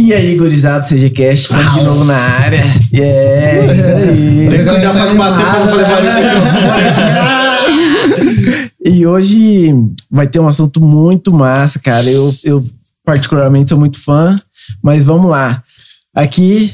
[0.00, 2.62] E aí, gurizado, CGCast, estamos de novo na área.
[2.94, 4.48] Yeah, isso aí.
[4.48, 6.08] Tem que cuidar pra não bater pra não fazer barulho.
[8.90, 9.74] E hoje
[10.10, 12.08] vai ter um assunto muito massa, cara.
[12.08, 12.64] Eu, eu
[13.04, 14.40] particularmente sou muito fã,
[14.82, 15.62] mas vamos lá.
[16.14, 16.72] Aqui,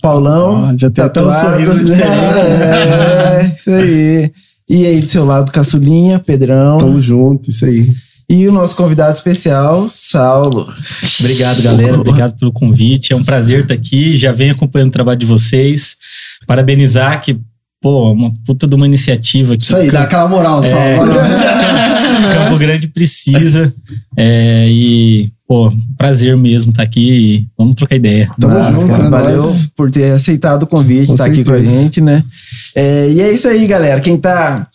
[0.00, 0.68] Paulão.
[0.68, 1.50] Ó, já tem até um tatuado.
[1.56, 2.10] sorriso diferente.
[3.40, 4.32] É, isso aí.
[4.68, 6.78] E aí, do seu lado, Caçulinha, Pedrão.
[6.78, 7.90] Tamo junto, isso aí.
[8.30, 10.72] E o nosso convidado especial, Saulo.
[11.18, 11.98] Obrigado, galera.
[11.98, 13.12] Obrigado pelo convite.
[13.12, 14.16] É um prazer estar aqui.
[14.16, 15.96] Já venho acompanhando o trabalho de vocês.
[16.46, 17.36] Parabenizar que,
[17.82, 19.56] pô, uma puta de uma iniciativa.
[19.56, 20.78] Isso aí, dá aquela moral, só.
[20.78, 20.96] É.
[22.32, 23.74] Campo Grande precisa.
[24.16, 25.68] É, e, pô,
[25.98, 27.10] prazer mesmo estar aqui.
[27.10, 28.30] E vamos trocar ideia.
[28.38, 29.04] Tamo Massa, junto, cara.
[29.04, 29.68] é Valeu nóis.
[29.76, 32.22] por ter aceitado o convite, Com estar aqui com a gente, né?
[32.72, 34.00] É, e é isso aí, galera.
[34.00, 34.68] Quem tá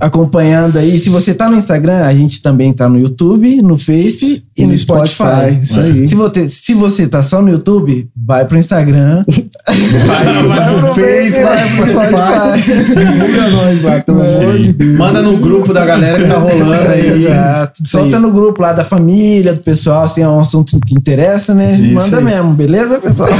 [0.00, 4.42] acompanhando aí, se você tá no Instagram, a gente também tá no YouTube, no Face
[4.56, 5.60] e, no Spotify.
[5.62, 6.06] Isso aí.
[6.06, 9.24] Se você, se você tá só no YouTube, vai pro Instagram.
[9.64, 12.96] Vai pro Face, vai pro Spotify.
[12.96, 14.98] Divulga nós lá, pelo amor de Deus.
[14.98, 17.22] Manda no grupo da galera que tá rolando aí.
[17.22, 17.82] Exato.
[17.86, 21.74] Solta no grupo lá da família, do pessoal, se é um assunto que interessa, né?
[21.74, 22.24] Isso Manda aí.
[22.24, 23.28] mesmo, beleza, pessoal?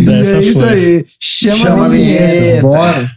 [0.00, 0.74] e é essa isso força.
[0.74, 1.04] aí.
[1.20, 2.62] Chama, Chama a vinheta.
[2.62, 3.10] Bora.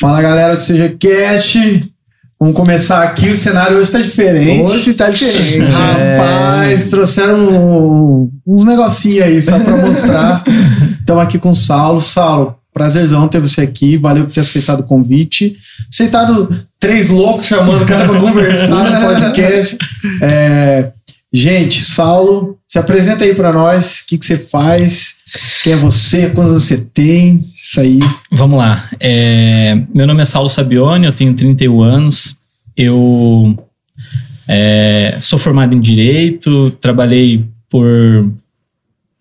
[0.00, 1.91] Fala galera do CGCast.
[2.42, 3.28] Vamos começar aqui.
[3.30, 4.62] O cenário hoje tá diferente.
[4.64, 5.60] Hoje tá diferente.
[5.70, 10.42] Rapaz, trouxeram um- uns negocinhos aí só pra mostrar.
[10.98, 12.00] Estamos aqui com o Saulo.
[12.00, 13.96] Saulo, prazerzão ter você aqui.
[13.96, 15.54] Valeu por ter aceitado o convite.
[15.88, 19.78] Aceitado três loucos chamando o cara pra conversar no podcast.
[20.20, 20.90] É,
[21.32, 24.00] gente, Saulo, se apresenta aí pra nós.
[24.00, 25.16] O que, que você faz?
[25.62, 26.30] Quem é você?
[26.30, 27.44] Quantos você tem?
[27.62, 27.98] Isso aí.
[28.30, 28.88] Vamos lá.
[28.98, 32.34] É, meu nome é Saulo Sabione, eu tenho 31 anos.
[32.74, 33.62] Eu
[34.48, 38.32] é, sou formado em Direito, trabalhei por,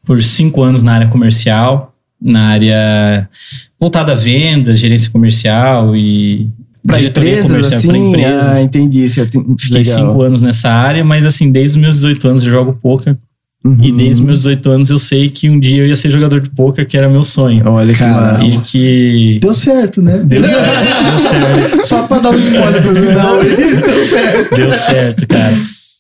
[0.05, 3.29] por cinco anos na área comercial, na área
[3.77, 6.49] voltada a vendas, gerência comercial e
[6.85, 7.87] diretoria empresas, assim?
[7.89, 8.55] para empresas.
[8.55, 9.09] Ah, entendi.
[9.09, 9.95] Você tem- Fiquei legal.
[9.97, 13.17] cinco anos nessa área, mas assim, desde os meus 18 anos eu jogo poker.
[13.63, 13.77] Uhum.
[13.79, 16.39] E desde os meus 18 anos eu sei que um dia eu ia ser jogador
[16.39, 17.63] de poker, que era meu sonho.
[17.67, 18.43] Olha massa.
[18.45, 19.39] E que.
[19.39, 20.17] Deu certo, né?
[20.25, 21.19] Deu certo, deu
[21.69, 21.87] certo.
[21.87, 23.49] Só pra dar um spoiler pro final aí.
[23.55, 24.55] Deu certo.
[24.55, 25.53] Deu certo, cara.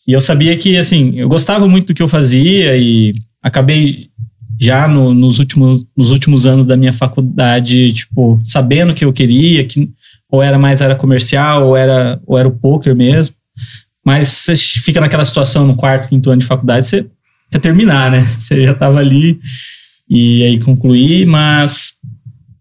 [0.07, 3.13] E eu sabia que, assim, eu gostava muito do que eu fazia e
[3.43, 4.07] acabei
[4.59, 9.13] já no- nos, últimos, nos últimos anos da minha faculdade, tipo, sabendo o que eu
[9.13, 9.89] queria, que
[10.31, 13.35] ou era mais área comercial, ou era, ou era o poker mesmo.
[14.03, 17.05] Mas você fica naquela situação no quarto, quinto ano de faculdade, você
[17.59, 18.27] terminar, né?
[18.39, 19.39] Você já tava ali
[20.09, 21.93] e aí concluí, mas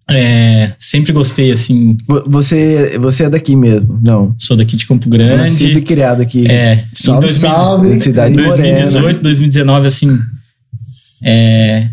[0.08, 4.00] é, sempre gostei, assim, Vo- Você, você é daqui mesmo?
[4.02, 4.34] Não.
[4.38, 5.36] sou daqui de Campo Grande.
[5.36, 6.50] Nascido e criado aqui.
[6.50, 8.00] É, Salve, em 2000 salve.
[8.00, 8.56] Cidade em Morena.
[8.78, 10.18] 2018, 2019, assim.
[11.22, 11.88] é,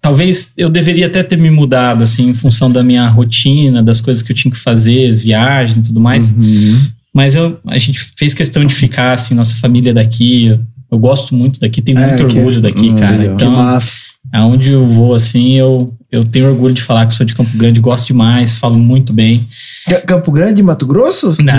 [0.00, 4.22] talvez eu deveria até ter me mudado, assim, em função da minha rotina, das coisas
[4.22, 6.30] que eu tinha que fazer, as viagens e tudo mais.
[6.30, 6.80] Uhum.
[7.12, 10.58] Mas eu, a gente fez questão de ficar, assim, nossa família é daqui.
[10.90, 13.16] Eu, gosto muito daqui, tenho É, muito orgulho daqui, hum, cara.
[13.16, 13.36] legal.
[13.36, 14.00] Que Então, massa.
[14.32, 17.80] aonde eu vou, assim, eu, eu tenho orgulho de falar que sou de Campo Grande,
[17.80, 19.46] gosto demais, falo muito bem.
[19.88, 21.36] Ca- Campo Grande, Mato Grosso?
[21.42, 21.54] Não.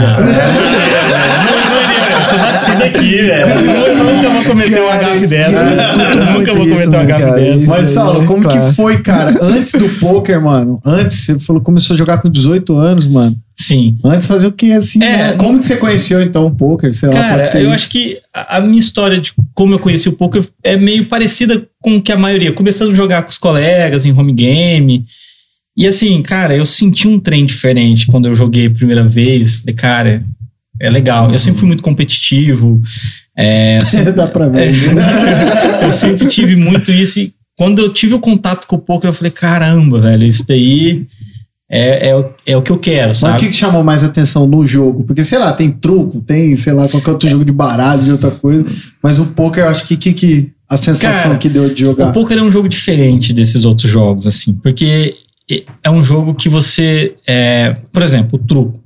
[2.11, 3.49] Eu sou nascido aqui, velho.
[3.49, 5.63] Eu nunca vou cometer uma Cara, gafe isso- dessa.
[6.33, 7.67] nunca vou cometer uma né, gafe dessa.
[7.67, 9.37] Mas, Saulo, é como que foi, cara?
[9.41, 10.79] Antes do poker, mano.
[10.85, 13.35] Antes, você falou que começou a jogar com 18 anos, mano.
[13.61, 13.99] Sim.
[14.03, 15.03] Antes fazia o quê, assim?
[15.03, 15.33] É, né?
[15.33, 16.91] Como que você conheceu, então, o poker?
[16.93, 17.73] Sei lá, Cara, pode ser eu isso.
[17.73, 21.97] acho que a minha história de como eu conheci o poker é meio parecida com
[21.97, 22.51] o que a maioria.
[22.51, 25.05] Começando a jogar com os colegas em home game.
[25.77, 29.55] E assim, cara, eu senti um trem diferente quando eu joguei a primeira vez.
[29.55, 30.25] Falei, cara,
[30.79, 31.31] é legal.
[31.31, 32.81] Eu sempre fui muito competitivo.
[33.37, 34.71] É, sempre Dá pra ver.
[34.93, 35.03] né?
[35.85, 37.19] eu sempre tive muito isso.
[37.19, 41.05] E quando eu tive o contato com o poker, eu falei, caramba, velho, isso daí
[41.73, 43.39] é, é, o- é o que eu quero, Mas o sabe?
[43.39, 45.05] que, que chamou mais atenção no jogo?
[45.05, 48.29] Porque, sei lá, tem truco, tem, sei lá, qualquer outro jogo de baralho, de outra
[48.29, 48.65] coisa.
[49.01, 51.87] Mas o poker, eu acho que, que, que a sensação Cara, que deu de O
[51.87, 52.11] jogar.
[52.11, 55.13] poker é um jogo diferente desses outros jogos, assim, porque
[55.83, 57.15] é um jogo que você.
[57.25, 58.79] é, por exemplo, o truco.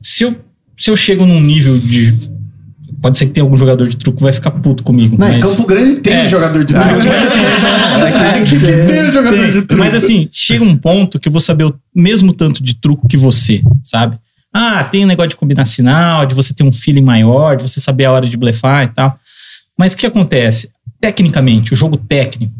[0.00, 0.34] Se eu,
[0.76, 2.16] se eu chego num nível de.
[3.06, 5.16] Pode ser que tenha algum jogador de truco que vai ficar puto comigo.
[5.16, 6.26] Não, mas, em Campo Grande tem É.
[6.26, 7.02] jogador de Ah, truco.
[8.42, 8.86] Aqui tem.
[8.88, 9.76] Tem um jogador Tem, de truco.
[9.84, 13.16] Mas assim, chega um ponto que eu vou saber o mesmo tanto de truco que
[13.16, 14.18] você, sabe?
[14.52, 17.80] Ah, tem um negócio de combinar sinal, de você ter um feeling maior, de você
[17.80, 19.16] saber a hora de blefar e tal.
[19.78, 20.68] Mas o que acontece?
[21.00, 22.52] Tecnicamente, o jogo técnico,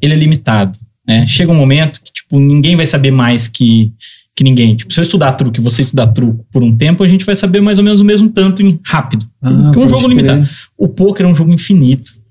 [0.00, 0.76] ele é limitado.
[1.06, 1.28] né?
[1.28, 3.92] Chega um momento que, tipo, ninguém vai saber mais que,
[4.34, 4.74] que ninguém.
[4.76, 7.34] Tipo, se eu estudar truque e você estudar truco por um tempo, a gente vai
[7.34, 9.26] saber mais ou menos o mesmo tanto em rápido.
[9.42, 10.48] Ah, é um jogo limitado.
[10.76, 12.22] O poker é um jogo infinito.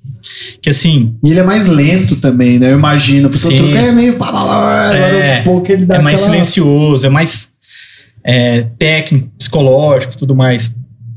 [0.61, 2.71] Que assim, E ele é mais lento também, né?
[2.71, 3.29] Eu imagino.
[3.29, 3.55] Porque Sim.
[3.55, 4.23] o truque é meio.
[4.23, 6.31] Agora É, o poker ele dá é mais aquela...
[6.31, 7.51] silencioso, é mais
[8.23, 10.73] é, técnico, psicológico, tudo mais.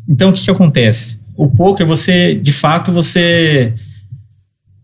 [0.09, 1.21] Então, o que, que acontece?
[1.37, 3.73] O poker, você, de fato, você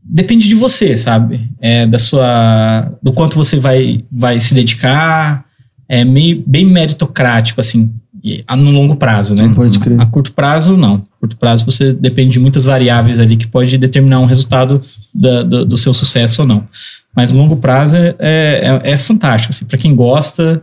[0.02, 1.48] depende de você, sabe?
[1.60, 5.44] É, da sua, do quanto você vai, vai se dedicar.
[5.92, 7.90] É meio bem meritocrático, assim,
[8.22, 9.50] e- a- no longo prazo, né?
[9.54, 10.00] Pode crer.
[10.00, 10.94] A curto prazo, não.
[10.94, 14.80] A curto prazo, você depende de muitas variáveis ali que pode determinar um resultado
[15.12, 16.64] da- do, do seu sucesso ou não.
[17.16, 20.62] Mas no longo prazo é, é, é fantástico, assim, para quem gosta.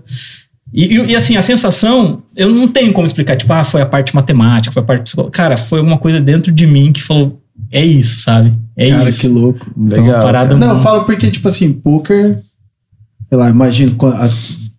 [0.73, 3.85] E, e- e, assim, a sensação, eu não tenho como explicar, tipo, ah, foi a
[3.85, 5.35] parte matemática, foi a parte psicológica.
[5.37, 8.53] Cara, foi uma coisa dentro de mim que falou, é isso, sabe?
[8.77, 9.21] É Cara, isso.
[9.21, 9.65] que louco.
[9.77, 10.23] Legal.
[10.23, 12.41] parada Não, eu muito- falo porque, tipo assim, poker.
[13.29, 13.91] Sei lá, imagino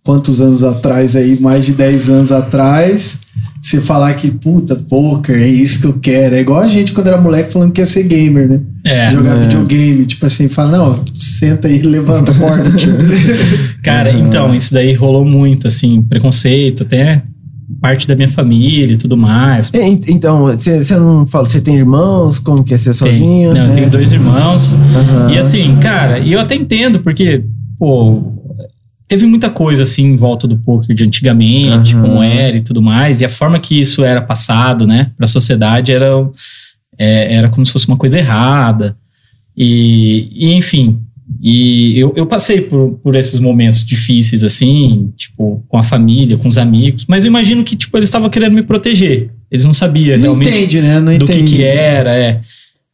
[0.08, 3.20] quantos anos atrás aí, mais de 10 anos atrás,
[3.60, 6.34] você falar que, puta, poker, é isso que eu quero.
[6.34, 8.60] É igual a gente quando era moleque falando que ia ser gamer, né?
[8.86, 9.40] É, Jogar É.
[9.40, 10.06] videogame.
[10.06, 12.70] Tipo assim, fala, não, senta aí, levanta a porta.
[13.84, 17.22] Cara, então, isso daí rolou muito, assim, preconceito, até
[17.82, 19.70] parte da minha família e tudo mais.
[19.74, 22.38] É, ent- Então, você não fala, você tem irmãos?
[22.38, 23.52] Como que é ser Tem- sozinho?
[23.52, 23.74] Não, eu né?
[23.74, 24.72] tenho dois irmãos.
[24.72, 25.30] Aham.
[25.34, 27.44] E assim, cara, e eu até entendo, porque,
[27.78, 28.37] pô,
[29.08, 32.02] teve muita coisa assim em volta do poker de antigamente, Aham.
[32.02, 35.90] como era e tudo mais, e a forma que isso era passado, né, pra sociedade
[35.90, 36.06] era,
[36.96, 38.96] é, era como se fosse uma coisa errada.
[39.56, 41.00] E, e, enfim,
[41.40, 46.48] e eu, eu passei por, por esses momentos difíceis, assim, tipo, com a família, com
[46.48, 49.30] os amigos, mas eu imagino que, tipo, eles estavam querendo me proteger.
[49.50, 51.00] Eles não sabiam Não realmente entende, né?
[51.00, 51.56] Não do que, entende.
[51.56, 52.14] que era.
[52.14, 52.40] É.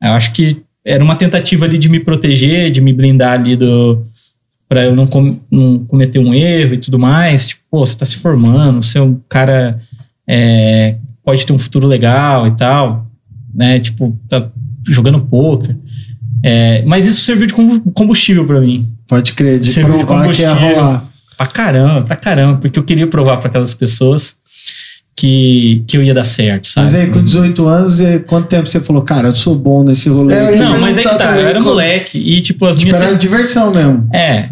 [0.03, 4.07] Eu acho que era uma tentativa ali de me proteger, de me blindar ali do.
[4.75, 7.47] Pra eu não, com- não cometer um erro e tudo mais.
[7.47, 9.79] Tipo, pô, você tá se formando, você é um cara.
[10.29, 13.07] é, pode ter um futuro legal e tal.
[13.55, 13.79] Né?
[13.79, 14.49] Tipo, tá
[14.89, 15.77] jogando poker.
[16.43, 18.91] É, mas isso serviu de combu- combustível pra mim.
[19.07, 20.75] Pode crer, de Serviu de provar que ia combustível.
[20.83, 21.09] rolar.
[21.37, 22.59] Pra caramba, pra caramba.
[22.61, 24.37] Porque eu queria provar pra aquelas pessoas
[25.17, 26.87] que, que eu ia dar certo, sabe?
[26.87, 30.09] Mas aí, com 18 anos, e quanto tempo você falou, cara, eu sou bom nesse
[30.09, 30.35] rolê?
[30.35, 32.19] É, Não, mas é que tá, eu era como- moleque.
[32.19, 33.03] E, tipo, as Tipo, minhas.
[33.09, 34.09] era diversão mesmo.
[34.13, 34.49] É,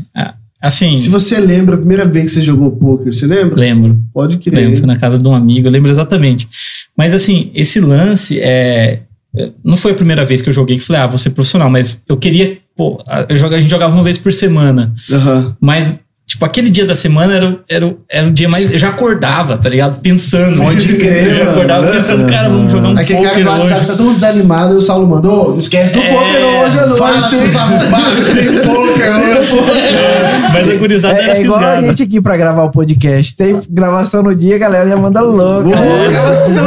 [0.60, 3.56] assim, Se você lembra a primeira vez que você jogou poker, você lembra?
[3.58, 4.00] lembro.
[4.14, 4.76] Pode Lembro, crer.
[4.78, 6.48] fui na casa de um amigo, eu lembro exatamente.
[6.96, 9.00] Mas assim, esse lance é.
[9.36, 11.68] é, Não foi a primeira vez que eu joguei que falei, ah, vou ser profissional,
[11.70, 12.58] mas eu queria.
[12.76, 14.94] Pô, a, eu joga- a gente jogava uma vez por semana.
[15.10, 15.56] Aham.
[15.60, 15.96] Mas,
[16.26, 18.70] tipo, aquele dia da semana era, o- era, era o dia mais.
[18.70, 20.00] Eu já acordava, tá ligado?
[20.00, 20.56] Pensando.
[20.62, 21.92] Pode crer, Eu acordava mano.
[21.96, 23.86] pensando, cara, vamos jogar um Aquele cara poker do WhatsApp hoje.
[23.86, 26.88] tá todo mundo desanimado e o Saulo mandou, não esquece do É, poker hoje à
[26.96, 27.36] Fala, noite.
[27.36, 29.52] seus arrombados, tem poker hoje.
[30.02, 31.86] É, mas a gurizada É, era é igual a fisgada.
[31.88, 33.34] gente aqui pra gravar o podcast.
[33.36, 35.64] Tem gravação no dia, a galera já manda louca.
[35.76, 36.64] Boa, gravação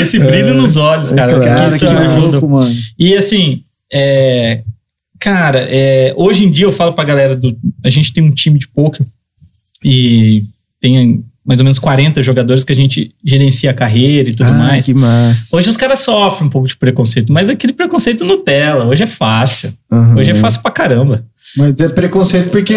[0.00, 1.30] Esse brilho nos olhos, cara.
[1.34, 2.70] Claro, que Cara, isso que ajuda louco, mano.
[2.98, 4.60] E assim, é,
[5.20, 7.56] cara, é, hoje em dia eu falo pra galera do.
[7.84, 9.06] A gente tem um time de poker
[9.84, 10.44] e
[10.80, 14.52] tem mais ou menos 40 jogadores que a gente gerencia a carreira e tudo Ah,
[14.52, 14.84] mais.
[14.84, 15.56] que massa.
[15.56, 19.72] Hoje os caras sofrem um pouco de preconceito, mas aquele preconceito Nutella, hoje é fácil.
[19.90, 20.16] Aham.
[20.16, 21.24] Hoje é fácil pra caramba.
[21.56, 22.74] Mas é preconceito porque.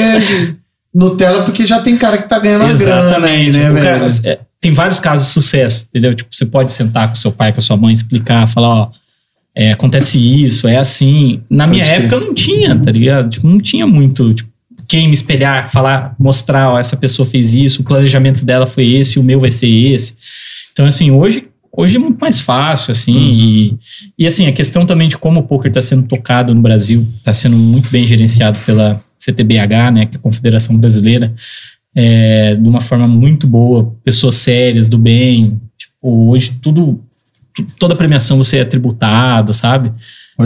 [0.94, 3.84] Nutella, porque já tem cara que tá ganhando uma grana aí, né, velho?
[3.84, 6.13] cara, é, tem vários casos de sucesso, entendeu?
[6.13, 8.91] Tipo, você pode sentar com seu pai, com a sua mãe, explicar, falar, ó,
[9.55, 11.41] é, acontece isso, é assim.
[11.50, 12.01] Na minha crer.
[12.05, 13.29] época não tinha, tá ligado?
[13.29, 14.50] Tipo, não tinha muito, tipo,
[14.88, 19.17] quem me espelhar, falar, mostrar, ó, essa pessoa fez isso, o planejamento dela foi esse,
[19.19, 20.15] o meu vai ser esse.
[20.72, 23.77] Então, assim, hoje, hoje é muito mais fácil, assim, e,
[24.19, 27.33] e assim, a questão também de como o poker está sendo tocado no Brasil, está
[27.33, 31.33] sendo muito bem gerenciado pela CTBH, né, que é a Confederação Brasileira,
[31.95, 35.62] é, de uma forma muito boa, pessoas sérias, do bem.
[35.77, 37.00] Tipo, hoje tudo, tu-
[37.79, 39.91] toda premiação você é tributado, sabe?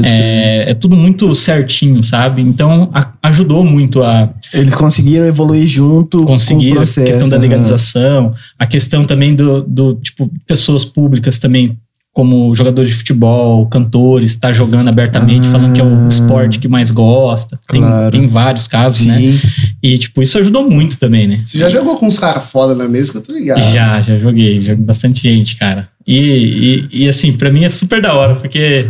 [0.04, 2.42] É, é tudo muito certinho, sabe?
[2.42, 7.08] Então a- ajudou muito a Eles conseguiram evoluir junto conseguir com o a processo.
[7.08, 7.42] questão da aham.
[7.44, 11.78] legalização, a questão também do, do tipo pessoas públicas também
[12.12, 15.52] como jogadores de futebol, cantores, tá jogando abertamente, Ah.
[15.52, 17.60] falando que é o esporte que mais gosta.
[17.70, 18.12] Tem, Claro.
[18.12, 19.18] tem vários casos, né?
[19.20, 19.40] Sim.
[19.84, 21.42] E tipo, isso ajudou muito também, né?
[21.46, 23.62] Você já jogou com uns caras foda na mesa que eu tô ligado.
[23.72, 25.88] Já, já joguei, já vi bastante gente, cara.
[26.08, 28.88] E, e, e, assim, pra mim é super da hora, porque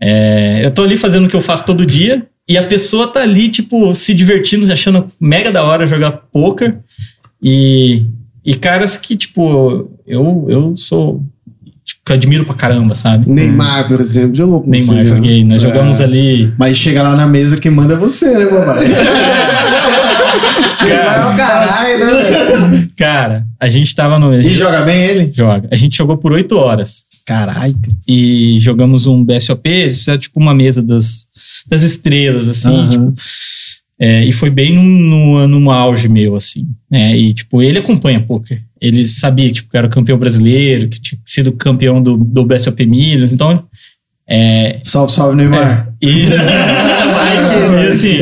[0.00, 3.20] é, eu tô ali fazendo o que eu faço todo dia e a pessoa tá
[3.20, 6.78] ali, tipo, se divertindo, achando mega da hora jogar poker.
[7.42, 8.04] E,
[8.44, 11.22] e caras que, tipo, eu, eu sou.
[11.84, 13.28] tipo, que eu admiro pra caramba, sabe?
[13.28, 15.42] Neymar, por exemplo, jogou com Neymar, você, joguei.
[15.44, 15.66] Nós É.
[15.68, 16.52] jogamos ali.
[16.56, 18.84] Mas chega lá na mesa, quem manda é você, né, papai?
[20.88, 22.06] Neymar é caralho,
[22.70, 22.88] né?
[22.96, 24.30] Cara, a gente tava no.
[24.30, 25.32] a E gente joga bem ele?
[25.32, 25.68] joga.
[25.70, 27.04] A gente jogou por oito horas.
[27.26, 27.76] Caralho.
[28.06, 31.26] E jogamos um BSOP, eles fizeram tipo uma mesa das,
[31.68, 32.68] das estrelas, assim.
[32.74, 32.90] Aham.
[32.90, 33.14] tipo,
[33.98, 36.66] é, e foi bem num, num, num auge meu, assim.
[36.90, 37.16] né?
[37.16, 38.62] E, tipo, ele acompanha poker.
[38.80, 43.32] Ele sabia tipo, que era campeão brasileiro, que tinha sido campeão do, do BSOP Minas.
[43.32, 43.64] Então,
[44.28, 45.92] é, Salve, salve, Neymar.
[46.02, 48.18] e, e assim,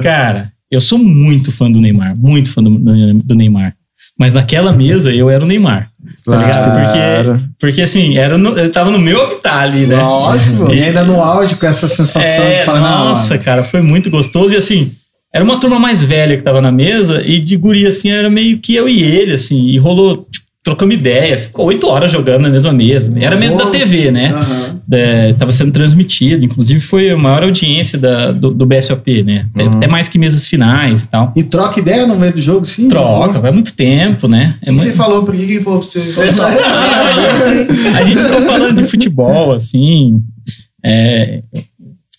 [0.00, 3.74] cara, eu sou muito fã do Neymar, muito fã do, do- Neymar.
[4.18, 5.88] Mas naquela mesa eu era o Neymar.
[6.24, 6.64] Tá ligado?
[6.64, 7.32] Claro.
[7.34, 9.96] Porque, porque assim, era no, eu tava no meu habitat ali, né?
[9.96, 10.72] Lógico.
[10.72, 14.54] E ainda no áudio com essa sensação É, de falar, nossa, cara, foi muito gostoso.
[14.54, 14.92] E assim,
[15.34, 18.58] era uma turma mais velha que tava na mesa, e de guri, assim, era meio
[18.58, 20.28] que eu e ele, assim, e rolou,
[20.64, 21.44] trocamos ideias.
[21.46, 23.12] Ficou oito horas jogando na mesma mesa.
[23.20, 24.32] Era a mesa da TV, né?
[24.32, 24.80] Aham.
[24.92, 26.44] É, tava sendo transmitido.
[26.44, 29.46] Inclusive, foi a maior audiência da, do, do BSOP, né?
[29.54, 29.76] Até, Uhum.
[29.76, 31.32] até mais que mesas finais e tal.
[31.34, 32.88] E troca ideia no meio do jogo, sim?
[32.88, 34.54] Troca, vai muito tempo, né?
[34.62, 35.24] É que você muito- falou?
[35.24, 36.00] Por que que falou pra você?
[37.96, 40.20] a gente ficou falando de futebol, assim.
[40.84, 41.42] É,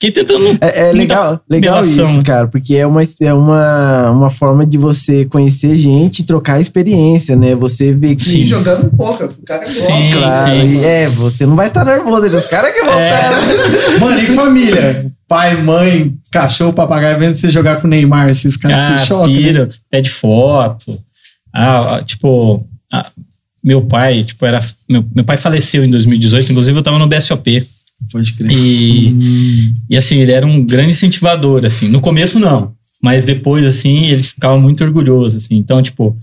[0.03, 0.57] fiquei tentando.
[0.61, 2.23] É, é legal, legal isso, né?
[2.23, 7.35] cara, porque é, uma, é uma, uma forma de você conhecer gente e trocar experiência,
[7.35, 7.55] né?
[7.55, 8.23] Você vê que.
[8.23, 9.23] Sim, jogando pouco.
[9.25, 9.73] O cara gosta.
[9.85, 10.67] Sim, Claro, sim.
[10.77, 13.09] e é, você não vai estar nervoso, eles os caras que vão É.
[13.13, 13.99] estar.
[13.99, 15.11] Mano, e família?
[15.27, 19.35] Pai, mãe, cachorro, papagaio, vendo você jogar com o Neymar, esses caras Ah, ficam em
[19.35, 19.51] choque.
[19.53, 19.69] né?
[19.89, 20.99] pede foto.
[21.53, 23.07] Ah, ah, tipo, ah,
[23.63, 24.63] meu pai, tipo, era.
[24.89, 27.65] Meu, meu pai faleceu em 2018, inclusive eu tava no BSOP.
[28.11, 28.51] Pode crer.
[28.51, 31.87] E, e assim, ele era um grande incentivador, assim.
[31.89, 32.73] No começo, não.
[33.01, 35.55] Mas depois, assim, ele ficava muito orgulhoso, assim.
[35.57, 36.15] Então, tipo,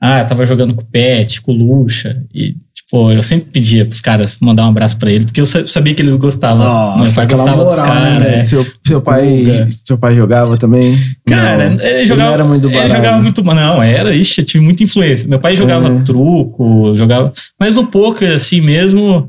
[0.00, 2.22] ah, eu tava jogando com o Pet, com o Lucha.
[2.34, 5.66] E, tipo, eu sempre pedia pros caras mandar um abraço pra ele, porque eu sa-
[5.66, 6.64] sabia que eles gostavam.
[6.64, 8.18] Nossa, Meu pai gostava dos moral, né, caras.
[8.18, 8.34] velho?
[8.34, 8.44] é.
[8.44, 10.98] Seu, seu, pai, seu pai jogava também?
[11.26, 11.84] Cara, Não.
[11.84, 12.28] ele jogava.
[12.28, 12.94] não era muito ele barato.
[12.96, 13.42] jogava muito.
[13.44, 15.28] Não, era, ixi, eu tive muita influência.
[15.28, 16.00] Meu pai jogava É.
[16.02, 17.32] truco, jogava.
[17.60, 19.28] Mas no poker, assim mesmo.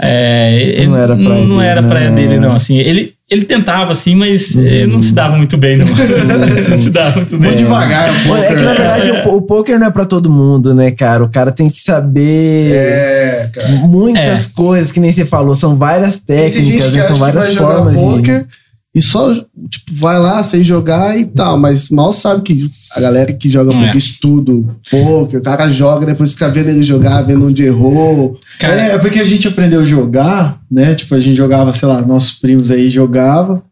[0.00, 2.52] É, ele- Não era praia não dele, era praia dele, não.
[2.54, 5.86] Assim, ele, ele tentava, assim, mas ele não se dava muito bem, não.
[6.68, 7.50] não se dava muito bem.
[7.50, 8.28] Vou devagar um pouco.
[8.28, 11.24] Mano, é que na verdade o, o poker não é pra todo mundo, né, cara?
[11.24, 13.68] O cara tem que saber É, cara.
[13.70, 14.48] muitas É.
[14.54, 15.54] coisas que nem você falou.
[15.56, 17.02] São várias técnicas, né?
[17.02, 18.46] são várias formas de.
[18.98, 23.32] E só, tipo, vai lá sem jogar e tal, mas mal sabe que a galera
[23.32, 23.78] que joga É.
[23.86, 24.52] poker estuda
[24.90, 28.38] poker, o cara joga, depois fica vendo ele jogar, vendo onde errou.
[28.58, 30.94] Cara, é, é porque a gente aprendeu a jogar, né?
[30.94, 33.62] Tipo, a gente jogava, sei lá, nossos primos aí jogavam.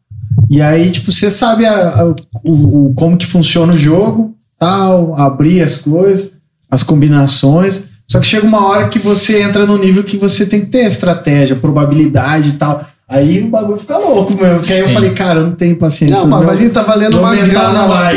[0.51, 2.15] E aí, tipo, você sabe a- a-
[2.45, 2.53] o,
[2.91, 6.33] o- como que funciona o jogo, tal, abrir as coisas,
[6.71, 7.89] as combinações.
[8.09, 10.87] Só que chega uma hora que você entra no nível que você tem que ter
[10.87, 12.85] estratégia, probabilidade e tal.
[13.09, 14.59] Aí o bagulho fica louco mesmo.
[14.59, 16.17] Porque aí eu falei, cara, eu não tenho paciência.
[16.17, 18.13] Não, mas a gente tá valendo uma grana lá.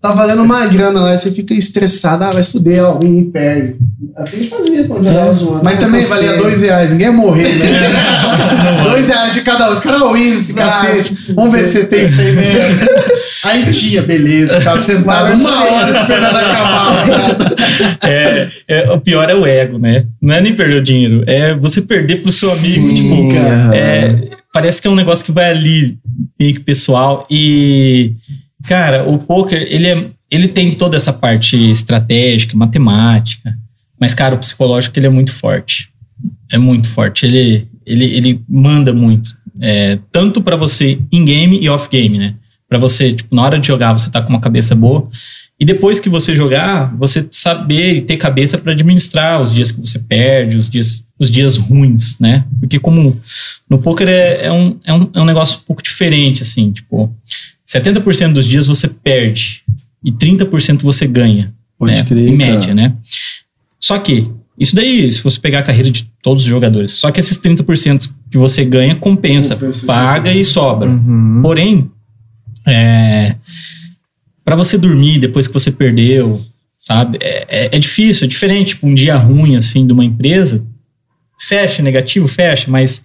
[0.00, 3.76] Tá valendo uma grana lá, você fica estressado, ah, vai se fuder, ó, e perde.
[4.16, 5.60] É o que ele fazia quando jogava zoando.
[5.62, 7.66] Mas não também valia dois reais, ninguém ia morrer, né?
[8.82, 9.72] dois reais de cada um.
[9.74, 11.14] Os caras win esse Ah, cacete.
[11.14, 12.80] tipo, Vamos ver se você tem isso aí mesmo.
[13.44, 14.60] Aí tinha, beleza.
[14.60, 17.04] Tava sentado uma hora esperando acabar.
[18.04, 20.04] é, é, o pior é o ego, né?
[20.20, 23.74] Não é nem perder o dinheiro, é você perder pro seu amigo, Sim, tipo, aham.
[23.74, 24.14] é,
[24.52, 25.98] parece que é um negócio que vai ali,
[26.38, 27.26] meio que pessoal.
[27.30, 28.12] E,
[28.64, 33.56] cara, o poker, ele, é, ele tem toda essa parte estratégica, matemática,
[33.98, 35.88] mas, cara, o psicológico, ele é muito forte.
[36.50, 37.24] É muito forte.
[37.24, 39.30] Ele, ele, ele manda muito.
[39.60, 42.34] É, tanto pra você in-game e off-game, né?
[42.68, 45.08] Pra você, tipo, na hora de jogar, você tá com uma cabeça boa.
[45.62, 49.80] E depois que você jogar, você saber e ter cabeça pra administrar os dias que
[49.80, 52.44] você perde, os dias, os dias ruins, né?
[52.58, 53.16] Porque como
[53.70, 57.14] no poker é, é, um, é, um, é um negócio um pouco diferente, assim, tipo,
[57.64, 59.62] 70% dos dias você perde
[60.04, 61.54] e 30% você ganha.
[61.78, 62.04] Pode né?
[62.06, 62.52] crer, Em cara.
[62.52, 62.96] média, né?
[63.78, 64.28] Só que,
[64.58, 68.10] isso daí, se você pegar a carreira de todos os jogadores, só que esses 30%
[68.32, 70.90] que você ganha compensa, Compensa, paga e sobra.
[70.90, 71.38] Uhum.
[71.40, 71.88] Porém,
[72.66, 73.36] é,
[74.44, 76.44] para você dormir depois que você perdeu,
[76.80, 77.18] sabe?
[77.20, 78.68] É, é- é difícil, é diferente.
[78.70, 80.64] Tipo, um dia ruim, assim, de uma empresa,
[81.38, 83.02] fecha, negativo, fecha, mas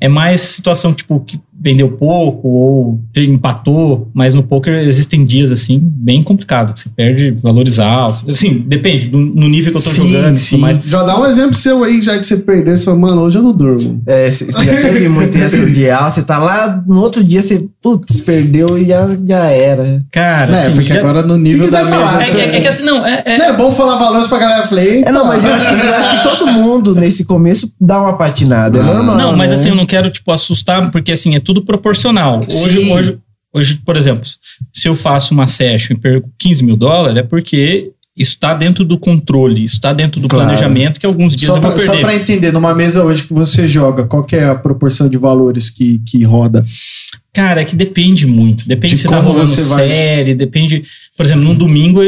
[0.00, 5.78] é mais situação, tipo, que vendeu pouco ou empatou, mas no poker existem dias assim
[5.82, 8.24] bem complicados, que você perde valores altos.
[8.28, 10.50] Assim, depende do, no nível que eu tô Sim, jogando, sim.
[10.56, 10.80] tudo mais.
[10.86, 13.42] Já dá um exemplo seu aí, já que você perdeu, você fala, mano, hoje eu
[13.42, 14.02] não durmo.
[14.06, 15.36] É, você já teve muito
[15.72, 20.02] de alta, você tá lá, no outro dia você, putz, perdeu e já, já era.
[20.10, 22.38] Cara, É, assim, porque já- agora no nível da falar, mesa.
[22.38, 24.64] é, é- é que assim, não, é, é- Não é bom falar valores pra galera.
[24.64, 27.70] Eu falei, É, não, mas eu acho, que, eu acho que todo mundo nesse começo
[27.80, 29.16] dá uma patinada, é normal.
[29.16, 29.54] Não, mas né?
[29.56, 32.40] assim, eu não quero, tipo, assustar, porque assim, é tudo proporcional.
[32.50, 32.92] Hoje, Sim.
[32.92, 33.18] hoje,
[33.52, 34.24] hoje, por exemplo,
[34.72, 38.84] se eu faço uma session e perco 15 mil dólares, é porque isso está dentro
[38.84, 40.44] do controle, isso está dentro do Claro.
[40.46, 43.32] planejamento que alguns dias Só eu vou pra, só pra entender, numa mesa hoje que
[43.32, 46.64] você joga, qual é a proporção de valores que, que roda?
[47.32, 48.66] Cara, é que depende muito.
[48.68, 50.82] Depende De se tá rolando você vai- série, depende.
[51.16, 52.00] Por exemplo, num domingo,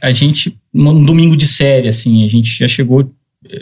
[0.00, 0.56] a gente.
[0.72, 3.10] Num domingo de série, assim, a gente já chegou.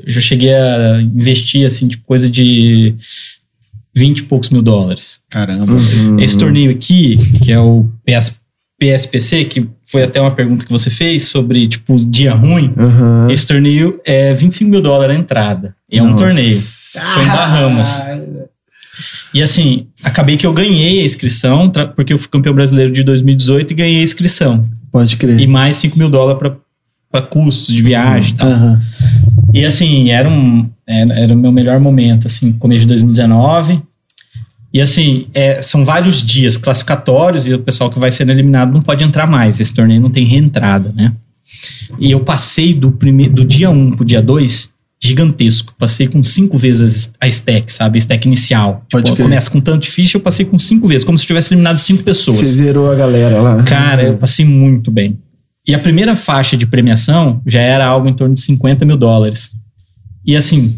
[0.07, 2.95] Já cheguei a investir, assim, tipo, coisa de
[3.97, 5.19] 20 e poucos mil dólares.
[5.31, 5.73] Caramba.
[5.73, 6.21] Uhum.
[6.21, 8.39] Esse torneio aqui, que é o PS,
[8.79, 12.71] PSPC, que foi até uma pergunta que você fez sobre, tipo, dia ruim.
[12.77, 13.31] Uhum.
[13.31, 15.75] Esse torneio é 25 mil dólares a entrada.
[15.91, 16.25] E é um Nossa.
[16.25, 16.61] torneio.
[16.61, 18.03] Foi em Bahamas.
[19.33, 23.71] E assim, acabei que eu ganhei a inscrição, porque eu fui campeão brasileiro de 2018
[23.71, 24.63] e ganhei a inscrição.
[24.93, 25.39] Pode crer.
[25.41, 26.57] E mais 5 mil dólares pra-
[27.11, 28.49] pra custos de viagem e tal.
[28.51, 28.83] Aham.
[29.55, 33.81] E assim, era um era, o meu melhor momento, assim, começo de 2019.
[34.73, 38.83] E assim, é, são vários dias classificatórios e o pessoal que vai sendo eliminado não
[38.83, 39.59] pode entrar mais.
[39.59, 41.13] Esse torneio não tem reentrada, né?
[41.99, 44.69] E eu passei do, primeiro, do dia 1 pro dia 2
[45.01, 45.75] gigantesco.
[45.79, 47.97] Passei com cinco vezes a stack, sabe?
[47.97, 48.85] A stack inicial.
[48.91, 51.29] Pode tipo, começa com tanto de ficha, eu passei com cinco vezes, como se eu
[51.29, 52.39] tivesse eliminado cinco pessoas.
[52.39, 53.63] Você zerou a galera lá.
[53.63, 55.19] Cara, eu passei muito bem.
[55.67, 59.51] E a primeira faixa de premiação já era algo em torno de 50 mil dólares.
[60.27, 60.75] E assim,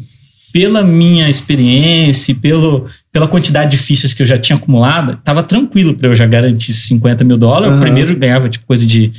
[0.52, 5.94] pela minha experiência, pelo, pela quantidade de fichas que eu já tinha acumulado, tava tranquilo
[5.94, 7.70] para eu já garantir esses 50 mil dólares.
[7.70, 7.78] Aham.
[7.78, 9.10] O primeiro ganhava tipo coisa de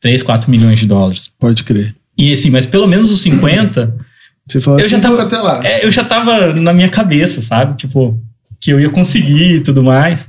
[0.00, 1.30] 3, 4 milhões de dólares.
[1.38, 1.94] Pode crer.
[2.16, 3.94] E assim, mas pelo menos os 50,
[4.48, 5.60] Você falou Eu assim, já tava- até lá.
[5.64, 7.76] é, eu já tava na minha cabeça, sabe?
[7.76, 8.18] Tipo,
[8.60, 10.26] que eu ia conseguir e tudo mais.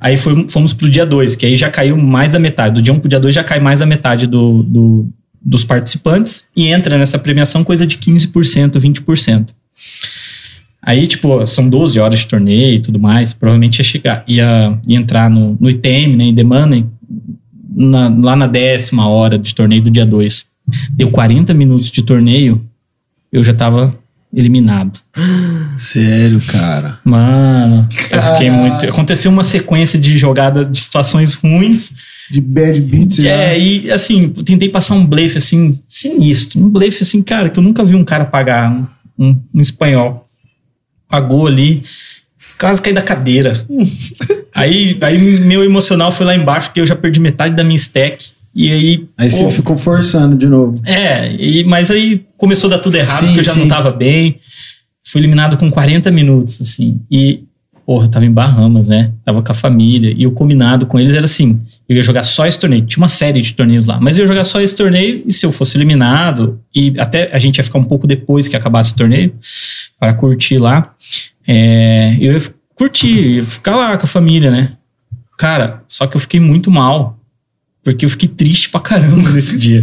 [0.00, 2.76] Aí foi- fomos pro dia 2, que aí já caiu mais da metade.
[2.76, 5.08] Do dia 1 um pro dia 2 já cai mais da metade do, do-
[5.44, 9.48] dos participantes e entra nessa premiação coisa de 15%, 20%.
[10.80, 13.32] Aí, tipo, são 12 horas de torneio e tudo mais.
[13.32, 16.86] Provavelmente ia chegar, ia, ia entrar no, no ITM, né, em Money,
[17.74, 20.44] na- lá na décima hora de torneio do dia 2.
[20.90, 22.64] Deu 40 minutos de torneio,
[23.32, 23.96] eu já tava
[24.34, 24.98] eliminado.
[25.76, 26.98] Sério, cara.
[27.04, 28.86] Mano, eu fiquei muito.
[28.86, 31.94] Aconteceu uma sequência de jogadas de situações ruins.
[32.30, 33.18] De bad beats.
[33.18, 33.58] É, né?
[33.58, 36.60] e assim, tentei passar um blefe assim, sinistro.
[36.60, 38.86] Um blefe assim, cara, que eu nunca vi um cara pagar um,
[39.18, 40.26] um, um espanhol.
[41.08, 41.82] Pagou ali,
[42.58, 43.66] quase caí da cadeira.
[44.54, 48.30] aí, aí meu emocional foi lá embaixo, porque eu já perdi metade da minha stack.
[48.54, 49.08] E aí.
[49.16, 50.74] Aí pô, você ficou forçando de novo.
[50.86, 53.60] é, e, mas aí começou a dar tudo errado, Sim, porque eu já sim.
[53.60, 54.38] não tava bem.
[55.04, 57.00] Fui eliminado com 40 minutos, assim.
[57.10, 57.44] E,
[57.84, 59.12] porra, eu tava em Bahamas, né?
[59.24, 60.14] Tava com a família.
[60.16, 62.84] E o combinado com eles era assim: eu ia jogar só esse torneio.
[62.84, 65.22] Tinha uma série de torneios lá, mas eu ia jogar só esse torneio.
[65.26, 68.56] E se eu fosse eliminado, e até a gente ia ficar um pouco depois que
[68.56, 69.34] acabasse o torneio,
[69.98, 70.94] para curtir lá,
[71.46, 72.42] é, eu ia
[72.74, 74.70] curtir, ia ficar lá com a família, né?
[75.38, 77.18] Cara, só que eu fiquei muito mal.
[77.84, 79.82] Porque eu fiquei triste pra caramba nesse dia.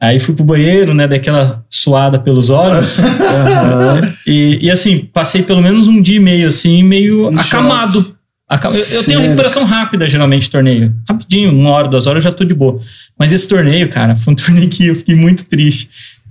[0.00, 1.06] Aí fui pro banheiro, né?
[1.06, 2.98] Daquela suada pelos olhos.
[2.98, 4.00] Aham.
[4.26, 8.16] e, e assim, passei pelo menos um dia e meio, assim, meio Em acamado.
[8.48, 10.94] Aca- Eu, eu tenho recuperação rápida, geralmente, de torneio.
[11.08, 12.80] Rapidinho, uma hora, duas horas, eu já tô de boa.
[13.18, 15.88] Mas esse torneio, cara, foi um torneio que eu fiquei muito triste.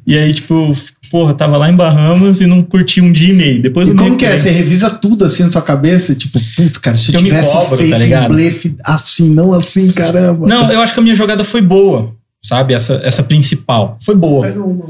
[0.07, 0.75] E aí, tipo,
[1.09, 3.61] porra, tava lá em Bahamas e não curti um dia e meio.
[3.61, 4.37] Depois E como que é?
[4.37, 6.15] Você revisa tudo assim na sua cabeça?
[6.15, 8.33] Tipo, puto, cara, se eu, Eu tivesse cobro, tá feito um ligado?
[8.33, 10.47] blefe assim, não assim, caramba.
[10.47, 12.73] Não, eu acho que a minha jogada foi boa, sabe?
[12.73, 13.97] Essa, essa principal.
[14.01, 14.45] Foi boa.
[14.47, 14.85] Pega uma.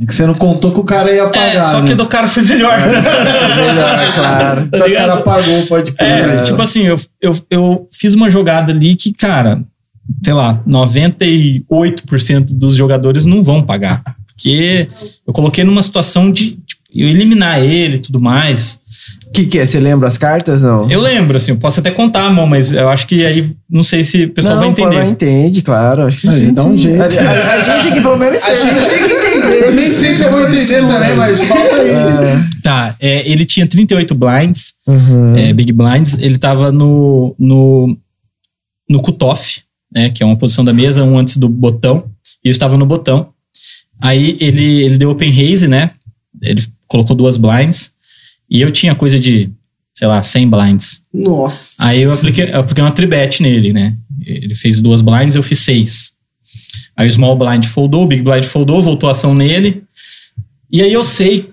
[0.00, 1.64] É que você não contou que o cara ia É, pagar.
[1.72, 1.86] só né?
[1.88, 2.78] que a do cara foi melhor.
[2.78, 4.68] Melhor, claro.
[4.70, 6.08] tá Só que o cara pagou, pode crer.
[6.08, 9.60] É, tipo assim, eu, eu, eu fiz uma jogada ali que, cara,
[10.24, 14.02] sei lá, 98% dos jogadores não vão pagar.
[14.38, 14.86] Porque
[15.26, 18.80] eu coloquei numa situação de tipo, eu eliminar ele e tudo mais.
[19.26, 19.66] O que, que é?
[19.66, 20.62] Você lembra as cartas?
[20.62, 20.88] Não.
[20.90, 24.02] Eu lembro, assim, eu posso até contar, mão, mas eu acho que aí não sei
[24.04, 24.94] se o pessoal não, vai entender.
[24.96, 26.02] Vai entende, claro.
[26.02, 27.00] Acho que Aí, entende, dá um jeito.
[27.02, 29.64] A, a- a gente aqui pelo menos A gente tem que entender.
[29.64, 31.90] Eu nem sei se eu vou entender também, mas solta aí.
[32.62, 35.36] Tá, é, ele tinha 38 blinds, Uhum.
[35.36, 37.96] é, Big Blinds, ele tava no, no,
[38.88, 39.60] no cutoff,
[39.92, 42.04] né, que é uma posição da mesa, um antes do botão,
[42.44, 43.28] e eu estava no botão.
[44.00, 45.90] Aí ele, ele deu open raise, né,
[46.42, 47.92] ele colocou duas blinds,
[48.50, 49.50] e eu tinha coisa de
[49.94, 51.02] sei lá, 100 blinds.
[51.12, 51.84] Nossa.
[51.84, 53.96] Aí eu apliquei, eu apliquei uma tribet nele, né?
[54.24, 56.12] Ele fez duas blinds, eu fiz seis.
[56.96, 59.82] Aí o small blind foldou, o big blind foldou, voltou a ação nele.
[60.70, 61.50] E aí eu sei,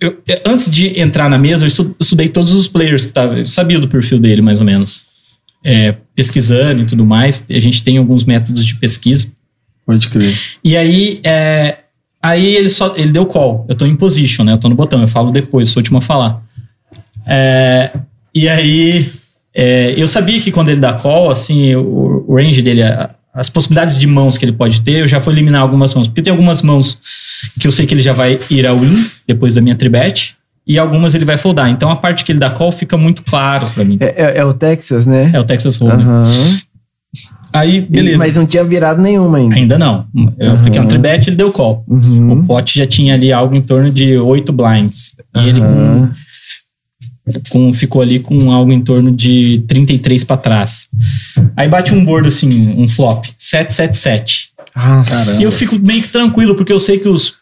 [0.00, 3.46] eu- antes de entrar na mesa, eu estu- estudei todos os players que estavam, eu
[3.46, 5.02] sabia do perfil dele mais ou menos.
[5.62, 9.28] É, pesquisando e tudo mais, a gente tem alguns métodos de pesquisa.
[9.86, 10.34] Pode crer.
[10.64, 11.76] E aí, é,
[12.22, 13.64] aí ele só ele deu call.
[13.68, 14.52] Eu tô em position, né?
[14.52, 16.42] Eu tô no botão, eu falo depois, sou o último a falar.
[17.26, 17.90] É,
[18.34, 19.10] e aí,
[19.54, 23.48] é, eu sabia que quando ele dá call, assim, o, o range dele, a- as
[23.50, 26.08] possibilidades de mãos que ele pode ter, eu já vou eliminar algumas mãos.
[26.08, 26.98] Porque tem algumas mãos
[27.60, 28.94] que eu sei que ele já vai ir a win
[29.26, 30.34] depois da minha tribet,
[30.66, 31.68] e algumas ele vai foldar.
[31.70, 33.98] Então a parte que ele dá call fica muito claro pra mim.
[34.00, 35.30] É, é- é o Texas, né?
[35.34, 36.00] É o Texas Hold'em.
[36.06, 36.58] Aham.
[37.58, 38.18] Aí, E- beleza.
[38.18, 39.54] Mas não tinha virado nenhuma ainda.
[39.56, 40.06] Ainda não.
[40.38, 41.84] Eu apliquei um tribet, ele deu call.
[41.88, 42.32] Uhum.
[42.32, 45.16] O pote já tinha ali algo em torno de oito blinds.
[45.36, 46.08] E ele com,
[47.50, 50.88] com- ficou ali com algo em torno de 33 pra trás.
[51.56, 54.50] Aí bate um board assim, um flop, 777.
[54.76, 55.40] Nossa.
[55.40, 57.34] E eu fico meio que tranquilo, porque eu sei que os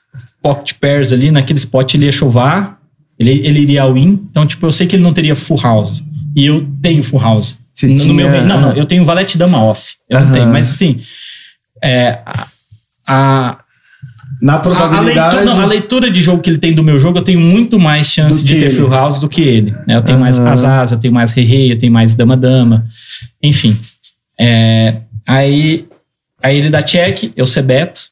[0.42, 2.79] pocket pairs ali, naquele spot, ele ia chovar,
[3.18, 4.20] ele, ele iria win.
[4.31, 6.03] Então, tipo, eu sei que ele não teria full house.
[6.37, 7.57] E eu tenho full house.
[7.74, 9.94] Você no, tinha- meu, não, não, eu tenho valete dama off.
[10.08, 10.46] Eu não tenho.
[10.46, 11.00] Mas assim,
[11.82, 12.46] é, a-
[13.06, 13.58] a,
[14.40, 15.37] Na a, a probabilidade.
[15.37, 17.78] leitura, não, a leitura de jogo que ele tem do meu jogo, eu tenho muito
[17.78, 18.76] mais chance de ter ele.
[18.76, 19.72] full house do que ele.
[19.87, 19.96] né?
[19.96, 22.87] Eu tenho mais as eu tenho mais rei-rei, eu tenho mais dama-dama.
[23.42, 23.78] Enfim.
[24.40, 25.87] É, aí,
[26.42, 28.02] aí ele dá check, eu sebeto,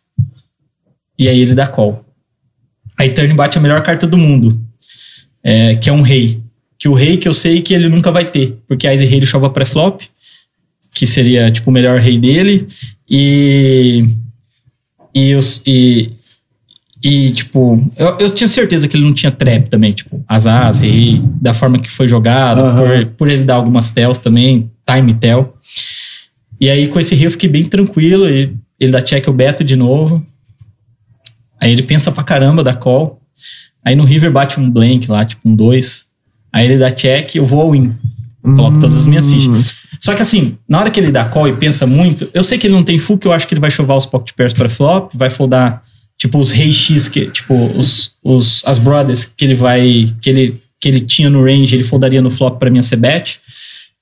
[1.19, 2.05] e aí ele dá call.
[2.99, 4.61] Aí turn bate a melhor carta do mundo,
[5.43, 6.42] é, que é um rei.
[6.83, 9.21] Que o rei que eu sei que ele nunca vai ter, porque a Ice Rei
[9.21, 10.03] ele chova pré-flop,
[10.93, 12.67] que seria tipo o melhor rei dele,
[13.09, 14.05] e
[15.15, 16.11] e, e,
[17.01, 21.23] e tipo, eu, eu tinha certeza que ele não tinha trap também, tipo, asas, rei,
[21.41, 23.05] da forma que foi jogado, Aham.
[23.05, 25.57] por, por ele dar algumas tells também, time tell.
[26.61, 29.63] E aí com esse rei eu fiquei bem tranquilo, e ele dá check o Beto
[29.63, 30.27] de novo.
[31.61, 33.23] Aí ele pensa pra caramba, dá call.
[33.85, 36.11] Aí no River bate um blank lá, tipo um 2.
[36.53, 37.93] Aí ele dá check, eu vou ao win.
[38.43, 39.75] Coloco todas as minhas fichas.
[40.01, 42.67] Só que assim, na hora que ele dá call e pensa muito, eu sei que
[42.67, 44.69] ele não tem full, que eu acho que ele vai chovar os pocket pairs para
[44.69, 45.83] flop, vai foldar
[46.19, 50.61] tipo os rei X, que, tipo os, os as brothers que ele vai que ele
[50.81, 53.39] que ele tinha no range, ele foldaria no flop para minha bet.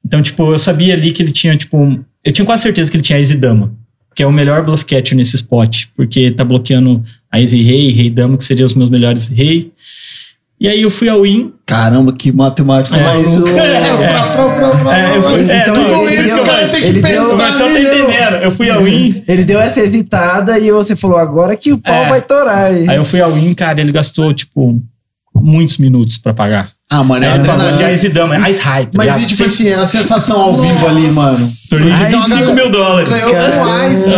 [0.02, 3.04] Então, tipo, eu sabia ali que ele tinha tipo, eu tinha quase certeza que ele
[3.04, 3.74] tinha Easy Dama,
[4.14, 8.08] que é o melhor bluff catcher nesse spot, porque tá bloqueando a Easy Rei, Rei
[8.08, 9.70] Dama, que seriam os meus melhores rei.
[10.60, 13.50] E aí eu fui ao win, Caramba, que matemática É, maluca.
[13.50, 13.54] É.
[14.90, 17.14] É, é, Então, tudo isso deu- o cara tem que ele pensar.
[17.14, 18.34] deu- O Marcelo tá entendendo.
[18.42, 19.22] Eu fui ao win.
[19.26, 22.08] Ele deu essa hesitada e você falou, agora que o pau É.
[22.08, 22.64] vai torar.
[22.66, 22.88] aí.
[22.90, 24.78] Aí eu fui ao win, cara, ele gastou, tipo,
[25.34, 26.68] muitos minutos pra pagar.
[26.92, 27.92] Ah, mano, é ele pagou de adrenalina.
[27.92, 28.86] Ice Dama, Ice High.
[28.86, 29.22] tá Mas ligado?
[29.22, 31.48] e tipo assim, a sensação ao vivo ali, mano.
[31.70, 32.54] torneio de Ai, 25 sim.
[32.54, 33.08] mil dólares.
[33.10, 34.10] Ganhou com Ice.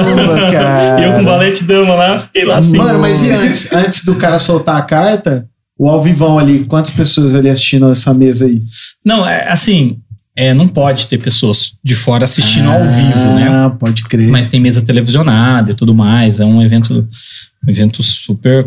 [0.53, 0.97] Cara.
[1.01, 2.77] E eu com valete dama lá, fiquei lá assim.
[2.79, 5.47] Mano, mas e antes, antes do cara soltar a carta,
[5.83, 8.63] o ao vivão ali, quantas pessoas ali assistindo essa mesa aí?
[9.05, 9.99] Não, é assim,
[10.37, 13.49] é, não pode ter pessoas de fora assistindo ao vivo, né?
[13.51, 14.29] Ah, pode crer.
[14.29, 16.39] Mas tem mesa televisionada e tudo mais.
[16.39, 17.09] É um evento,
[17.67, 18.67] evento super.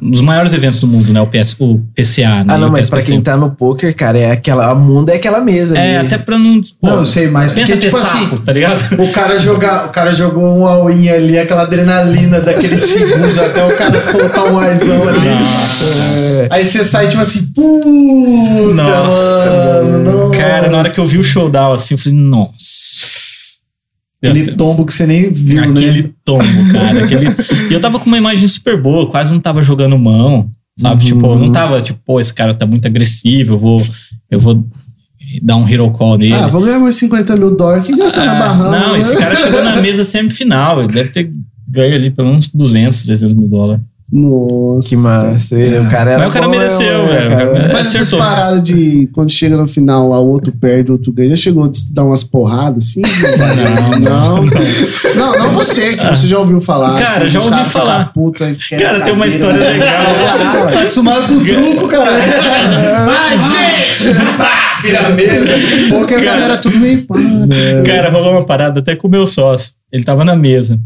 [0.00, 1.20] Um dos maiores eventos do mundo, né?
[1.20, 2.54] O, PS, o PCA, né?
[2.54, 4.66] Ah, não, o mas pra quem tá no poker, cara, é aquela.
[4.70, 6.06] A mundo é aquela mesa É, ali.
[6.06, 6.60] até pra não.
[6.80, 9.02] pô, Não, eu sei, mas Pensa porque, ter tipo sapo, assim, tá ligado?
[9.02, 13.76] o cara, jogar, o cara jogou um all-in ali, aquela adrenalina daqueles segundos até o
[13.76, 15.28] cara soltar um aizão ali.
[15.28, 16.46] É.
[16.50, 19.98] Aí você sai tipo assim, puta, Nossa, mano.
[20.28, 20.38] nossa.
[20.38, 23.17] Cara, na hora que eu vi o showdown assim, eu falei, nossa.
[24.22, 26.10] Aquele tombo que você nem viu, Aquele né?
[26.24, 27.04] tombo, cara.
[27.04, 27.26] Aquele...
[27.70, 31.04] E eu tava com uma imagem super boa, quase não tava jogando mão, sabe?
[31.04, 33.76] Tipo, eu não tava, tipo, pô, esse cara tá muito agressivo, eu vou,
[34.30, 34.66] eu vou
[35.42, 36.32] dar um hero call nele.
[36.34, 38.80] Ah, vou ganhar meus 50 mil dólares que gastar na Ah, Bahamas.
[38.80, 39.00] Não, né?
[39.00, 41.30] esse cara chegou na mesa semifinal, ele deve ter
[41.68, 43.82] ganho ali pelo menos 200, 300 mil dólares.
[44.10, 44.88] Nossa.
[44.88, 45.54] Que massa.
[45.54, 47.30] O cara era Mas o cara bom mereceu, né, velho.
[47.30, 47.58] cara?
[47.58, 51.12] É, Mas essas paradas de quando chega no final lá, o outro perde, o outro
[51.12, 53.02] ganha, já chegou a dar umas porradas assim?
[54.00, 54.44] Não, não.
[55.14, 56.98] Não, não você, que você já ouviu falar.
[56.98, 58.12] Cara, assim, já ouvi falar.
[58.12, 59.70] Puta, Cara, a tem uma história né?
[59.72, 59.88] legal.
[60.68, 62.10] Você tá acostumado com truco, cara.
[63.08, 64.82] Ai, gente!
[64.82, 65.46] Vira a mesa.
[65.90, 66.30] Porque a Cara.
[66.32, 67.14] galera tudo meio pá.
[67.86, 69.72] Cara, rolou uma parada até com o meu sócio.
[69.92, 70.78] Ele tava na mesa.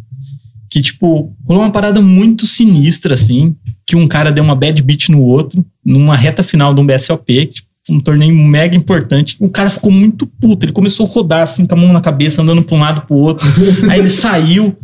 [0.73, 3.55] Que, tipo, rolou uma parada muito sinistra, assim.
[3.87, 7.45] Que um cara deu uma bad beat no outro, numa reta final de um BSOP,
[7.45, 9.37] tipo, um torneio mega importante.
[9.39, 10.65] O cara ficou muito puto.
[10.65, 13.17] Ele começou a rodar, assim, com a mão na cabeça, andando pra um lado pro
[13.17, 13.47] outro.
[13.91, 14.75] aí ele saiu.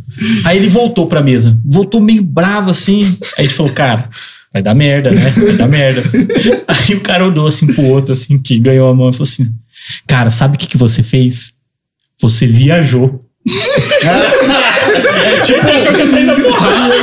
[0.45, 1.59] Aí ele voltou pra mesa.
[1.65, 2.99] Voltou meio bravo, assim.
[3.39, 4.11] Aí gente falou, cara,
[4.53, 5.31] vai dar merda, né?
[5.31, 6.03] Vai dar merda.
[6.67, 9.51] Aí o cara olhou assim pro outro, assim, que ganhou a mão e falou assim:
[10.05, 11.53] Cara, sabe o que, que você fez?
[12.21, 13.25] Você viajou.
[15.45, 16.95] Tipo, achou que eu saí da porrada.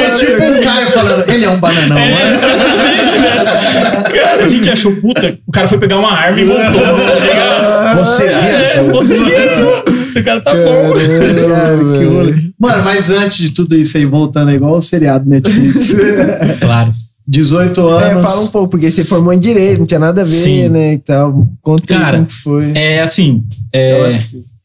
[0.00, 1.98] É tipo o Caio falando, ele é um bananão.
[1.98, 2.36] É, né?
[2.36, 4.24] exatamente, velho.
[4.24, 6.64] Cara, a gente achou, puta, o cara foi pegar uma arma e voltou.
[8.04, 8.92] Você É, viajou.
[9.02, 9.84] você viajou.
[10.16, 10.92] O cara tá bom.
[10.92, 12.34] Cara, que rolê.
[12.58, 15.94] Mano, mas antes de tudo isso aí, voltando, é igual o seriado Netflix.
[16.60, 16.92] Claro.
[17.26, 18.22] 18 É, anos.
[18.22, 20.68] fala um pouco, porque você formou em direito, não tinha nada a ver, Sim.
[20.68, 20.94] né?
[20.94, 21.48] E tal.
[21.62, 22.72] Conta Cara, como foi.
[22.74, 24.10] É assim, é,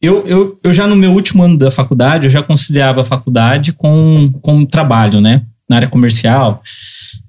[0.02, 3.72] Eu eu, eu, já no meu último ano da faculdade, eu já conciliava a faculdade
[3.72, 5.42] com, com trabalho, né?
[5.68, 6.62] Na área comercial,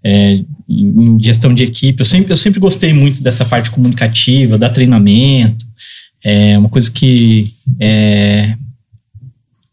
[0.03, 1.99] é, em gestão de equipe.
[1.99, 5.65] Eu sempre, eu sempre gostei muito dessa parte comunicativa, dar treinamento.
[6.23, 8.55] É uma coisa que, é,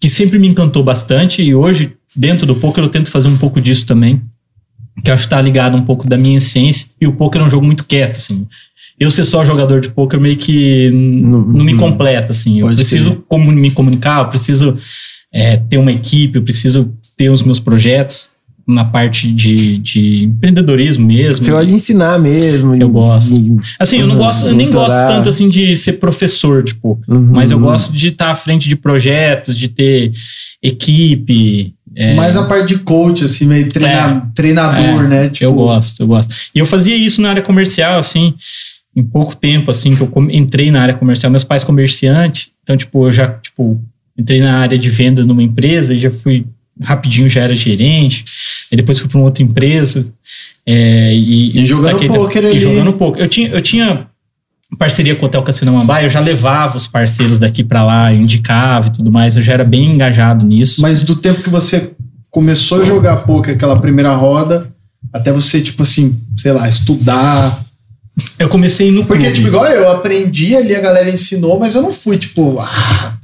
[0.00, 1.40] que sempre me encantou bastante.
[1.40, 4.20] E hoje, dentro do poker, eu tento fazer um pouco disso também.
[5.04, 6.88] Que eu acho que tá ligado um pouco da minha essência.
[7.00, 8.44] E o poker é um jogo muito quieto, assim
[9.00, 12.60] eu ser só jogador de poker meio que Não- não, me completa, assim.
[12.60, 14.76] Eu preciso comu- me comunicar, eu preciso
[15.32, 18.28] é, ter uma equipe, eu preciso ter os meus projetos
[18.66, 21.42] na parte de, de empreendedorismo mesmo.
[21.42, 22.74] Você gosta de ensinar mesmo.
[22.74, 23.34] Eu gosto.
[23.78, 27.28] Assim, eu não gosto, eu nem gosto tanto assim de ser professor de poker, Uhum.
[27.32, 30.12] mas eu gosto de estar à frente de projetos, de ter
[30.62, 31.74] equipe.
[31.96, 35.28] é, Mais a parte de coach, assim, meio treina- treinador, né?
[35.30, 36.34] Tipo, eu gosto, eu gosto.
[36.54, 38.34] E eu fazia isso na área comercial, assim,
[38.98, 41.30] em pouco tempo, assim, que eu entrei na área comercial.
[41.30, 43.80] Meus pais comerciantes, então, tipo, eu já, tipo,
[44.16, 46.44] entrei na área de vendas numa empresa e já fui,
[46.82, 48.24] rapidinho já era gerente.
[48.70, 50.12] Aí depois fui para uma outra empresa.
[50.66, 53.22] é, e, E jogando destaquei- pôquer E jogando poker.
[53.22, 54.06] Eu tinha, eu tinha
[54.78, 58.88] parceria com o Hotel Cassino eu já levava os parceiros daqui para lá, eu indicava
[58.88, 59.34] e tudo mais.
[59.36, 60.82] Eu já era bem engajado nisso.
[60.82, 61.92] Mas do tempo que você
[62.30, 64.68] começou a jogar poker, aquela primeira roda,
[65.12, 67.64] até você, tipo assim, sei lá, estudar.
[68.38, 69.36] Eu comecei no Porque, clube.
[69.36, 73.16] tipo, igual eu, aprendi ali, a galera ensinou, mas eu não fui, tipo, ah,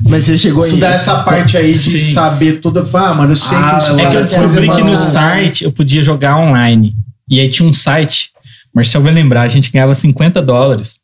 [0.00, 0.68] Mas você chegou aí.
[0.68, 1.98] estudar essa parte aí de Sim.
[2.12, 2.80] saber tudo.
[2.94, 5.72] Ah, mano, eu sei Ah, que isso É que eu descobri que no site eu
[5.72, 6.94] podia jogar online.
[7.28, 8.30] E aí tinha um site,
[8.72, 10.96] o Marcel vai lembrar, a gente ganhava 50 dólares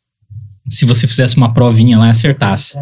[0.69, 2.73] se você fizesse uma provinha lá e acertasse.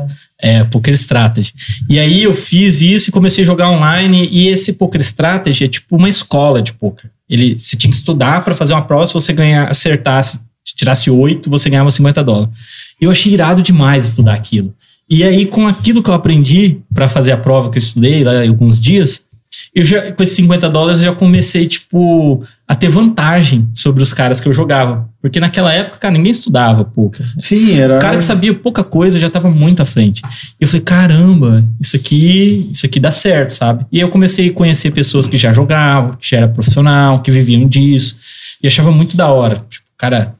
[0.41, 1.53] É, Poker Strategy.
[1.89, 4.27] E aí eu fiz isso e comecei a jogar online.
[4.31, 7.09] E esse Poker Strategy é tipo uma escola de poker.
[7.33, 9.07] Ele, você tinha que estudar para fazer uma prova.
[9.07, 10.41] Se você ganhar, acertasse,
[10.75, 12.53] tirasse 8, você ganhava 50 dólares.
[13.01, 14.73] Eu achei irado demais estudar aquilo.
[15.09, 18.41] E aí, com aquilo que eu aprendi para fazer a prova que eu estudei lá
[18.41, 19.25] alguns dias,
[19.75, 24.13] eu já, com esses 50 dólares, eu já comecei, tipo, a ter vantagem sobre os
[24.13, 25.09] caras que eu jogava.
[25.19, 27.25] Porque naquela época, cara, ninguém estudava poker.
[27.41, 27.97] Sim, era.
[27.97, 30.21] O cara que sabia pouca coisa já tava muito à frente.
[30.59, 33.83] E eu falei, caramba, isso aqui, isso aqui dá certo, sabe?
[33.91, 37.31] E aí eu comecei a conhecer pessoas que já jogavam, que já era profissional, que
[37.31, 38.19] viviam disso.
[38.61, 39.55] E achava muito da hora.
[39.55, 40.35] Tipo, cara,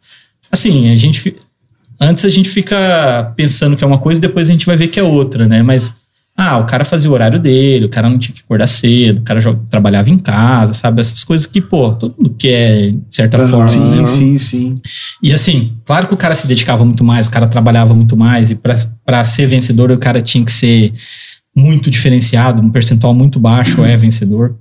[0.52, 1.36] assim, a gente.
[2.00, 4.90] Antes a gente fica pensando que é uma coisa e depois a gente vai ver
[4.90, 5.64] que é outra, né?
[5.64, 5.94] Mas,
[6.36, 9.22] ah, o cara fazia o horário dele, o cara não tinha que acordar cedo, o
[9.22, 11.00] cara trabalhava em casa, sabe?
[11.00, 14.06] Essas coisas que, pô, todo mundo quer, de certa forma, né?
[14.06, 14.76] Sim, sim, sim.
[15.22, 18.50] E assim, claro que o cara se dedicava muito mais, o cara trabalhava muito mais,
[18.50, 20.92] e para ser vencedor, o cara tinha que ser
[21.56, 24.56] muito diferenciado, um percentual muito baixo é vencedor.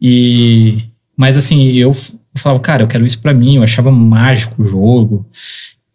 [0.00, 0.84] E
[1.16, 1.94] mas assim, eu,
[2.36, 5.26] falava, cara, eu quero isso pra mim, eu achava mágico o jogo.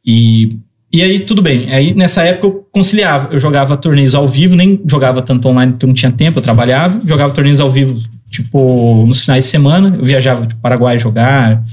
[0.06, 0.58] E
[0.92, 1.72] e aí tudo bem.
[1.72, 5.86] Aí nessa época eu conciliava, eu jogava torneios ao vivo, nem jogava tanto online porque
[5.86, 8.00] eu não tinha tempo, eu trabalhava, jogava torneios ao vivo,
[8.30, 11.64] tipo, nos finais de semana, eu viajava para Paraguai jogar,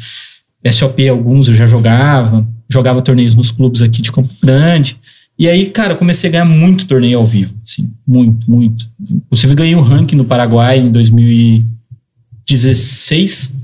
[0.71, 4.99] SOP alguns eu já jogava, jogava torneios nos clubes aqui de Campo Grande.
[5.39, 8.89] E aí, cara, eu comecei a ganhar muito torneio ao vivo, assim, muito, muito.
[9.01, 13.55] Inclusive ganhei o ranking no Paraguai em 2016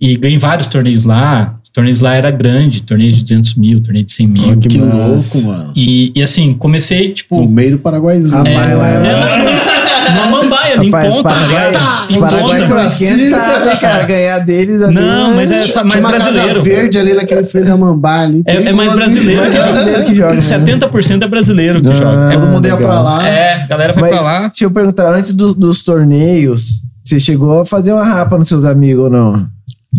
[0.00, 1.57] e ganhei vários torneios lá.
[1.78, 4.50] Os torneios lá era grande, torneio de 200 mil, torneio de 100 mil.
[4.50, 5.72] Ó, que Que louco, mano.
[5.76, 8.34] E, e assim, comecei, tipo, No meio do Paraguaizinho.
[8.36, 14.04] Ah, é, é, na Mambaia, ali em Rapaz, os ponta, tá os são esquentados, cara.
[14.06, 14.92] Ganhar deles ali.
[14.94, 16.62] Não, mas é só mais Tinha uma casa brasileiro.
[16.64, 18.42] verde ali naquele freio da Mambá ali.
[18.44, 19.62] É, é mais brasileiro é joga.
[19.72, 20.34] brasileiro que joga.
[20.34, 20.40] né?
[20.40, 22.28] 70% é brasileiro que Ah, joga.
[22.32, 23.28] Todo mundo ia pra lá.
[23.28, 24.38] É, a galera vai Mas pra lá.
[24.48, 28.64] deixa eu perguntar, antes do- dos torneios, você chegou a fazer uma rapa nos seus
[28.64, 29.46] amigos ou não?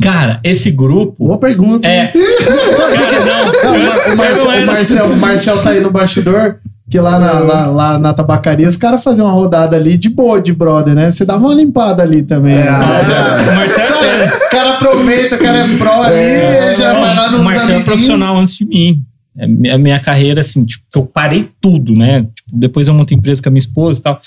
[0.01, 1.25] Cara, esse grupo.
[1.25, 1.87] Boa pergunta.
[1.87, 2.07] É.
[2.07, 4.13] Cara, não.
[4.13, 6.57] O Marcel, o, Marcel, o Marcel tá aí no bastidor,
[6.89, 10.41] que lá na, lá, lá na tabacaria os caras faziam uma rodada ali de boa,
[10.41, 11.09] de brother, né?
[11.11, 12.55] Você dava uma limpada ali também.
[12.55, 12.69] né?
[12.69, 14.05] O Marcelo Sabe?
[14.05, 17.79] é, O cara aproveita, o cara é pro ali, já vai lá o nos Marcelo
[17.79, 19.03] é profissional antes de mim.
[19.37, 22.21] É minha, minha carreira, assim, tipo, que eu parei tudo, né?
[22.35, 24.19] Tipo, depois eu montei empresa com a minha esposa e tal.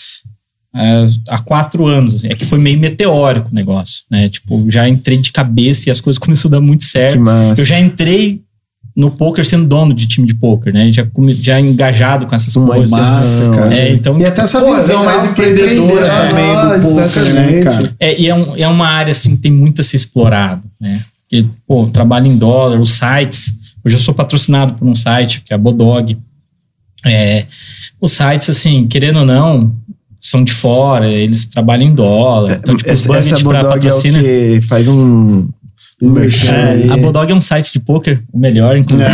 [0.74, 2.14] É, há quatro anos.
[2.14, 2.28] assim.
[2.28, 4.28] É que foi meio meteórico o negócio, né?
[4.28, 7.20] Tipo, já entrei de cabeça e as coisas começaram a dar muito Que certo.
[7.20, 7.61] massa.
[7.61, 8.40] Eu já entrei
[8.94, 10.92] no poker sendo dono de time de poker, né?
[10.92, 11.06] Já,
[11.40, 12.90] já engajado com essas Uma coisas.
[12.90, 13.74] Massa, cara.
[13.74, 17.94] É, então, E até essa Pô, visão mais empreendedora também ah, do poker, né, cara?
[17.98, 21.02] É, e é, um- é uma área assim que tem muito a ser explorado, né?
[21.22, 23.61] Porque, pô, trabalho em dólar, os sites.
[23.82, 26.18] Hoje eu sou patrocinado por um site, que é a Bodog.
[27.04, 27.46] É,
[27.98, 29.74] os sites, assim, querendo ou não,
[30.22, 32.61] são de fora, eles trabalham em dólar.
[32.62, 35.48] Então, tipo, os essa, essa pra Bodog é o que faz um,
[36.00, 36.88] um merchan aí.
[36.88, 39.11] É, a Bodog é um site de poker, o melhor, inclusive.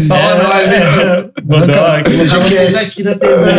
[0.00, 1.30] Salva nós, hein?
[1.44, 2.04] Bodog.
[2.04, 3.50] Colocar vocês aqui na TV.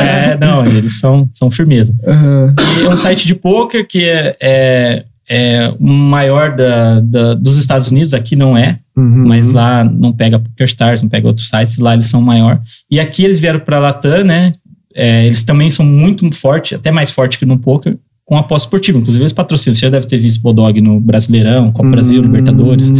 [0.00, 1.94] É, não, eles são, são firmeza.
[2.06, 2.54] Aham.
[2.84, 7.90] É um site de poker que é, é, é o maior da, da- dos Estados
[7.90, 9.26] Unidos, aqui não é, Uhum.
[9.28, 12.60] mas lá não pega PokerStars, não pega outros sites, lá eles são maior.
[12.90, 14.52] E aqui eles vieram para Latam, né?
[14.94, 18.98] É, eles também são muito fortes, até mais fortes que no poker, com aposta esportiva.
[18.98, 19.74] Inclusive eles patrocinam.
[19.74, 22.90] Você já deve ter visto Bodog no Brasileirão, Copa Brasil, Libertadores,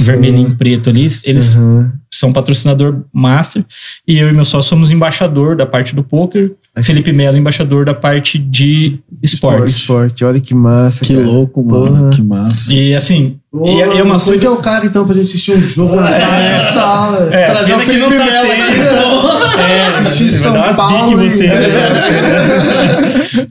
[0.00, 1.06] vermelhinho e preto ali.
[1.24, 1.90] Eles Uhum.
[2.10, 3.64] são patrocinador master
[4.08, 6.52] e eu e meu sócio somos embaixador da parte do poker.
[6.82, 9.76] Felipe Melo, embaixador da parte de esportes.
[9.76, 11.04] Esporte, olha que massa.
[11.04, 11.26] Que cara.
[11.26, 11.96] louco, mano.
[11.96, 12.10] Porra.
[12.10, 12.72] Que massa.
[12.72, 14.38] E assim, Ô, e, é- e é uma coisa.
[14.40, 16.62] que é o cara, então, pra gente assistir um jogo na É.
[16.72, 17.34] sala.
[17.34, 19.60] É, Trazer o Felipe tá Melo aqui.
[19.60, 21.48] É, Assistir São Paulo e- você.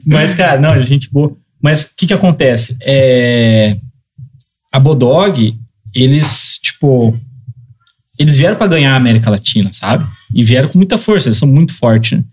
[0.06, 1.36] Mas, cara, não, gente boa.
[1.62, 2.76] Mas o que que acontece?
[2.80, 3.76] É,
[4.72, 5.54] a Bodog,
[5.94, 7.16] eles, tipo,
[8.18, 10.06] eles vieram pra ganhar a América Latina, sabe?
[10.34, 12.24] E vieram com muita força, eles são muito fortes, né?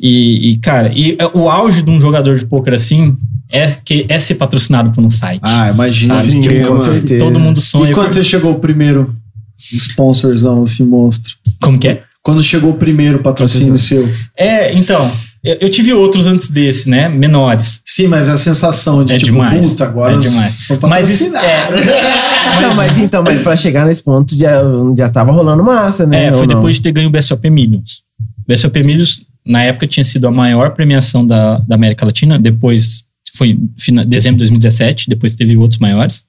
[0.00, 3.16] E, e, cara, e é, o auge de um jogador de poker assim
[3.52, 5.40] é, que, é ser patrocinado por um site.
[5.42, 6.22] Ah, imagina.
[6.22, 6.68] Sabe, Sim, tema.
[6.68, 7.22] com certeza.
[7.24, 7.92] Todo mundo E sonha.
[7.92, 9.14] quando você chegou o primeiro
[9.58, 11.34] sponsorzão, esse monstro?
[11.60, 12.02] Como que é?
[12.22, 14.08] Quando chegou o primeiro patrocínio seu?
[14.36, 15.10] É, então,
[15.42, 17.08] eu, eu tive outros antes desse, né?
[17.08, 17.80] Menores.
[17.84, 19.66] Sim, mas a sensação de É tipo, demais.
[19.66, 20.52] puta, agora É demais.
[20.52, 21.30] sou Mas é,
[22.60, 24.62] Não, mas então, mas pra chegar nesse ponto já,
[24.96, 26.26] já tava rolando massa, né?
[26.26, 26.56] É, Ou foi não?
[26.56, 28.02] depois de ter ganho o BSOP Millions.
[28.46, 32.38] BSOP Millions, na época, tinha sido a maior premiação da, da América Latina.
[32.38, 35.08] Depois, foi em fina- dezembro de 2017.
[35.08, 36.24] Depois teve outros maiores.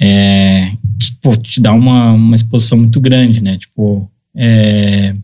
[0.00, 3.56] É, que, pô, te dá uma, uma exposição muito grande, né?
[3.58, 5.14] Tipo, é,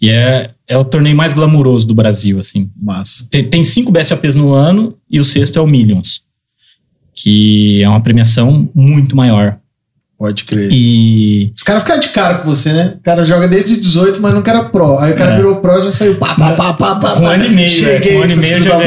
[0.00, 2.70] e é, é o torneio mais glamuroso do Brasil, assim.
[2.80, 3.26] Massa.
[3.30, 6.22] Tem, tem cinco BSOPs no ano e o sexto é o Millions.
[7.14, 9.58] Que é uma premiação muito maior.
[10.18, 10.68] Pode crer.
[10.72, 12.94] E Os caras ficam de cara com você, né?
[12.98, 14.96] O cara joga desde 18, mas nunca era pro.
[14.98, 15.36] Aí o cara É.
[15.36, 17.10] virou pro e já saiu pá, pá, pá, pá, pá.
[17.16, 17.68] com um ano e meio, né?
[17.68, 18.78] Cheguei, com um ano e meio já.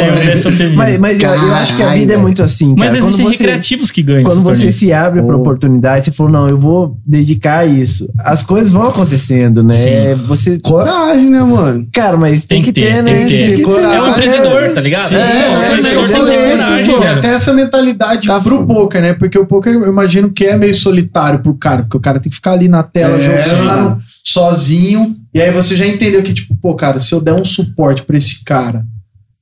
[0.74, 2.90] Mas, mas eu, eu acho que a vida é muito assim, cara.
[2.90, 4.24] Mas Quando existem você- recreativos que ganham.
[4.24, 5.40] Quando você se abre pra Oh.
[5.42, 8.10] oportunidade, você falou, não, eu vou dedicar a isso.
[8.20, 10.16] As coisas vão acontecendo, né?
[10.28, 10.60] Você.
[10.64, 11.86] Coragem, né, mano?
[11.94, 13.14] Cara, mas tem, que ter, né?
[13.14, 13.64] tem que ter.
[13.64, 13.96] coragem.
[13.98, 15.08] É um empreendedor, tá ligado?
[15.10, 19.02] Sim, É, é, um é, empreendedor eu tem coragem, até essa mentalidade Tá pro poker,
[19.02, 19.14] né?
[19.14, 22.30] Porque o poker, eu imagino que é meio solitário pro cara, porque o cara tem
[22.30, 25.16] que ficar ali na tela É, jogando sozinho.
[25.34, 28.18] E aí você já entendeu que, tipo, pô, cara, se eu der um suporte pra
[28.18, 28.86] esse cara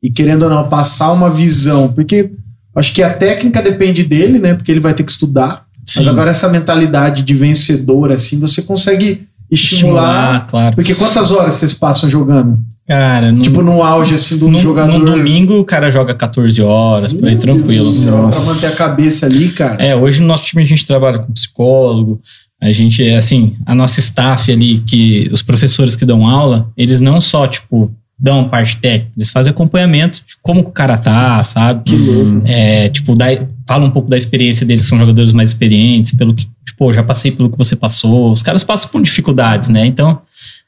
[0.01, 2.31] e querendo ou não, passar uma visão, porque
[2.75, 4.53] acho que a técnica depende dele, né?
[4.53, 5.65] Porque ele vai ter que estudar.
[5.95, 6.11] Mas Sim.
[6.11, 10.47] agora essa mentalidade de vencedor, assim, você consegue estimular.
[10.47, 10.75] claro.
[10.75, 12.57] Porque quantas horas vocês passam jogando?
[12.87, 14.99] Cara, no, Tipo, no auge, assim, do no, jogador.
[14.99, 17.91] no domingo o cara joga 14 horas, por aí Meu tranquilo.
[18.29, 19.83] Pra manter a cabeça ali, cara.
[19.83, 22.21] É, hoje no nosso time a gente trabalha com psicólogo,
[22.61, 27.01] a gente, é assim, a nossa staff ali, que os professores que dão aula, eles
[27.01, 31.83] não só, tipo, dão parte técnica, eles fazem acompanhamento de como o cara tá, sabe?
[31.83, 32.43] Que louco.
[32.45, 33.25] É, tipo, dá,
[33.67, 37.03] fala um pouco da experiência deles, que são jogadores mais experientes, pelo que, tipo, já
[37.03, 39.85] passei pelo que você passou, os caras passam por dificuldades, né?
[39.85, 40.21] Então,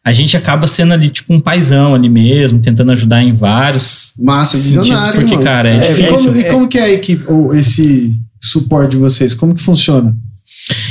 [0.07, 4.55] a gente acaba sendo ali, tipo, um paizão ali mesmo, tentando ajudar em vários Massa,
[4.55, 5.43] visionário, porque, mano.
[5.43, 6.07] cara, é, É, e, difícil.
[6.17, 9.33] como, e como que é a equipe, ou esse suporte de vocês?
[9.33, 10.15] Como que funciona?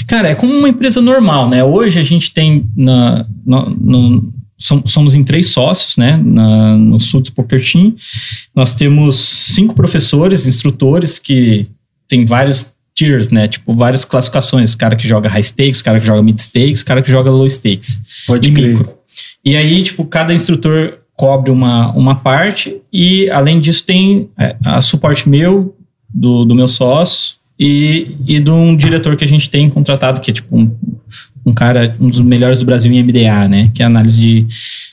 [0.07, 1.65] Cara, é como uma empresa normal, né?
[1.65, 6.21] Hoje a gente tem na, no- no- som- somos em três sócios, né?
[6.23, 7.95] Na, no Suits Poker Team.
[8.55, 11.67] Nós temos cinco professores, instrutores que
[12.07, 13.49] tem vários tiers, né?
[13.49, 14.75] Tipo, várias classificações.
[14.75, 17.99] Cara que joga high stakes, cara que joga mid stakes, cara que joga low stakes
[18.27, 18.69] Pode e crer.
[18.71, 18.91] micro.
[19.47, 24.81] E aí, tipo, cada instrutor cobre uma, uma parte e, além disso, tem é, a
[24.81, 25.77] suporte meu,
[26.13, 30.33] do, do meu sócio e, e de um diretor que a gente tem contratado, que
[30.33, 30.71] é tipo um,
[31.47, 33.71] um cara, um dos melhores do Brasil em MDA, né?
[33.73, 34.47] Que é análise de,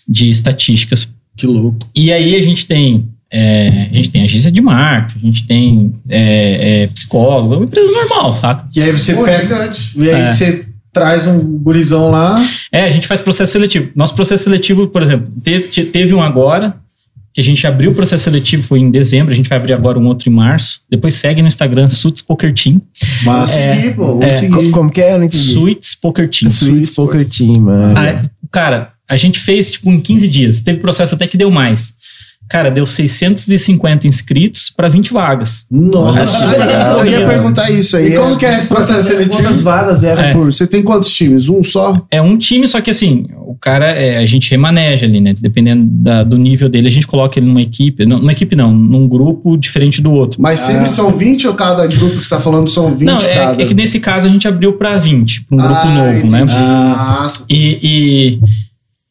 [0.08, 1.12] de estatísticas.
[1.36, 1.80] Que louco.
[1.96, 3.10] E aí a gente tem...
[3.32, 7.66] é, a gente tem agência de marketing, a gente tem é, é, psicólogo, é uma
[7.66, 8.70] empresa normal, saca?
[8.76, 9.40] E aí você Pô, pega.
[9.42, 9.94] gigante.
[10.00, 10.32] E aí É.
[10.32, 10.63] você
[10.94, 12.40] traz um gurizão lá.
[12.72, 13.90] É, a gente faz processo seletivo.
[13.96, 16.78] Nosso processo seletivo, por exemplo, te- te- teve um agora
[17.34, 19.98] que a gente abriu o processo seletivo foi em dezembro, a gente vai abrir agora
[19.98, 20.82] um outro em março.
[20.88, 22.80] Depois segue no Instagram Suits Poker Team.
[23.24, 24.70] Mas É, Sim, pô, é.
[24.70, 25.14] Como que é?
[25.14, 25.44] Eu não entendi.
[25.52, 26.52] Suits Poker Team.
[26.52, 27.96] Sweets Poker Team, mano.
[27.98, 30.62] Ah, cara, a gente fez tipo em 15 dias.
[30.62, 31.96] Teve processo até que deu mais.
[32.50, 35.66] Cara, deu 650 inscritos para 20 vagas.
[35.72, 36.46] Nossa,
[37.00, 38.14] eu ia perguntar isso aí.
[38.14, 39.42] E como que é esse processo seletivo?
[39.44, 40.34] Quantas vagas eram É.
[40.34, 40.46] por...
[40.52, 41.50] Você tem quantos times?
[41.50, 42.06] Um só?
[42.12, 45.34] É um time, só que assim, o cara, é, a gente remaneja ali, né?
[45.40, 48.06] Dependendo da- do nível dele, a gente coloca ele numa equipe.
[48.06, 50.42] Não, numa equipe não, num grupo diferente do outro.
[50.42, 53.34] Mas sempre são 20 ou cada grupo que você tá falando são 20 não, é,
[53.34, 53.64] cada?
[53.64, 56.42] é que nesse caso a gente abriu para 20, para um grupo Ah, novo, né?
[56.42, 56.54] entendi.
[56.60, 57.44] Nossa.
[57.50, 58.40] E, e-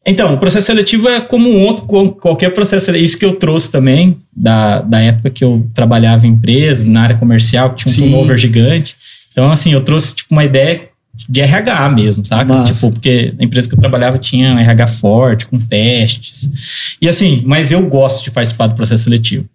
[0.05, 3.05] então, o processo seletivo é como um outro, como qualquer processo seletivo.
[3.05, 7.17] Isso que eu trouxe também da, da época que eu trabalhava em empresa, na área
[7.17, 8.01] comercial, que tinha um Sim.
[8.01, 8.95] turnover gigante.
[9.31, 10.89] Então, assim, eu trouxe tipo uma ideia
[11.29, 12.53] de RH mesmo, saca?
[12.53, 12.73] Massa.
[12.73, 16.97] Tipo, porque a empresa que eu trabalhava tinha um RH forte, com testes.
[17.01, 19.45] E assim, mas eu gosto de participar do processo seletivo.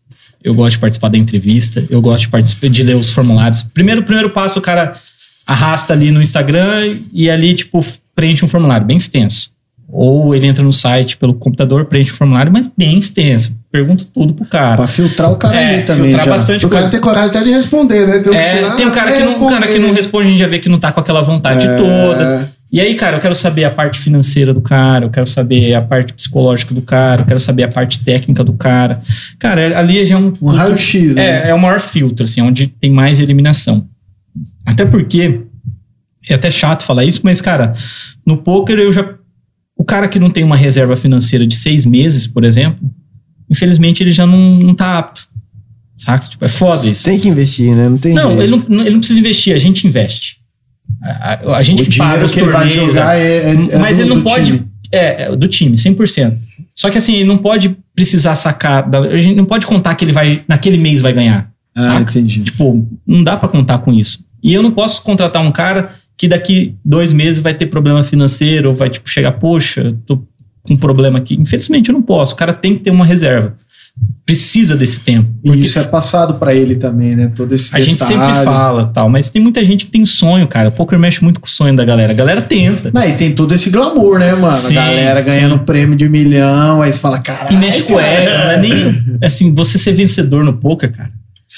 [0.42, 3.64] Eu gosto de participar da entrevista, eu gosto de participar de ler os formulários.
[3.74, 4.94] Primeiro, primeiro passo, o cara
[5.46, 7.84] arrasta ali no Instagram e ali, tipo,
[8.14, 9.50] preenche um formulário bem extenso.
[9.90, 13.58] Ou ele entra no site pelo computador, preenche o formulário, mas bem extenso.
[13.72, 14.76] Pergunta tudo pro cara.
[14.76, 16.04] Pra filtrar o cara É, ali também.
[16.10, 16.30] filtrar já.
[16.32, 18.18] bastante O cara tem coragem até de responder, né?
[18.18, 19.94] Tem um, É, tem um cara "Ah, que não, um cara que não responder".
[19.94, 21.76] responde, a gente já vê que não tá com aquela vontade É.
[21.76, 22.50] toda.
[22.70, 25.80] E aí, cara, eu quero saber a parte financeira do cara, eu quero saber a
[25.80, 29.00] parte psicológica do cara, eu quero saber a parte técnica do cara.
[29.38, 30.30] Cara, ali já é um.
[30.42, 31.46] Um raio-x, né?
[31.46, 33.86] É, é o maior filtro, assim, onde tem mais eliminação.
[34.66, 35.40] Até porque,
[36.28, 37.72] é até chato falar isso, mas, cara,
[38.26, 39.14] no poker eu já.
[39.78, 42.90] O cara que não tem uma reserva financeira de seis meses, por exemplo,
[43.48, 45.26] infelizmente ele já não, não tá apto.
[45.96, 46.28] Saca?
[46.28, 47.04] Tipo, é foda isso.
[47.04, 47.88] Tem que investir, né?
[47.88, 48.42] Não tem Não, jeito.
[48.42, 50.36] ele não, ele não precisa investir, a gente investe.
[51.02, 52.86] A, a- a gente O paga dinheiro os que ele vai torneios.
[52.94, 54.44] jogar é, é, é mas do- ele não do pode.
[54.46, 54.68] time.
[54.90, 56.36] É, é, do time, 100%.
[56.74, 58.88] Só que assim, ele não pode precisar sacar.
[58.88, 61.50] da- a gente não pode contar que ele vai, naquele mês vai ganhar.
[61.76, 62.00] Ah, saca?
[62.10, 62.40] entendi.
[62.42, 64.20] Tipo, não dá pra contar com isso.
[64.42, 68.70] E eu não posso contratar um cara que daqui dois meses vai ter problema financeiro,
[68.70, 70.16] ou vai tipo chegar, poxa, tô
[70.64, 71.34] com um problema aqui.
[71.34, 72.34] Infelizmente eu não posso.
[72.34, 73.54] O cara tem que ter uma reserva.
[74.26, 75.28] Precisa desse tempo.
[75.42, 77.32] E isso é passado pra ele também, né?
[77.34, 78.20] Todo esse a gente detalhe.
[78.20, 80.68] sempre fala tal, mas tem muita gente que tem sonho, cara.
[80.68, 82.12] O poker mexe muito com o sonho da galera.
[82.12, 82.90] A galera tenta.
[82.92, 84.52] Não, e tem todo esse glamour, né, mano?
[84.52, 85.64] Sim, a galera ganhando sim.
[85.64, 87.54] prêmio de milhão, aí você fala, caralho.
[87.54, 88.72] E mexe com não é nem
[89.24, 91.10] assim, você ser vencedor no poker, cara.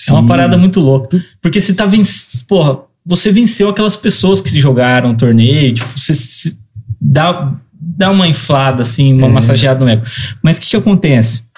[0.08, 0.28] É uma Sim.
[0.28, 1.20] parada muito louca.
[1.42, 2.44] Porque você tá vencendo.
[2.46, 6.58] Porra, você venceu aquelas pessoas que jogaram o torneio, tipo, você se-
[7.00, 10.02] dá, dá uma inflada, assim, uma massageada no ego.
[10.42, 11.48] Mas o que, que acontece?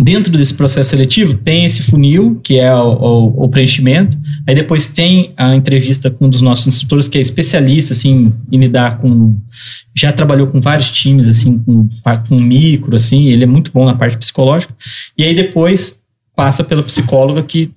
[0.00, 4.18] Dentro desse processo seletivo, tem esse funil, que é o, o- o preenchimento.
[4.48, 8.58] Aí depois tem a entrevista com um dos nossos instrutores, que é especialista, assim, em
[8.58, 9.36] lidar com.
[9.94, 11.86] Já trabalhou com vários times, assim, com,
[12.28, 14.74] com micro, assim, ele é muito bom na parte psicológica.
[15.16, 16.00] E aí depois
[16.34, 17.70] passa pela psicóloga que,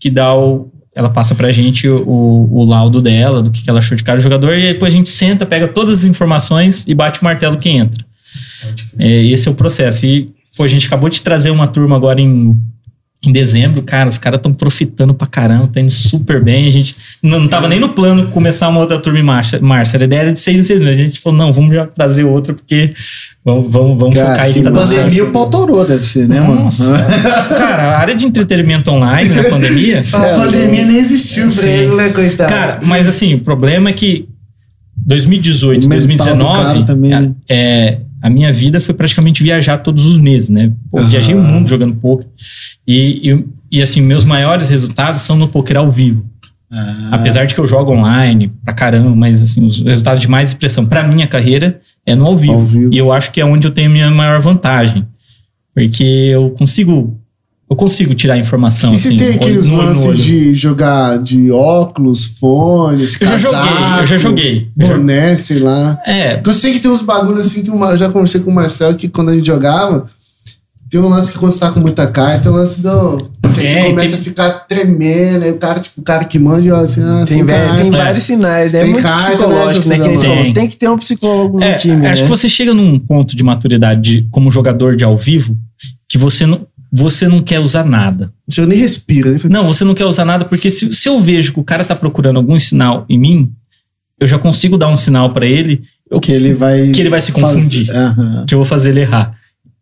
[0.00, 0.72] que dá o.
[1.00, 4.20] Ela passa pra gente o, o laudo dela, do que, que ela achou de cada
[4.20, 7.56] jogador, e aí depois a gente senta, pega todas as informações e bate o martelo
[7.56, 8.04] que entra.
[8.98, 10.04] É, esse é o processo.
[10.04, 12.54] E, pô, a gente acabou de trazer uma turma agora em,
[13.26, 16.66] em dezembro, cara, os caras estão profitando pra caramba, tá indo super bem.
[16.66, 19.62] A gente não, não tava nem no plano começar uma outra turma em março.
[19.62, 19.94] março.
[19.94, 20.98] A ideia era de seis em seis meses.
[20.98, 22.94] A gente falou, não, vamos já trazer outra, porque
[23.44, 25.02] vamos, vamos, vamos Cara, focar aí que tá dando certo.
[25.02, 26.64] pandemia o pau torou, deve ser, né, mano?
[26.64, 26.84] Nossa.
[27.58, 30.00] Cara, a área de entretenimento online na pandemia.
[30.14, 32.48] A pandemia nem existiu pra ele, né, coitado?
[32.48, 34.29] Cara, mas assim, o problema é que
[35.06, 37.34] 2018, O mental do 2019, cara também, né?
[37.48, 40.72] é, a minha vida foi praticamente viajar todos os meses, né?
[40.90, 41.08] Pô, Aham.
[41.08, 42.26] Viajei o mundo jogando poker.
[42.86, 43.44] E, e,
[43.78, 46.24] e, assim, meus maiores resultados são no poker ao vivo.
[46.72, 50.50] Ah, Apesar de que eu jogo online pra caramba, mas assim, os resultados de mais
[50.50, 52.52] expressão pra minha carreira é no ao vivo.
[52.52, 52.94] Ao vivo.
[52.94, 55.06] E eu acho que é onde eu tenho a minha maior vantagem.
[55.74, 57.19] Porque eu consigo.
[57.70, 59.16] Eu consigo tirar informação E assim.
[59.16, 60.16] você tem aqueles no olho no lances olho.
[60.18, 64.68] de jogar de óculos, fones, Eu já casaco, joguei, eu já joguei.
[64.78, 66.00] Eu já- Boné, sei lá.
[66.04, 68.54] É, Porque eu sei que tem uns bagulhos assim que eu já conversei com o
[68.54, 70.06] Marcel que quando a gente jogava,
[70.90, 73.30] tem um lance que quando você tá com muita carta, tem um lance do.
[73.54, 76.74] Que É, começa tem- a ficar tremendo, aí o cara, tipo, o cara que manja
[76.74, 77.76] olha assim, ah, Tem, tem, carta.
[77.82, 77.90] tem É.
[77.90, 78.78] vários sinais, né?
[78.80, 79.98] É Tem muito carta, psicológico, né?
[79.98, 80.18] Que.
[80.18, 80.52] Tem.
[80.52, 82.28] Tem que ter um psicólogo no É, time, acho né?
[82.28, 85.56] que você chega num ponto de maturidade de- como jogador de ao vivo
[86.08, 88.32] que você não, você não quer usar nada.
[88.48, 89.38] Você nem respira, né?
[89.48, 91.94] Não, você não quer usar nada porque se, se eu vejo que o cara tá
[91.94, 93.52] procurando algum sinal em mim,
[94.18, 96.90] eu já consigo dar um sinal pra ele eu- que ele vai.
[96.90, 97.86] que ele vai se confundir.
[97.86, 98.44] fazer- Aham.
[98.46, 99.34] que eu vou fazer ele errar.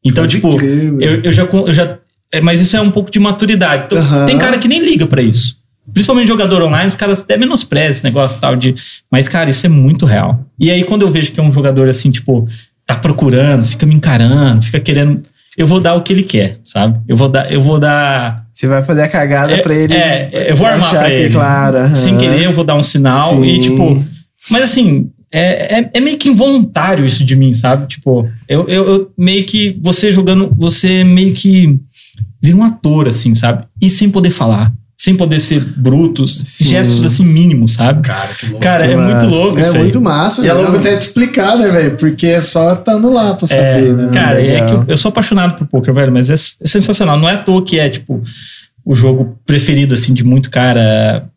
[0.05, 1.99] Então, Pode tipo, crer, eu, eu já, eu já.
[2.33, 3.85] é, mas isso é um pouco de maturidade.
[3.87, 4.27] Então, Aham.
[4.27, 5.57] Tem cara que nem liga pra isso.
[5.93, 8.75] Principalmente jogador online, os caras até menosprezam esse negócio tal de.
[9.11, 10.45] Mas, cara, isso é muito real.
[10.61, 12.47] E aí, quando eu vejo que é um jogador assim, tipo,
[12.87, 15.23] tá procurando, fica me encarando, fica querendo.
[15.59, 17.01] Eu vou dar o que ele quer, sabe?
[17.09, 18.47] Eu vou dar, eu vou dar.
[18.55, 19.93] Você vai fazer a cagada É, pra ele.
[19.93, 21.35] é, eu vou armar pra que, ele.
[21.35, 21.79] Claro.
[21.79, 21.95] aham.
[21.97, 23.45] Sem querer, eu vou dar um sinal Sim.
[23.45, 24.05] e, tipo.
[24.49, 27.87] Mas assim, é, é, é meio que involuntário isso de mim, sabe?
[27.89, 29.77] Tipo, eu, eu, eu meio que.
[29.83, 30.55] Você jogando.
[30.57, 31.77] Você meio que
[32.41, 33.65] vira um ator, assim, sabe?
[33.83, 34.73] E sem poder falar.
[35.01, 36.43] Sem poder ser brutos.
[36.45, 36.67] Sim.
[36.67, 38.03] Gestos assim mínimos, sabe?
[38.03, 38.61] Cara, que louco.
[38.61, 39.27] Cara, é massa.
[39.27, 40.43] muito louco É muito massa.
[40.43, 40.61] E é né?
[40.61, 41.97] louco até te explicar, né, velho?
[41.97, 44.11] Porque é só estando lá pra saber, né?
[44.13, 47.17] Cara, é que eu, eu sou apaixonado por poker, velho, mas é, é sensacional.
[47.17, 48.21] Não é à toa que é, tipo,
[48.85, 51.29] o jogo preferido, assim, de muito cara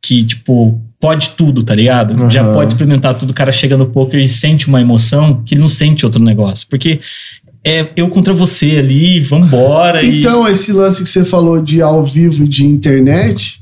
[0.00, 2.30] que, tipo, pode tudo, tá ligado?
[2.30, 2.54] Já Aham.
[2.54, 3.30] pode experimentar tudo.
[3.30, 6.66] O cara chega no poker e sente uma emoção que ele não sente outro negócio.
[6.68, 7.00] Porque
[7.68, 10.02] é eu contra você ali, vambora.
[10.02, 13.58] e- Então, esse lance que você falou de ao vivo e de internet.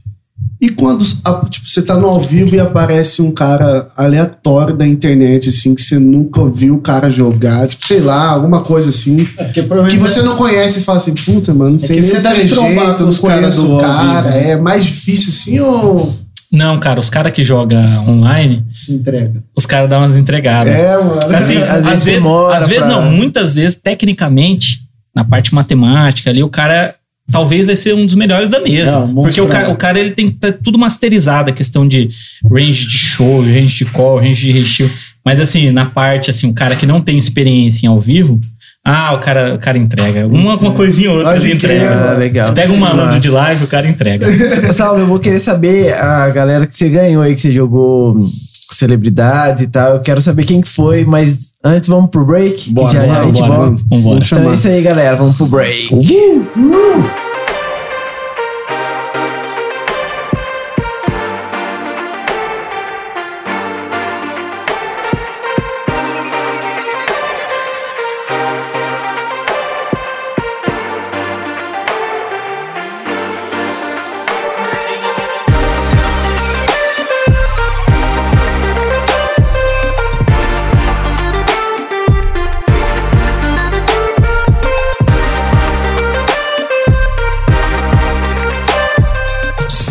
[0.58, 4.86] E quando a- tipo, você tá no ao vivo e aparece um cara aleatório da
[4.86, 9.28] internet, assim, que você nunca viu o cara jogar, tipo, sei lá, alguma coisa assim,
[9.36, 12.20] É que você não conhece, você fala assim, puta, mano, não sei que nem você
[12.20, 14.22] deve trombar com não conheço do o cara.
[14.30, 14.50] vivo, né?
[14.52, 16.14] É mais difícil assim ou
[16.56, 19.42] Não, cara, os caras que jogam online, se entrega.
[19.54, 20.72] os caras dão umas entregadas.
[20.72, 21.36] É, mano.
[21.36, 24.78] Assim, Às às, vezes demora às vezes pra- não, muitas vezes, tecnicamente,
[25.14, 26.94] na parte matemática ali, o cara
[27.30, 28.98] talvez vai ser um dos melhores da mesa.
[28.98, 32.08] É, porque o cara, o cara ele tem que estar tudo masterizado, a questão de
[32.50, 34.90] range de show, range de call, range de recheio.
[35.24, 38.40] Mas assim, na parte, assim, o cara que não tem experiência em ao vivo,
[38.88, 40.28] ah, o cara, o cara entrega.
[40.28, 42.10] Uma, uma coisinha ou outra Pode ele entrega.
[42.10, 42.46] Ah, legal.
[42.46, 44.26] Você pega um malandro de live, o cara entrega.
[44.72, 48.74] Saulo, eu vou querer saber a galera que você ganhou aí, que você jogou com
[48.74, 49.94] celebridades e tal.
[49.94, 52.70] Eu quero saber quem que foi, mas antes vamos pro break.
[52.70, 53.52] Bora, que já bora, a gente bora.
[53.54, 53.82] volta.
[53.90, 54.00] Vambora.
[54.02, 54.50] Vamos Então chamar.
[54.50, 55.16] é isso aí, galera.
[55.16, 55.88] Vamos pro break.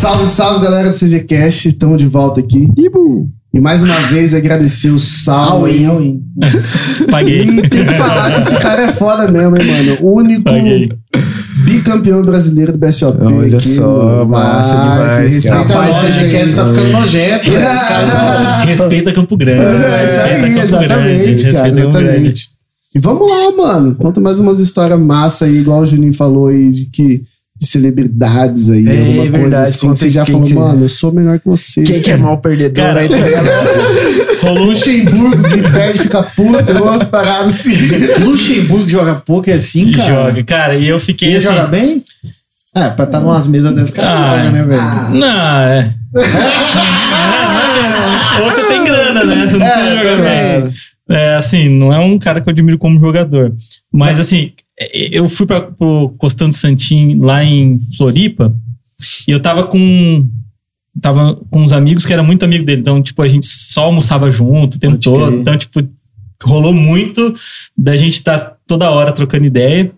[0.06, 1.66] Salve, salve, galera do CGCast.
[1.66, 2.68] Estamos de volta aqui.
[3.52, 5.00] E mais uma vez agradecer o
[6.00, 6.22] in.
[7.10, 7.42] Paguei.
[7.42, 9.98] E tem que falar que esse cara é foda mesmo, hein, mano?
[10.02, 10.92] O único Paguei.
[11.64, 13.20] bicampeão brasileiro do BSOP.
[13.20, 14.26] Olha aqui, só, mano.
[14.28, 15.80] massa Vai, demais, respeita cara.
[15.80, 17.50] Rapaz, nós esse aí, cast tá ficando nojento.
[17.50, 17.64] né?
[17.64, 19.62] Tá- Respeita Campo Grande.
[19.64, 22.48] É, isso Respeita aí, Campo exatamente, Grande, cara, exatamente.
[22.94, 23.96] E vamos lá, mano.
[23.96, 27.22] Conta mais umas histórias massa aí, igual o Juninho falou aí, de que
[27.58, 30.88] de celebridades aí, É, alguma coisa verdade, assim, que você já falou, que- mano, eu
[30.88, 31.82] sou melhor que você.
[31.84, 33.24] Quem que é mal perdedor Cara, aí dessa?
[34.42, 37.72] Rolou um Luxemburgo que perde, fica puto, eu umas paradas assim.
[38.22, 40.06] Luxemburgo joga poker assim, cara.
[40.06, 40.44] joga.
[40.44, 41.46] Cara, e eu fiquei Ele assim.
[41.48, 42.02] joga bem?
[42.74, 45.18] É, pra estar numas mesas dessas, cara Ah, joga, né, velho?
[45.18, 45.94] Não, é.
[48.42, 49.46] Ou você tem grana, né?
[49.46, 50.60] Você não precisa É, jogar também.
[50.62, 50.72] bem.
[51.08, 53.52] É, assim, não é um cara que eu admiro como jogador.
[53.92, 54.50] Mas, assim, é,
[54.92, 58.54] eu fui para pro Costão de Santim lá em Floripa
[59.26, 60.28] e eu tava com.
[61.00, 62.80] Tava com uns amigos que era muito amigo dele.
[62.80, 65.26] Então, tipo, a gente só almoçava junto o tempo todo.
[65.28, 65.40] crer.
[65.40, 65.86] Então, tipo,
[66.42, 67.34] rolou muito
[67.76, 69.92] da gente estar toda hora trocando ideia.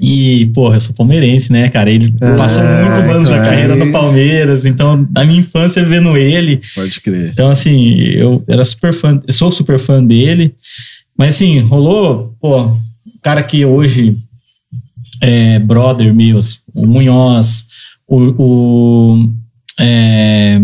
[0.00, 1.90] E, porra, eu sou palmeirense, né, cara?
[1.90, 3.42] Ele Ah, passou muitos anos claro.
[3.44, 6.60] da carreira no Palmeiras, então, da minha infância vendo ele.
[6.74, 7.30] Pode crer.
[7.32, 10.54] Então, assim, eu era super fã, eu sou super fã dele.
[11.16, 12.78] Mas, assim, rolou, pô, o
[13.26, 14.16] cara que hoje
[15.20, 17.66] é brother meus, o Munhoz,
[18.06, 18.18] o.
[18.38, 19.32] o
[19.80, 20.60] é,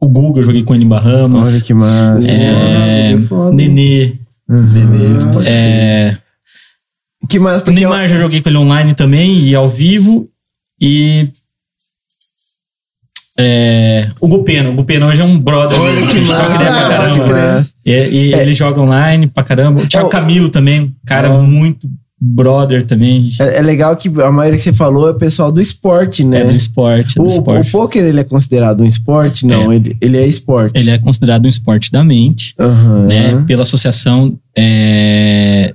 [0.00, 1.48] o Google, eu joguei com ele em Bahamas.
[1.52, 2.30] Olha que massa.
[2.30, 3.52] É, foda.
[3.56, 4.14] Nenê.
[4.48, 5.40] Uhum.
[5.44, 6.16] É,
[7.28, 10.28] Que massa, o porque eu- Neymar já joguei com ele online também e ao vivo.
[10.80, 11.26] E.
[13.38, 14.68] É, o Gupena.
[14.70, 15.78] O Gupena hoje é um brother.
[15.80, 17.72] Olha que massa.
[17.84, 18.40] E, e É.
[18.42, 19.82] ele joga online pra caramba.
[19.82, 20.10] O Thiago Oh.
[20.10, 21.42] Camilo também, cara Oh.
[21.42, 21.88] muito
[22.20, 23.30] brother também.
[23.38, 26.40] É, é legal que a maioria que você falou é pessoal do esporte, né?
[26.40, 27.70] É do esporte, é do o, o esporte.
[27.70, 29.46] poker ele é considerado um esporte?
[29.46, 30.76] Não, ele, ele é esporte.
[30.76, 33.06] Ele é considerado um esporte da mente, Aham.
[33.06, 33.44] né?
[33.46, 35.72] Pela Associação é,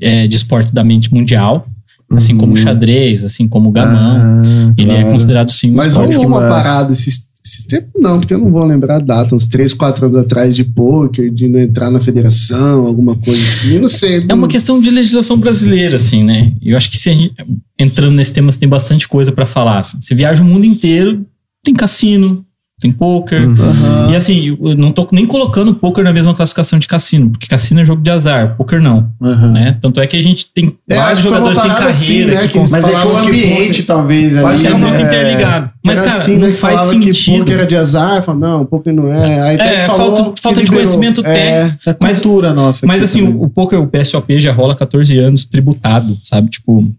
[0.00, 1.66] é, de Esporte da Mente Mundial.
[2.12, 2.62] Assim como o Uhum.
[2.62, 4.18] xadrez, assim como o gamão.
[4.20, 5.10] Ah, ele é claro.
[5.12, 8.64] considerado sim um Mas que uma parada esses, esses tempos, não, porque eu não vou
[8.64, 12.84] lembrar a data, uns 3, 4 anos atrás de poker, de não entrar na federação,
[12.86, 14.24] alguma coisa assim, eu não sei.
[14.28, 16.52] É uma questão de legislação brasileira, assim, né?
[16.60, 17.34] Eu acho que se gente,
[17.78, 19.78] entrando nesse tema, você tem bastante coisa pra falar.
[19.78, 19.98] assim.
[20.00, 21.24] Você viaja o mundo inteiro,
[21.64, 22.44] tem cassino,
[22.80, 23.46] tem poker.
[23.48, 24.10] Uhum.
[24.10, 27.80] E assim, eu não tô nem colocando poker na mesma classificação de cassino, porque cassino
[27.80, 29.10] é jogo de azar, poker não.
[29.22, 29.50] Aham.
[29.52, 29.76] Né?
[29.80, 32.58] Tanto é que a gente tem É, vários jogadores que têm assim, carreira né, que
[32.58, 34.60] Mas é que o ambiente, talvez, Acho ali.
[34.60, 35.02] que é muito né?
[35.02, 35.70] interligado.
[35.84, 37.38] Mas, Era cara, assim, não né, que faz falava que sentido.
[37.38, 39.40] poker era de azar, falava, não, poker não é.
[39.42, 42.86] Aí É, falou falta- que falta de conhecimento É, é Mas- cultura nossa.
[42.86, 43.36] Mas assim, também.
[43.36, 46.50] o, o poker, o PSOP já rola há 14 anos tributado, sabe?
[46.50, 46.90] Tipo,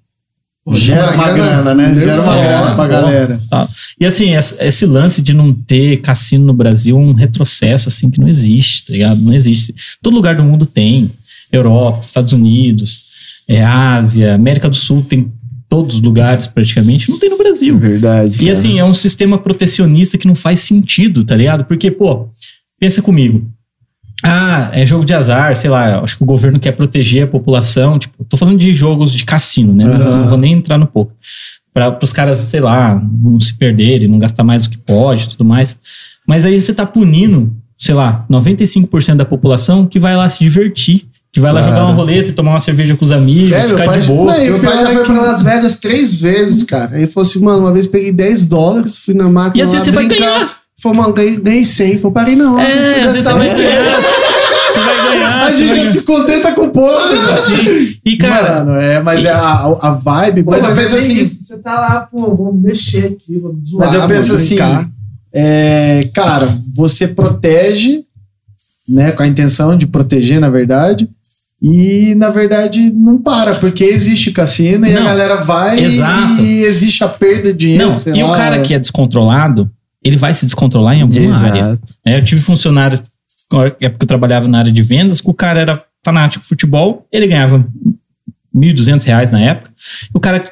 [0.74, 1.96] Gera uma grana, né?
[1.96, 3.42] Gera uma grana pra galera.
[3.50, 3.68] Tá.
[4.00, 8.20] E assim, esse, lance de não ter cassino no Brasil é um retrocesso, assim, que
[8.20, 9.20] não existe, tá ligado?
[9.20, 9.74] Não existe.
[10.04, 11.10] Todo lugar do mundo tem.
[11.52, 13.02] Europa, Estados Unidos,
[13.48, 15.32] é, Ásia, América do Sul tem
[15.68, 17.78] todos os lugares praticamente, não tem no Brasil.
[17.78, 18.36] Verdade.
[18.36, 18.52] E cara.
[18.52, 21.66] assim, é um sistema protecionista que não faz sentido, tá ligado?
[21.66, 22.30] Porque, pô,
[22.80, 23.50] pensa comigo.
[24.24, 27.98] Ah, é jogo de azar, sei lá, acho que o governo quer proteger a população.
[27.98, 29.86] Tipo, tô falando de jogos de cassino, né?
[29.86, 30.18] Não- Aham.
[30.22, 31.14] Não vou nem entrar no pouco.
[31.74, 35.30] Para os caras, sei lá, não se perderem, não gastar mais do que pode e
[35.30, 35.78] tudo mais.
[36.28, 41.06] Mas aí você tá punindo, sei lá, 95% da população que vai lá se divertir.
[41.34, 41.76] Que vai lá Claro.
[41.78, 44.34] jogar uma roleta e tomar uma cerveja com os amigos, É, ficar pai- de boa.
[44.36, 46.92] Não, o Meu pai já é foi que- pra Las Vegas três vezes, cara.
[46.94, 49.78] Aí ele falou assim, mano, uma vez peguei 10 dólares, fui na máquina E assim
[49.78, 50.26] lá você vai brincar.
[50.26, 50.58] ganhar.
[50.82, 52.00] Falou, mano, ganhei, ganhei 100.
[52.00, 52.60] Falei, parei não.
[52.60, 54.02] É, vezes você vai ganhar.
[54.72, 55.46] Você vai ganhar.
[55.46, 56.98] A gente se contenta com pouco.
[57.34, 57.98] Assim.
[58.04, 60.44] E, cara, Mano, é, mas é a, a vibe.
[60.44, 61.22] Pô, Mas eu mas penso é assim.
[61.22, 61.44] isso.
[61.44, 63.86] Você tá lá, pô, vamos mexer aqui, vamos zoar.
[63.88, 64.58] Mas eu penso assim,
[65.34, 68.04] é, cara, você protege,
[68.88, 71.08] né, com a intenção de proteger, na verdade,
[71.62, 76.42] e na verdade não para, porque existe cassino e a Não, galera vai exato.
[76.42, 77.90] e existe a perda de dinheiro.
[77.90, 78.32] Não, sei e lá.
[78.32, 79.70] o cara que é descontrolado,
[80.04, 81.46] ele vai se descontrolar em alguma Exato.
[81.46, 81.80] área.
[82.06, 82.18] né?
[82.18, 83.00] Eu tive funcionário,
[83.52, 86.50] na época que eu trabalhava na área de vendas, que o cara era fanático de
[86.50, 87.66] futebol, ele ganhava
[88.56, 89.72] 1.200 reais na época.
[90.14, 90.44] O cara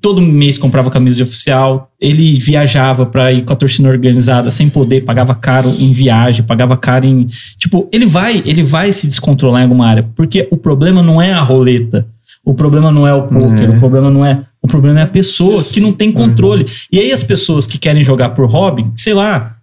[0.00, 4.68] todo mês comprava camisa de oficial, ele viajava pra ir com a torcida organizada sem
[4.70, 7.26] poder, pagava caro em viagem, pagava caro em,
[7.58, 11.32] tipo, ele vai, ele vai se descontrolar em alguma área, porque o problema não é
[11.32, 12.06] a roleta.
[12.44, 13.68] O problema não é o poker, É.
[13.76, 16.66] o problema não é, o problema é a pessoa que não tem controle.
[16.92, 19.56] E aí as pessoas que querem jogar por hobby, sei lá,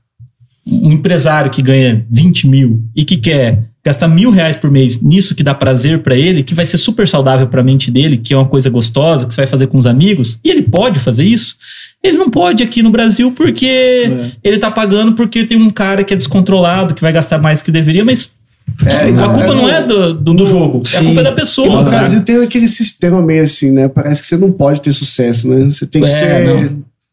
[0.65, 5.33] um empresário que ganha 20 mil e que quer gastar mil reais por mês nisso
[5.33, 8.37] que dá prazer pra ele, que vai ser super saudável pra mente dele, que é
[8.37, 11.55] uma coisa gostosa, que você vai fazer com os amigos, e ele pode fazer isso.
[12.03, 14.31] Ele não pode aqui no Brasil porque É.
[14.43, 17.71] ele tá pagando porque tem um cara que é descontrolado, que vai gastar mais que
[17.71, 18.33] deveria, mas
[18.85, 21.05] É, a culpa é não é do, do, do jogo, a sim.
[21.05, 21.67] culpa é da E pessoa.
[21.79, 21.89] no sabe?
[21.97, 23.87] Brasil tem aquele sistema meio assim, né?
[23.87, 25.65] Parece que você não pode ter sucesso, né?
[25.65, 26.45] Você tem que É, ser.
[26.47, 26.57] não.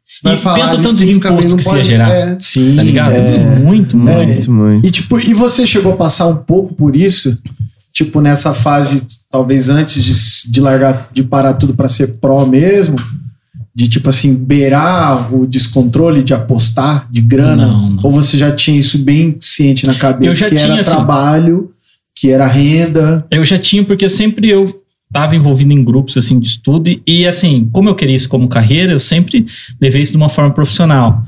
[0.07, 2.11] Você vai E falar pensa o tanto de imposto não que você ia pode- gerar.
[2.11, 2.37] é.
[2.39, 2.75] Sim.
[2.77, 3.13] Tá ligado?
[3.15, 3.39] É.
[3.61, 4.27] Muito, muito.
[4.27, 4.87] Muito, muito.
[4.87, 7.37] E tipo, e você chegou a passar um pouco por isso,
[7.93, 10.05] tipo nessa fase, talvez antes
[10.45, 12.97] de, de largar, de parar tudo pra ser pró mesmo,
[13.75, 18.01] de tipo assim beirar o descontrole de apostar de grana, Não, não.
[18.05, 20.91] ou você já tinha isso bem ciente na cabeça Eu já que tinha, era assim.
[20.91, 21.71] trabalho,
[22.15, 24.65] que era renda, Eu já tinha, porque sempre eu
[25.09, 28.49] estava envolvido em grupos assim de estudo e, e, assim, como eu queria isso como
[28.49, 29.45] carreira, eu sempre
[29.81, 31.25] levei isso de uma forma profissional.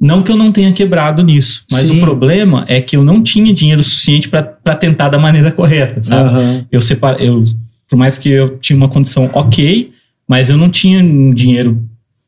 [0.00, 1.98] Não que eu não tenha quebrado nisso, mas Sim.
[1.98, 4.42] o problema é que eu não tinha dinheiro suficiente para
[4.74, 6.28] tentar da maneira correta, sabe?
[6.28, 6.66] Aham.
[6.72, 7.44] Eu separo, eu
[7.88, 9.92] por mais que eu tinha uma condição ok,
[10.32, 11.84] mas eu não tinha um dinheiro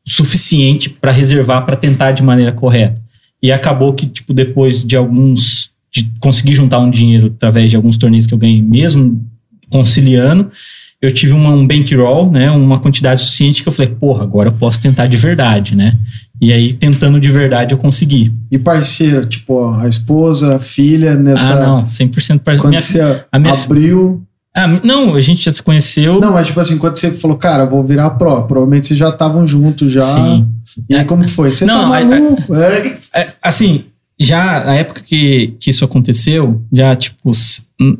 [0.07, 3.01] suficiente para reservar para tentar de maneira correta.
[3.41, 7.97] E acabou que tipo depois de alguns de conseguir juntar um dinheiro através de alguns
[7.97, 9.25] torneios que eu ganhei mesmo
[9.71, 10.51] conciliando,
[11.01, 14.53] eu tive uma, um bankroll, né, uma quantidade suficiente que eu falei, porra, agora eu
[14.53, 15.97] posso tentar de verdade, né?
[16.39, 18.31] E aí tentando de verdade eu consegui.
[18.51, 21.53] E parceiro, tipo, a esposa, a filha, nessa.
[21.53, 23.01] ah, não, 100% para Quando minha, você
[23.31, 24.23] a minha- abriu.
[24.55, 26.19] Ah, não, a gente já se conheceu.
[26.19, 29.45] Não, mas tipo assim, quando você falou, cara, vou virar pró, provavelmente vocês já estavam
[29.45, 30.01] juntos já.
[30.01, 30.47] Sim.
[30.89, 31.51] E aí, como foi?
[31.51, 32.55] Você Não, tá a- a- maluco?
[32.55, 32.97] É.
[33.15, 33.85] É, assim,
[34.19, 37.31] já na época que, que isso aconteceu, já, tipo,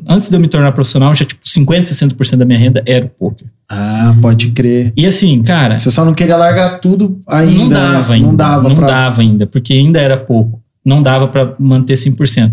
[0.08, 1.84] antes de eu me tornar profissional, já, tipo, 50%,
[2.16, 3.46] 60% da minha renda era o poker.
[3.68, 4.92] Ah, pode crer.
[4.96, 7.58] E assim, cara, Você só não queria largar tudo ainda.
[7.58, 8.14] não dava né?
[8.14, 8.26] ainda.
[8.28, 8.86] Não dava não pra...
[8.86, 10.60] dava ainda, porque ainda era pouco.
[10.84, 12.52] Não dava pra manter 100%.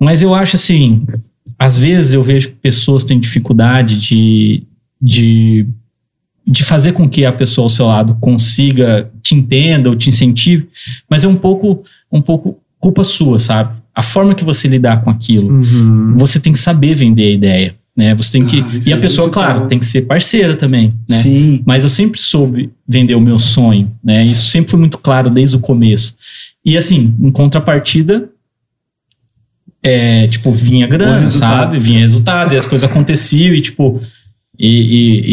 [0.00, 1.06] Mas eu acho assim,
[1.64, 4.64] às vezes eu vejo que pessoas têm dificuldade de,
[5.00, 5.66] de,
[6.46, 10.68] de fazer com que a pessoa ao seu lado consiga, te entenda ou te incentive,
[11.08, 13.80] mas é um pouco, um pouco culpa sua, sabe?
[13.94, 15.48] A forma que você lidar com aquilo.
[15.50, 16.14] Uhum.
[16.18, 18.14] Você tem que saber vender a ideia, né?
[18.14, 19.30] Você tem que Ah, e a é pessoa, principal.
[19.30, 21.16] claro, tem que ser parceira também, né?
[21.16, 21.62] Sim.
[21.64, 24.22] Mas eu sempre soube vender o meu sonho, né?
[24.22, 26.14] Isso sempre foi muito claro desde o começo.
[26.62, 28.28] E assim, em contrapartida,
[29.84, 31.78] é, tipo, vinha grana, sabe?
[31.78, 34.00] Vinha resultado, e as coisas aconteciam, e tipo,
[34.58, 35.24] e, e-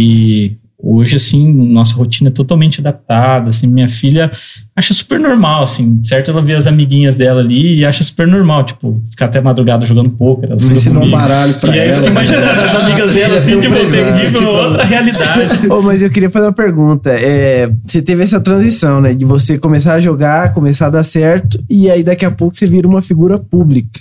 [0.47, 4.31] e hoje, assim, nossa rotina é totalmente adaptada, assim, minha filha
[4.75, 6.31] acha super normal, assim, certo?
[6.31, 10.09] Ela vê as amiguinhas dela ali e acha super normal, tipo, ficar até madrugada jogando
[10.09, 10.49] poker.
[10.49, 12.03] ela fica Ensinar um baralho pra E aí eu ela.
[12.07, 15.67] fico imaginando as amigas dela, assim, um tipo, presente tem aqui pra outra realidade.
[15.71, 17.11] Ô, mas eu queria fazer uma pergunta.
[17.11, 19.13] É, você teve essa transição, né?
[19.13, 22.65] De você começar a jogar, começar a dar certo, e aí daqui a pouco você
[22.65, 23.99] vira uma figura pública.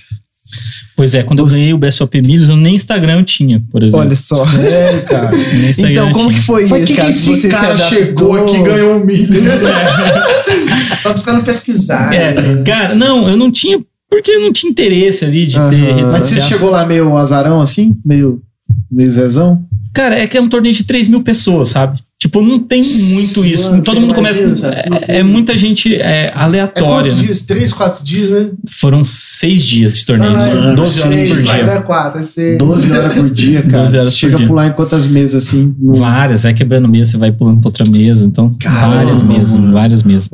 [0.97, 3.83] Pois é, quando eu Você- ganhei o BSOP Milhos, eu nem Instagram eu tinha, por
[3.83, 4.01] exemplo.
[4.01, 4.35] Olha só.
[4.35, 5.31] Sério, cara.
[5.55, 6.39] Nem Instagram Então, eu como tinha.
[6.41, 7.11] que foi, Foi isso, que, que cara?
[7.11, 9.43] esse Você se cara chegou aqui e ganhou um milho.
[11.01, 12.13] Só buscando pesquisar.
[12.13, 12.63] É, né?
[12.65, 13.81] cara, não, eu não tinha,
[14.11, 17.97] porque eu não tinha interesse ali de ter Mas você chegou lá meio azarão assim?
[18.05, 18.43] Meio,
[18.91, 19.65] meio zezão?
[19.95, 21.99] Cara, é que é um torneio de 3 mil pessoas, sabe?
[22.23, 23.71] Tipo, não tem muito isso.
[23.71, 24.43] Mano, Todo mundo começa.
[24.43, 26.87] imagina, É, tem- é muita gente é, É aleatória.
[26.91, 27.23] quantos né?
[27.23, 27.41] dias?
[27.41, 28.51] Três, quatro dias, né?
[28.71, 30.37] Foram seis dias de torneio.
[30.37, 31.65] Ai, 12 horas seis, por dia.
[31.65, 32.59] dar quatro, é seis.
[32.59, 33.85] 12 horas por dia, cara.
[33.85, 34.45] 12 horas Você por chega dia.
[34.45, 35.75] a pular em quantas mesas assim?
[35.81, 35.95] No...
[35.95, 38.23] Várias, vai quebrando mesa, você vai pulando pra outra mesa.
[38.27, 40.29] Então, várias mesas, várias mesas.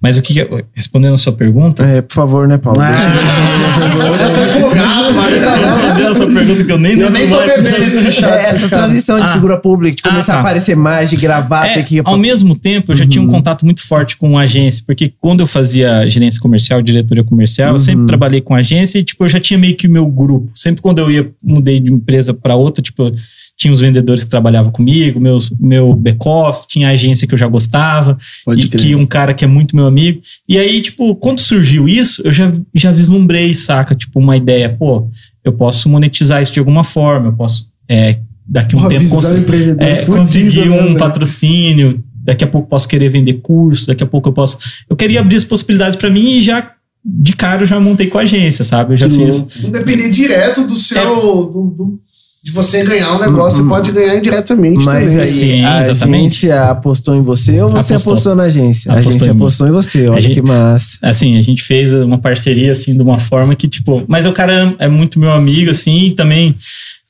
[0.00, 2.80] Mas o que, que- respondendo a sua pergunta, É, por favor, né, Paulo?
[2.80, 8.30] Eu já tô empolgado, tá pergunta que eu nem Eu nem tô bebendo esse chá.
[8.30, 9.32] É, essa transição de Ah.
[9.32, 10.38] figura pública, de Ah, começar tá.
[10.38, 11.31] a aparecer mais, de gravar,
[11.70, 14.82] É, ter que ao mesmo tempo, eu já tinha um contato muito forte com agência,
[14.86, 19.24] porque quando eu fazia gerência comercial, diretoria comercial, eu sempre trabalhei com agência e, tipo,
[19.24, 20.50] eu já tinha meio que o meu grupo.
[20.54, 23.12] Sempre quando eu ia, mudei de empresa para outra, tipo,
[23.56, 28.18] tinha os vendedores que trabalhavam comigo, meus, meu back-office, tinha agência que eu já gostava,
[28.44, 28.82] Pode e crer.
[28.82, 30.20] que um cara que é muito meu amigo.
[30.48, 33.94] E aí, tipo, quando surgiu isso, eu já, já vislumbrei, saca?
[33.94, 35.08] Tipo, uma ideia, pô,
[35.44, 38.18] eu posso monetizar isso de alguma forma, eu posso, é,
[38.52, 39.08] daqui a um Porra, tempo...
[39.08, 39.32] cons-
[39.80, 40.98] é, conseguir né, um velho?
[40.98, 44.58] patrocínio, daqui a pouco posso querer vender curso, daqui a pouco eu posso.
[44.90, 46.70] Eu queria abrir as possibilidades pra mim e já
[47.04, 48.92] de cara eu já montei com a agência, sabe?
[48.92, 49.42] Eu já Que fiz.
[49.70, 50.98] depender direto do seu.
[51.00, 51.04] É.
[51.06, 52.00] do- do-
[52.44, 55.20] de você ganhar um negócio, você pode ganhar indiretamente Mas também.
[55.20, 56.20] aí, Sim, a exatamente.
[56.26, 58.34] agência apostou em você ou você apostou, Apostou.
[58.34, 58.90] na agência?
[58.90, 60.98] A Apostou agência em apostou em você, olha A gente- que massa.
[61.00, 64.02] Assim, a gente fez uma parceria assim de uma forma que, tipo.
[64.08, 66.52] Mas o cara é muito meu amigo, assim, e também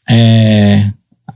[0.07, 0.91] é,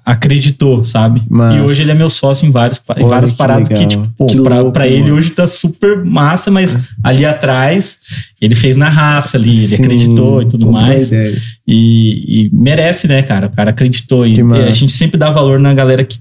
[0.07, 1.21] acreditou, sabe?
[1.29, 1.59] Massa.
[1.59, 3.89] E hoje ele é meu sócio em, vários, em Olha várias que paradas que, legal.
[3.89, 7.99] tipo, pô, Que pra, louco, pra ele hoje tá super massa, mas ali atrás
[8.41, 11.11] ele fez na raça ali, ele Sim, acreditou e tudo mais.
[11.11, 11.35] E,
[11.67, 13.49] e merece, né, cara?
[13.49, 14.25] O cara acreditou.
[14.25, 16.19] E, Que e a gente sempre dá valor na galera que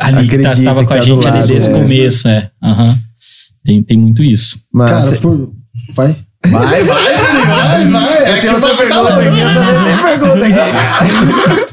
[0.00, 1.80] ali que tá- Acredita, tava que com a tá do gente ali desde o é.
[1.80, 2.50] começo, é.
[2.60, 2.98] Aham.
[3.64, 4.58] Tem, tem muito isso.
[4.74, 5.10] Massa.
[5.10, 5.52] Cara, por...
[5.94, 6.16] vai.
[6.50, 8.24] Vai, vai, vai, vai.
[8.24, 11.72] É Eu que tenho outra tá pergunta aqui, eu também tenho pergunta aqui.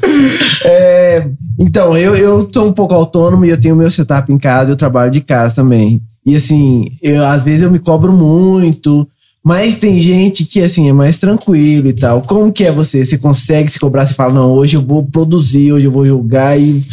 [0.64, 1.26] É,
[1.58, 4.76] então, eu, eu sou um pouco autônomo e eu tenho meu setup em casa, eu
[4.76, 6.02] trabalho de casa também.
[6.26, 9.08] E assim, eu, às vezes eu me cobro muito,
[9.42, 12.22] mas tem gente que assim é mais tranquilo e tal.
[12.22, 13.04] Como que é você?
[13.04, 14.06] Você consegue se cobrar?
[14.06, 16.84] Você fala, não, hoje eu vou produzir, hoje eu vou jogar e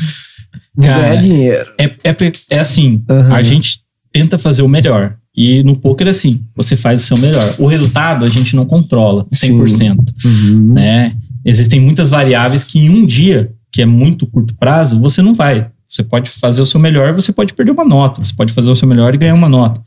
[0.75, 1.69] vou Cara, ganhar dinheiro.
[1.77, 2.15] É, é,
[2.51, 3.35] é assim, Aham.
[3.35, 5.15] a gente tenta fazer o melhor.
[5.37, 7.55] E no poker é assim, você faz o seu melhor.
[7.59, 10.73] O resultado a gente não controla 100%, Uhum.
[10.73, 11.13] né?
[11.45, 15.67] Existem muitas variáveis que em um dia, que é muito curto prazo, você não vai.
[15.87, 18.21] Você pode fazer o seu melhor, você pode perder uma nota.
[18.23, 19.79] Você pode fazer o seu melhor e ganhar uma nota.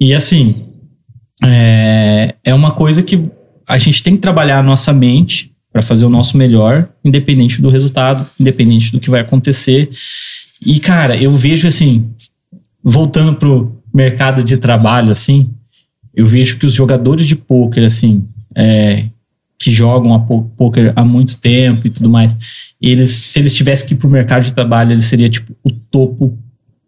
[0.00, 0.64] E assim,
[1.44, 3.28] é, é uma coisa que
[3.68, 7.68] a gente tem que trabalhar a nossa mente para fazer o nosso melhor, independente do
[7.68, 9.90] resultado, independente do que vai acontecer.
[10.64, 12.10] E, cara, eu vejo assim,
[12.82, 15.50] voltando pro mercado de trabalho, assim,
[16.14, 19.06] eu vejo que os jogadores de pôquer, assim, é,
[19.58, 22.36] que jogam a pô- pôquer há muito tempo e tudo mais,
[22.80, 26.38] eles, se eles tivessem que ir pro mercado de trabalho, eles seria tipo o topo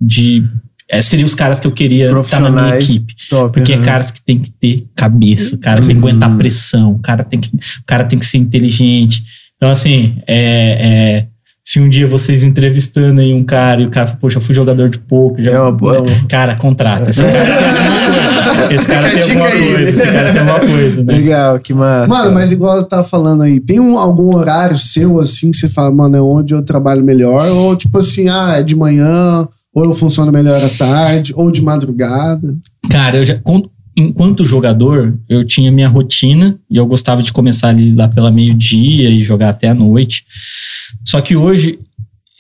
[0.00, 0.44] de.
[0.90, 3.14] É, seriam os caras que eu queria estar na minha equipe.
[3.28, 3.52] Top.
[3.52, 3.84] Porque é aham.
[3.84, 7.40] caras que tem que ter cabeça, o cara tem que aguentar pressão, o cara tem
[7.40, 9.22] que, o cara tem que ser inteligente.
[9.56, 11.26] Então, assim, é, é,
[11.70, 14.54] se um dia vocês entrevistando aí um cara e o cara fala, poxa, eu fui
[14.54, 17.10] jogador de poker, já, É uma boa- é cara, contrata.
[17.10, 21.12] Esse cara, esse cara tem alguma coisa, esse cara tem alguma coisa, né?
[21.14, 22.08] Legal, que massa.
[22.08, 25.68] Mano, mas igual você tava falando aí, tem um- algum horário seu assim que você
[25.68, 27.46] fala, mano, é onde eu trabalho melhor?
[27.50, 31.60] Ou tipo assim, ah, é de manhã, ou eu funciono melhor à tarde, ou de
[31.62, 32.54] madrugada.
[32.90, 33.34] Cara, eu já,
[33.98, 39.10] enquanto jogador, eu tinha minha rotina e eu gostava de começar ali lá pela meio-dia
[39.10, 40.24] e jogar até a noite.
[41.04, 41.78] Só que hoje,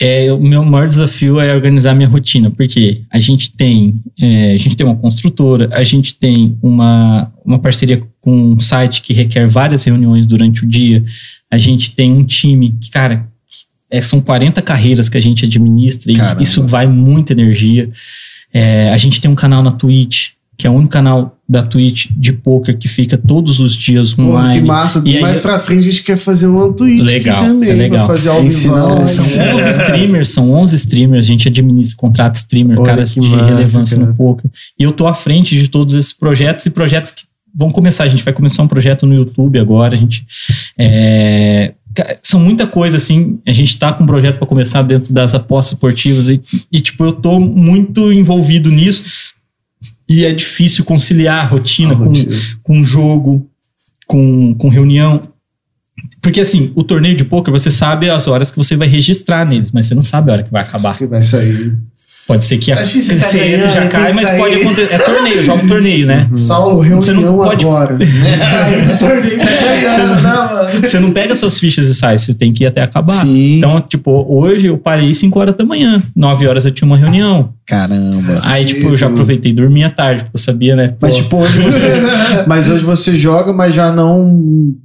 [0.00, 4.56] é, o meu maior desafio é organizar minha rotina, porque a gente tem, é, a
[4.56, 9.48] gente tem uma construtora, a gente tem uma, uma parceria com um site que requer
[9.48, 11.04] várias reuniões durante o dia,
[11.50, 13.26] a gente tem um time que, cara,
[13.90, 16.40] é, são 40 carreiras que a gente administra Caramba.
[16.40, 17.90] e isso vai muita energia.
[18.52, 22.08] É, a gente tem um canal na Twitch, que é o único canal da Twitch
[22.16, 24.60] de poker que fica todos os dias online.
[24.60, 25.00] que massa.
[25.04, 27.70] E aí Mais eu- pra frente a gente quer fazer uma Twitch Legal, aqui também.
[27.70, 28.06] é legal.
[28.06, 28.52] Pra fazer ao vivo.
[28.52, 33.44] São 11 streamers, são 11 streamers, a gente administra, contrata streamer, Olha caras de massa,
[33.46, 34.08] relevância cara.
[34.10, 34.50] no poker.
[34.78, 37.22] E eu tô à frente de todos esses projetos e projetos que
[37.56, 38.02] vão começar.
[38.04, 39.94] A gente vai começar um projeto no YouTube agora.
[39.94, 40.26] A gente
[40.76, 41.72] é,
[42.22, 43.38] são muita coisa assim.
[43.46, 46.40] A gente tá com um projeto para começar dentro das apostas esportivas e,
[46.70, 49.04] e, tipo eu tô muito envolvido nisso.
[50.08, 52.36] E é difícil conciliar a rotina, A com, rotina.
[52.62, 53.48] com jogo,
[54.06, 55.22] com, com reunião.
[56.20, 59.70] Porque assim, o torneio de poker, você sabe as horas que você vai registrar neles,
[59.70, 60.96] mas você não sabe a hora que vai acabar.
[60.96, 61.76] Que vai sair.
[62.28, 64.38] Pode ser que a, Acho que você tá ganhando, já cai, mas sair.
[64.38, 64.94] pode acontecer.
[64.94, 66.28] É torneio, joga um torneio, né?
[66.36, 67.96] Saulo, reunião Você não pode- agora.
[67.98, 69.38] Sair do torneio.
[69.38, 70.68] Você não- Não.
[70.80, 73.22] Você não pega suas fichas e sai, você tem que ir até acabar.
[73.24, 73.56] Sim.
[73.56, 77.54] Então, tipo, hoje eu parei 5 horas da manhã, 9 horas eu tinha uma reunião.
[77.66, 78.18] Caramba.
[78.44, 80.94] Aí, tipo, eu já aproveitei e dormi à tarde, porque eu sabia, né?
[81.00, 81.86] Mas, pô, tipo, hoje você.
[82.46, 84.22] mas hoje você joga, mas já não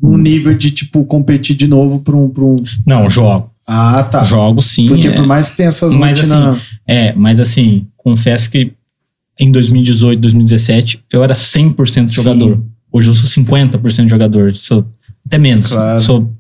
[0.02, 2.30] no nível de, tipo, competir de novo pra um.
[2.30, 2.56] Pra um...
[2.88, 3.50] Não, jogo.
[3.68, 4.24] Ah, tá.
[4.24, 4.88] Jogo sim.
[4.88, 5.12] Porque é.
[5.12, 6.62] por mais que tenha essas Mas, rotinas.
[6.88, 8.74] É, mas assim, confesso que
[9.40, 12.08] em 2018, 2017, eu era 100% Sim.
[12.08, 12.64] jogador.
[12.92, 14.56] Hoje eu sou 50% jogador.
[14.56, 14.86] Sou
[15.26, 15.70] até menos.
[15.70, 16.00] Claro.
[16.00, 16.34] Sou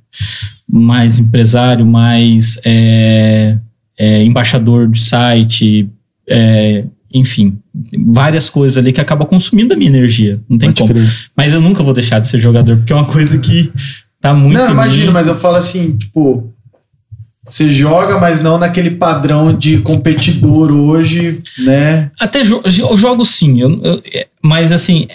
[0.69, 3.57] mais empresário, mais é,
[3.97, 5.89] é, embaixador de site,
[6.29, 7.57] é, enfim,
[8.07, 10.39] várias coisas ali que acabam consumindo a minha energia.
[10.47, 10.93] Não tem Pode como.
[10.93, 11.13] crer.
[11.35, 13.71] Mas eu nunca vou deixar de ser jogador, porque é uma coisa que
[14.21, 14.57] tá muito.
[14.57, 16.51] Não, imagino, mas eu falo assim, tipo.
[17.53, 22.09] Você joga, mas não naquele padrão de competidor hoje, né?
[22.19, 25.05] Até jo eu jogo sim, eu- eu- é, mas assim.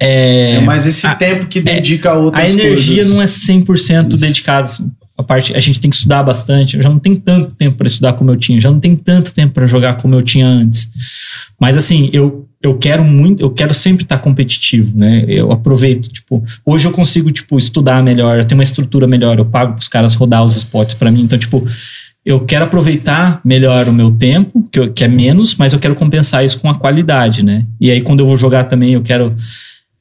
[0.00, 3.12] É, É, mais esse a- tempo que dedica a outras a energia coisas.
[3.14, 4.16] não é 100% Isso.
[4.26, 4.64] dedicada.
[4.64, 6.76] assim, A parte, a gente tem que estudar bastante.
[6.78, 9.32] Eu já não tenho tanto tempo para estudar como eu tinha, já não tenho tanto
[9.34, 10.88] tempo para jogar como eu tinha antes.
[11.60, 15.24] Mas assim, eu, eu quero muito, eu quero sempre estar competitivo, né?
[15.26, 19.44] Eu aproveito, tipo, hoje eu consigo tipo estudar melhor, eu tenho uma estrutura melhor, eu
[19.44, 21.66] pago os caras rodar os spots para mim, então tipo,
[22.24, 25.94] eu quero aproveitar melhor o meu tempo, que, eu- que é menos, mas eu quero
[25.96, 27.66] compensar isso com a qualidade, né?
[27.80, 29.34] E aí quando eu vou jogar também, eu quero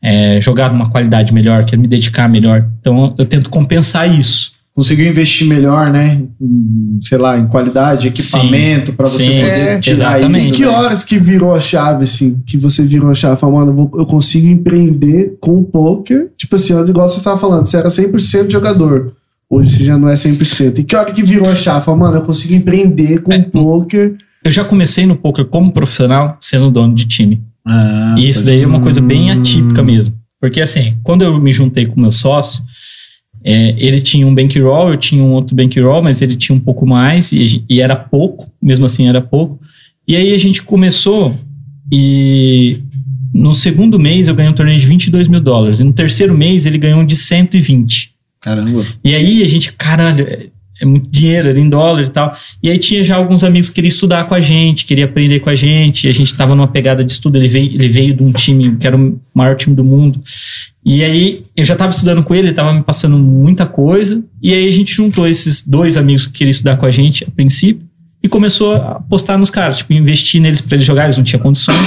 [0.04, 2.68] é, jogar numa qualidade melhor, quero me dedicar melhor.
[2.80, 4.51] Então eu tento compensar isso.
[4.74, 6.22] Conseguiu investir melhor, né?
[6.40, 10.46] Em, sei lá, em qualidade, equipamento, pra você Sim, poder é, tirar exatamente.
[10.46, 10.54] isso.
[10.54, 10.70] E que né?
[10.70, 12.42] horas que virou a chave, assim?
[12.46, 13.40] Que você virou a chave?
[13.40, 16.32] Falou, mano, eu, vou- eu consigo empreender com o poker.
[16.38, 19.14] Tipo assim, antes, igual você estava falando, você era 100% jogador.
[19.50, 20.80] Hoje você já não é 100%.
[20.80, 21.84] E que hora que virou a chave?
[21.84, 24.16] Falou, mano, eu consigo empreender com É, o poker.
[24.44, 27.42] Eu já comecei no poker como profissional, sendo dono de time.
[27.68, 30.16] Ah, E isso daí é uma coisa bem atípica mesmo.
[30.40, 32.64] Porque assim, quando eu me juntei com meu sócio,
[33.44, 36.86] é, ele tinha um bankroll, eu tinha um outro bankroll, mas ele tinha um pouco
[36.86, 39.60] mais e, e era pouco, mesmo assim era pouco.
[40.08, 41.34] E aí a gente começou
[41.92, 42.78] e
[43.34, 45.80] no segundo mês eu ganhei um torneio de 22 mil dólares.
[45.80, 48.12] E no terceiro mês ele ganhou um de 120.
[48.40, 48.86] Caramba.
[49.04, 50.52] E aí a gente, caralho,
[50.82, 52.36] é, muito dinheiro, era em dólar e tal.
[52.62, 55.50] E aí tinha já alguns amigos que queriam estudar com a gente, queria aprender com
[55.50, 56.08] a gente.
[56.08, 57.38] A gente tava numa pegada de estudo.
[57.38, 60.22] Ele veio, ele veio de um time que era o maior time do mundo.
[60.84, 64.24] E aí eu já tava estudando com ele, ele tava me passando muita coisa.
[64.42, 67.30] E aí a gente juntou esses dois amigos que queriam estudar com a gente a
[67.30, 67.88] princípio
[68.24, 71.42] e começou a apostar nos caras, tipo, investir neles para eles jogarem, eles não tinham
[71.42, 71.78] condições.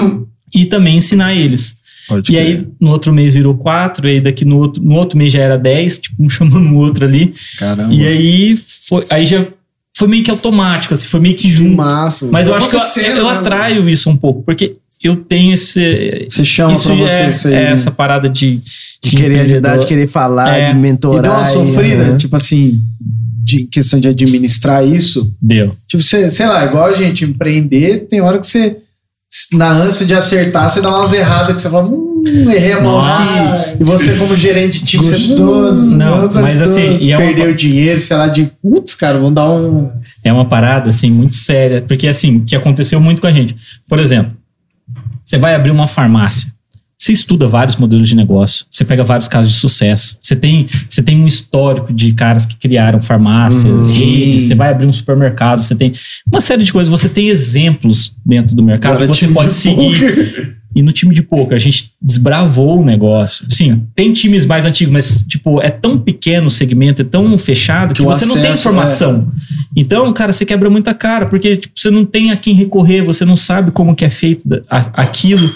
[0.54, 1.81] e também ensinar eles.
[2.08, 5.16] Pode E aí, no outro mês virou quatro, e aí daqui no outro, no outro
[5.16, 7.34] mês já era dez, tipo, um chamando o outro ali.
[7.58, 7.92] Caramba.
[7.92, 9.46] E aí, foi, aí já
[9.96, 11.76] foi meio que automático, assim, foi meio que junto.
[11.76, 12.26] Massa.
[12.30, 16.26] Mas eu acho que eu, eu né, atraio isso um pouco, porque eu tenho esse.
[16.28, 17.72] Você chama isso pra você é, isso aí, é né?
[17.72, 18.60] essa parada de.
[19.02, 20.66] De querer ajudar, de querer falar, É.
[20.66, 21.22] de E mentorar.
[21.22, 22.16] deu uma e, sofrida, né?
[22.16, 22.80] tipo assim,
[23.42, 25.34] de questão de administrar isso.
[25.42, 25.74] Deu.
[25.88, 28.76] Tipo, você, sei lá, igual a gente empreender, tem hora que você,
[29.54, 33.00] na ânsia de acertar, você dá umas erradas que você fala, hum, errei a mão
[33.00, 33.76] aqui.
[33.80, 35.86] E você, como gerente de time, Gostoso.
[35.86, 39.18] você, hum, Não, mas assim, e é uma- perdeu dinheiro, sei lá, de putz, cara,
[39.18, 39.90] vamos dar um.
[40.22, 41.82] É uma parada, assim, muito séria.
[41.86, 43.56] Porque, assim, que aconteceu muito com a gente.
[43.88, 44.32] Por exemplo,
[45.24, 46.51] você vai abrir uma farmácia.
[47.02, 48.64] Você estuda vários modelos de negócio.
[48.70, 50.18] Você pega vários casos de sucesso.
[50.20, 53.92] Você tem, você tem um histórico de caras que criaram farmácias, Uhum.
[53.98, 54.44] redes.
[54.44, 55.60] Você vai abrir um supermercado.
[55.60, 55.90] Você tem
[56.24, 56.88] uma série de coisas.
[56.88, 60.54] Você tem exemplos dentro do mercado Agora, que você pode de seguir.
[60.76, 63.46] E no time de poker, a gente desbravou o negócio.
[63.50, 67.94] Sim, tem times mais antigos, mas, tipo, é tão pequeno o segmento, é tão fechado,
[67.94, 69.32] que, Que você não tem informação.
[69.76, 73.24] Então, cara, você quebra muita cara, porque tipo, você não tem a quem recorrer, você
[73.24, 75.52] não sabe como que é feito aquilo.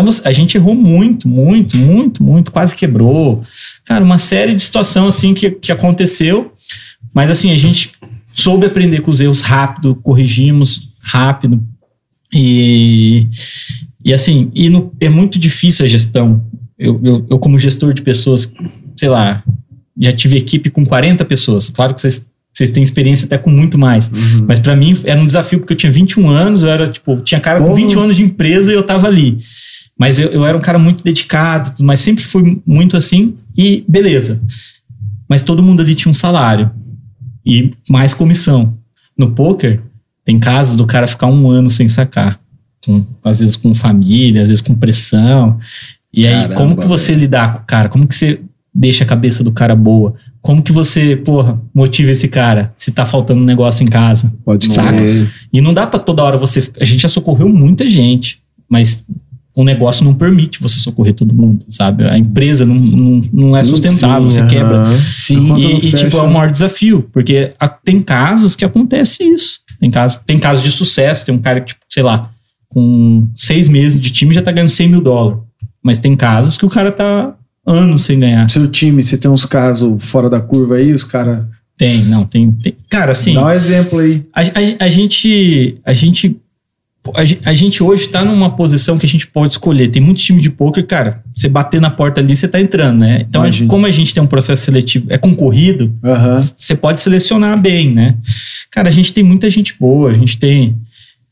[0.00, 3.42] Então, a gente errou muito, muito, muito, muito, quase quebrou.
[3.84, 6.52] Cara, uma série de situação assim que, que aconteceu,
[7.14, 7.92] mas assim, a gente
[8.34, 11.62] soube aprender com os erros rápido, corrigimos rápido.
[12.32, 13.26] E,
[14.04, 16.42] E assim, e no- é muito difícil a gestão.
[16.78, 18.52] Eu, eu, eu, como gestor de pessoas,
[18.96, 19.42] sei lá,
[20.00, 21.68] já tive equipe com 40 pessoas.
[21.68, 24.10] Claro que vocês, vocês têm experiência até com muito mais.
[24.46, 27.40] Mas pra mim era um desafio, porque eu tinha 21 anos, eu era, tipo, tinha
[27.40, 27.74] cara com Bom.
[27.74, 29.36] 21 anos de empresa e eu tava ali.
[29.98, 34.40] Mas eu, eu era um cara muito dedicado, mas sempre fui muito assim, e beleza.
[35.28, 36.70] Mas todo mundo ali tinha um salário
[37.44, 38.76] e mais comissão.
[39.16, 39.82] No poker,
[40.24, 42.38] tem casos do cara ficar um ano sem sacar.
[42.84, 45.58] Com- às vezes com família, às vezes com pressão.
[46.14, 47.88] E aí, Caramba, como que você lidar com o cara?
[47.88, 48.40] Como que você
[48.72, 50.14] deixa a cabeça do cara boa?
[50.40, 54.32] Como que você, porra, motiva esse cara se tá faltando um negócio em casa?
[54.44, 54.96] Pode Saca?
[55.52, 56.70] E não dá pra toda hora você.
[56.80, 59.04] A gente já socorreu muita gente, mas
[59.60, 62.04] o negócio não permite você socorrer todo mundo, sabe?
[62.06, 64.76] A empresa não, não, não é sustentável, você Sim, quebra.
[64.82, 64.98] aham.
[65.12, 65.54] Sim.
[65.58, 69.58] E, e, tipo, é o maior desafio, porque a- tem casos que acontece isso.
[69.80, 72.30] Tem casos, tem casos de sucesso, tem um cara que, tipo, sei lá,
[72.68, 75.40] com seis meses de time já tá ganhando 100 mil dólares.
[75.82, 77.34] Mas tem casos que o cara tá
[77.66, 78.48] anos sem ganhar.
[78.50, 81.42] Seu time, você tem uns casos fora da curva aí, os caras.
[81.76, 82.50] Tem, não, tem.
[82.52, 82.74] tem.
[82.90, 83.34] Cara, assim.
[83.34, 84.24] Dá um exemplo aí.
[84.32, 85.78] A, a- a gente.
[85.84, 86.36] A gente.
[87.14, 89.88] A, gen- a gente hoje tá numa posição que a gente pode escolher.
[89.88, 91.22] Tem muito time de poker, cara.
[91.34, 93.24] Você bater na porta ali, você tá entrando, né?
[93.28, 93.68] Então, Imagino.
[93.68, 96.36] como a gente tem um processo seletivo, é concorrido, Aham.
[96.36, 98.16] você pode selecionar bem, né?
[98.70, 100.10] Cara, a gente tem muita gente boa.
[100.10, 100.76] A gente tem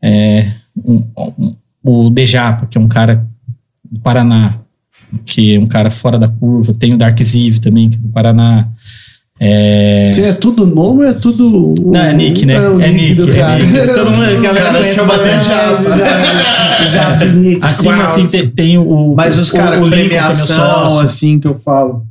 [0.03, 0.51] é,
[0.85, 1.05] um-
[1.39, 3.27] um- o Dejapa, que é um cara
[3.91, 4.55] do Paraná,
[5.25, 6.75] que é um cara fora da curva.
[6.75, 8.69] Tem o Dark Ziv também, que é do Paraná.
[9.39, 11.75] É, é tudo nome ou é tudo.
[11.79, 12.55] não, é Nick, né?
[12.55, 13.65] É o É Nick, do Nick, é cara.
[13.65, 13.87] Nick.
[13.95, 15.45] Todo mundo, a galera conhece chama bastante.
[15.47, 17.61] já, já, já de Nick.
[17.63, 18.23] Acima, Quase.
[18.23, 19.15] assim, tem, tem o.
[19.15, 22.07] Mas os caras, é premiação, assim que eu falo.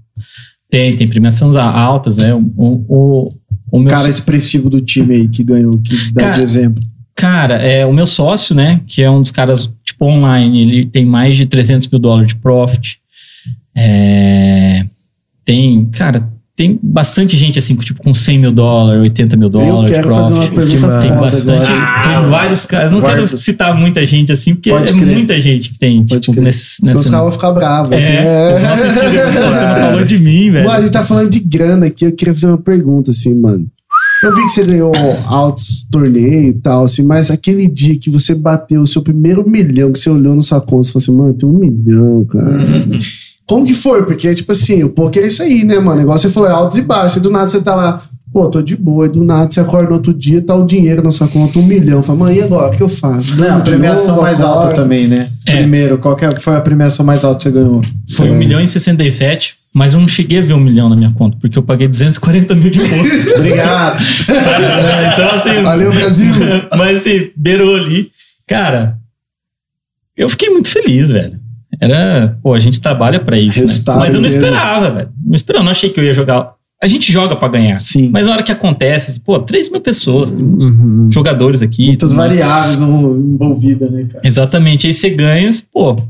[0.70, 2.34] Tem, tem premiações altas, né?
[2.34, 3.32] O, o,
[3.72, 6.84] o, o cara expressivo do time aí que ganhou, que dá Cara, de exemplo.
[7.16, 8.82] Cara, é, o meu sócio, né?
[8.86, 12.36] Que é um dos caras, tipo, online, ele tem mais de 300 mil dólares de
[12.36, 13.00] profit.
[13.74, 14.86] É,
[15.46, 19.90] tem, cara, tem bastante gente assim, tipo, com 100 mil dólares, 80 mil Eu dólares
[19.90, 20.56] de quero fazer uma profit.
[20.56, 22.04] pergunta Tem bastante, agora.
[22.22, 22.92] tem vários caras.
[22.92, 23.24] Não Guarda.
[23.24, 25.06] quero citar muita gente assim, porque Pode é crer.
[25.16, 26.44] muita gente que tem, Pode tipo, crer.
[26.46, 27.92] nesse, os caras vão ficar bravos.
[27.92, 30.66] assim, É, nossa, Steve, você não falou de mim, velho.
[30.66, 32.06] Mano, a gente tá falando de grana aqui.
[32.06, 33.66] Eu queria fazer uma pergunta, assim, mano.
[34.24, 34.94] Eu vi que você ganhou
[35.28, 39.92] altos torneios e tal, assim, mas aquele dia que você bateu o seu primeiro milhão,
[39.92, 42.46] que você olhou na sua conta e falou assim, mano, tem um milhão, cara.
[43.48, 44.04] Como que foi?
[44.06, 46.02] Porque, tipo assim, o poker é isso aí, né, mano?
[46.02, 47.18] Igual você falou, é altos e baixos.
[47.18, 48.02] E do nada você tá lá,
[48.34, 49.06] pô, tô de boa.
[49.06, 51.64] E do nada você acorda no outro dia, tá o dinheiro na sua conta, um
[51.66, 52.02] milhão.
[52.02, 52.74] Fala, mãe, e agora?
[52.74, 53.36] O que eu faço?
[53.36, 54.68] Não, a premiação novo, mais agora?
[54.70, 55.30] alta também, né?
[55.46, 55.58] É.
[55.58, 57.84] Primeiro, qual que é- foi a premiação mais alta que você ganhou?
[58.10, 61.12] Foi 1 milhão e 67, mas eu não cheguei a ver um milhão na minha
[61.12, 63.30] conta, porque eu paguei 240 mil de imposto.
[63.38, 64.00] Obrigado.
[65.14, 65.62] então, assim.
[65.62, 66.34] Valeu, Brasil.
[66.76, 68.10] mas assim, beirou ali.
[68.48, 68.98] Cara,
[70.18, 71.45] eu fiquei muito feliz, velho.
[71.80, 73.74] Era, pô, a gente trabalha pra isso, né?
[73.98, 75.10] Mas eu não esperava, velho.
[75.26, 76.54] Não esperava, não achei que eu ia jogar.
[76.84, 77.80] A gente joga pra ganhar.
[77.82, 78.10] Sim.
[78.12, 81.10] Mas na hora que acontece, assim, pô, 3 mil pessoas, tem muitos Uhum.
[81.12, 81.88] jogadores aqui.
[81.88, 84.28] Muitas variáveis envolvidas, né, cara?
[84.28, 84.86] Exatamente.
[84.88, 86.02] Aí você ganha, pô.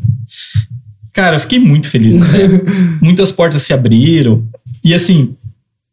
[1.14, 2.72] Cara, eu fiquei muito feliz nessa época.
[3.02, 4.44] Muitas portas se abriram.
[4.84, 5.34] E assim,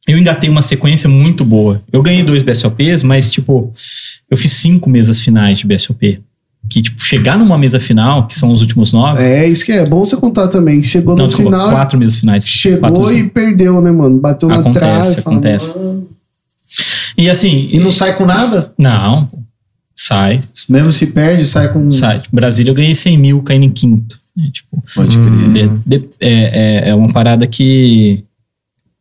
[0.09, 1.81] eu engatei uma sequência muito boa.
[1.93, 3.73] Eu ganhei dois BSOPs, mas, tipo,
[4.31, 6.21] eu fiz cinco mesas finais de BSOP.
[6.69, 9.23] Que, tipo, chegar numa mesa final, que são os últimos nove.
[9.23, 10.83] É, isso que é bom você contar também.
[10.83, 12.47] Chegou não, no desculpa, final, quatro mesas finais.
[12.49, 14.19] chegou Quatro, e perdeu, né, mano?
[14.19, 15.23] Bateu na Acontece, trave.
[15.23, 15.77] fala, acontece.
[15.77, 16.09] "Mano,
[17.19, 17.69] E assim.
[17.73, 18.73] E não sai com nada?
[18.79, 19.29] Não,
[19.95, 21.91] sai, Mesmo se perde, sai com.
[21.91, 22.23] sai.
[22.33, 24.19] Brasília eu ganhei 100 mil caindo em quinto.
[24.35, 24.49] né?
[24.51, 25.53] Tipo, Pode Hum.
[25.53, 25.69] crer.
[25.69, 28.25] De- de- é, é, é uma parada que.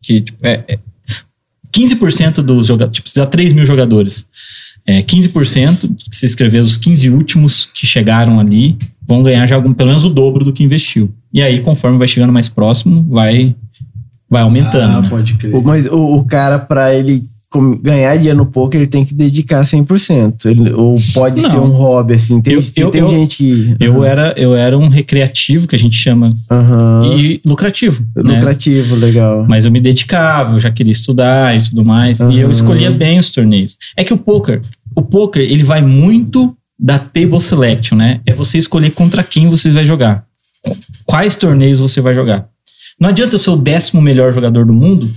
[0.02, 0.80] que tipo, é, é
[1.72, 2.96] 15% dos jogadores.
[2.96, 4.26] Tipo, precisa 3 mil jogadores.
[4.86, 8.78] É, 15%, que se inscrever os 15 últimos que chegaram ali,
[9.08, 11.14] vão ganhar já algum, pelo menos o dobro do que investiu.
[11.34, 13.56] E aí, conforme vai chegando mais próximo, vai,
[14.30, 14.98] vai aumentando.
[14.98, 15.10] Ah, né?
[15.10, 15.54] pode crer.
[15.56, 17.24] O- Mas o, o cara, pra ele
[17.82, 20.46] ganhar dinheiro no poker, ele tem que dedicar 100%.
[20.46, 21.50] Ele, ou pode Não.
[21.50, 22.40] ser um hobby, assim.
[22.40, 23.76] Tem, Eu- eu- tem eu- gente que...
[23.80, 27.14] Eu, era, eu era um recreativo, que a gente chama, Aham.
[27.18, 28.02] e lucrativo.
[28.16, 28.36] né?
[28.36, 29.46] Lucrativo, legal.
[29.50, 32.20] Mas eu me dedicava, eu já queria estudar e tudo mais.
[32.22, 33.78] E eu escolhia bem os torneios.
[33.98, 34.62] É que o poker,
[34.96, 38.22] o poker, ele vai muito da table selection, né?
[38.26, 40.24] É você escolher contra quem você vai jogar.
[41.06, 42.48] Quais torneios você vai jogar.
[43.00, 45.10] Não adianta eu ser o décimo melhor jogador do mundo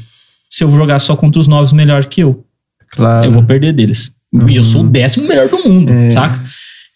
[0.55, 2.45] se eu vou jogar só contra os nove melhores que eu.
[2.91, 3.27] Claro.
[3.27, 4.13] Eu vou perder deles.
[4.49, 6.41] E eu sou o décimo melhor do mundo, saca?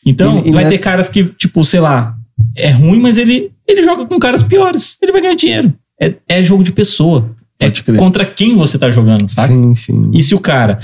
[0.07, 2.15] Então, E- e vai na- ter caras que, tipo, sei lá,
[2.55, 4.97] é ruim, mas ele, ele joga com caras piores.
[5.03, 5.75] Ele vai ganhar dinheiro.
[6.01, 7.35] É, é jogo de pessoa.
[7.61, 9.53] É contra quem você tá jogando, saca?
[9.53, 10.11] Sim, sim.
[10.15, 10.79] E se o cara.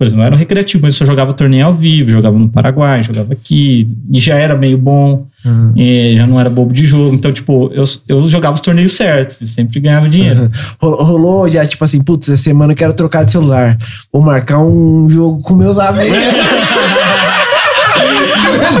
[0.00, 2.48] Por exemplo, eu era um recreativo, mas eu só jogava torneio ao vivo, jogava no
[2.48, 5.72] Paraguai, jogava aqui, e já era meio bom, Uhum.
[5.76, 7.14] e já não era bobo de jogo.
[7.14, 10.50] Então, tipo, eu, eu jogava os torneios certos e sempre ganhava dinheiro.
[10.80, 13.76] Rolou, rolou já, tipo assim, putz, essa semana eu quero trocar de celular.
[14.10, 16.08] Vou marcar um jogo com meus amigos.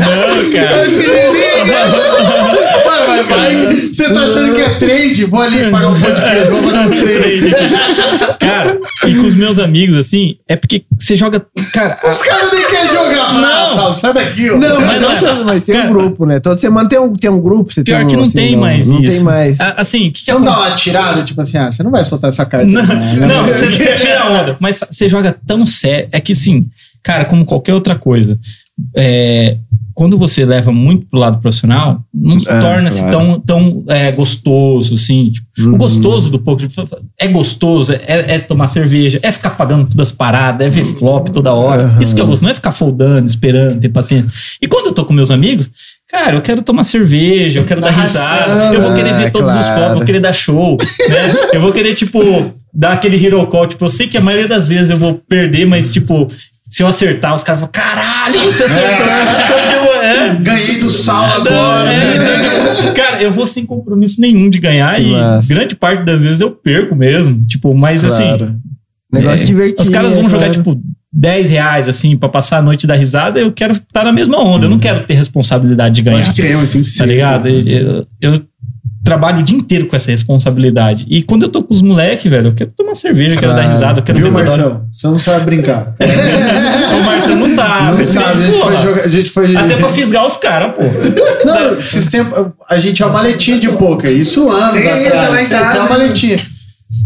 [0.00, 2.09] Não, cara.
[3.30, 3.76] Vai.
[3.92, 5.24] Você tá achando que é trade?
[5.26, 8.36] Vou ali pagar um podcast, vou fazer um trade.
[8.38, 11.44] Cara, e com os meus amigos, assim, é porque você joga.
[11.72, 13.34] Cara, Os caras nem querem jogar.
[13.34, 13.74] Não.
[13.74, 14.56] Sal, sai daqui, ó.
[14.56, 16.40] Não, Mas mas, não é- não, mas tem Cara- um grupo, né?
[16.40, 17.72] Toda semana tem um, tem um grupo.
[17.72, 19.12] Você pior tem um, que não assim, tem mais Não isso.
[19.16, 19.60] tem mais.
[19.60, 22.02] A- Assim, que, que Você não dá uma tirada, tipo assim, ah, você não vai
[22.04, 22.66] soltar essa carta.
[22.66, 23.14] Não, né?
[23.26, 24.56] não, você, você tira a onda.
[24.60, 26.08] Mas você joga tão sério.
[26.12, 26.66] É que sim,
[27.02, 28.38] cara, como qualquer outra coisa,
[28.96, 29.56] é,
[29.94, 33.18] quando você leva muito pro lado profissional, não torna-se claro.
[33.18, 35.30] tão, tão é, gostoso, assim.
[35.30, 36.66] Tipo, O gostoso do poker
[37.18, 41.28] é gostoso, é, é tomar cerveja, é ficar pagando todas as paradas, é ver flop
[41.28, 41.82] toda hora.
[41.82, 42.02] Aham.
[42.02, 44.30] Isso que eu gosto, não é ficar foldando, esperando, ter paciência.
[44.62, 45.68] E quando eu tô com meus amigos,
[46.10, 49.50] cara, eu quero tomar cerveja, eu quero dar risada, eu vou querer ver Ah, todos
[49.50, 49.74] os claro.
[49.74, 50.76] flops, eu vou querer dar show,
[51.10, 51.32] né?
[51.52, 52.20] Eu vou querer, tipo,
[52.72, 53.66] dar aquele hero call.
[53.66, 56.26] Tipo, eu sei que a maioria das vezes eu vou perder, mas, tipo,
[56.70, 59.06] se eu acertar, os caras vão, caralho, você acertou.
[59.44, 60.34] Então, tipo, é.
[60.36, 61.92] Ganhei do sal agora.
[61.92, 65.52] é, é, cara, eu vou sem compromisso nenhum de ganhar Que e massa.
[65.52, 67.44] grande parte das vezes eu perco mesmo.
[67.46, 68.22] Tipo, mas assim.
[68.22, 68.56] Claro.
[69.12, 69.82] Negócio é, divertido.
[69.82, 70.52] Os caras vão é jogar, claro.
[70.52, 70.80] tipo,
[71.12, 73.40] 10 reais, assim, pra passar a noite da risada.
[73.40, 74.66] Eu quero estar na mesma onda.
[74.66, 76.24] Eu não quero ter responsabilidade de ganhar.
[76.24, 77.48] Pode crer, mas tem que Tá ligado?
[77.48, 78.42] Eu, eu
[79.10, 81.04] trabalho o dia inteiro com essa responsabilidade.
[81.10, 83.62] E quando eu tô com os moleques, velho, eu quero tomar cerveja, eu quero dar
[83.62, 84.30] risada, eu quero Viu.
[84.30, 84.86] Marcelo?
[84.92, 85.94] Você não sabe brincar.
[86.90, 87.98] O Marcelo não sabe.
[87.98, 89.00] Não sabe, a gente foi jogar.
[89.04, 89.56] A gente foi.
[89.56, 90.82] Até pra fisgar os caras, pô.
[91.46, 95.24] Não, esses tempos, a gente tinha uma maletinha de poker, isso anos Tem, atrás.
[95.24, 95.98] tá lá em casa, tem uma né?
[95.98, 96.40] maletinha.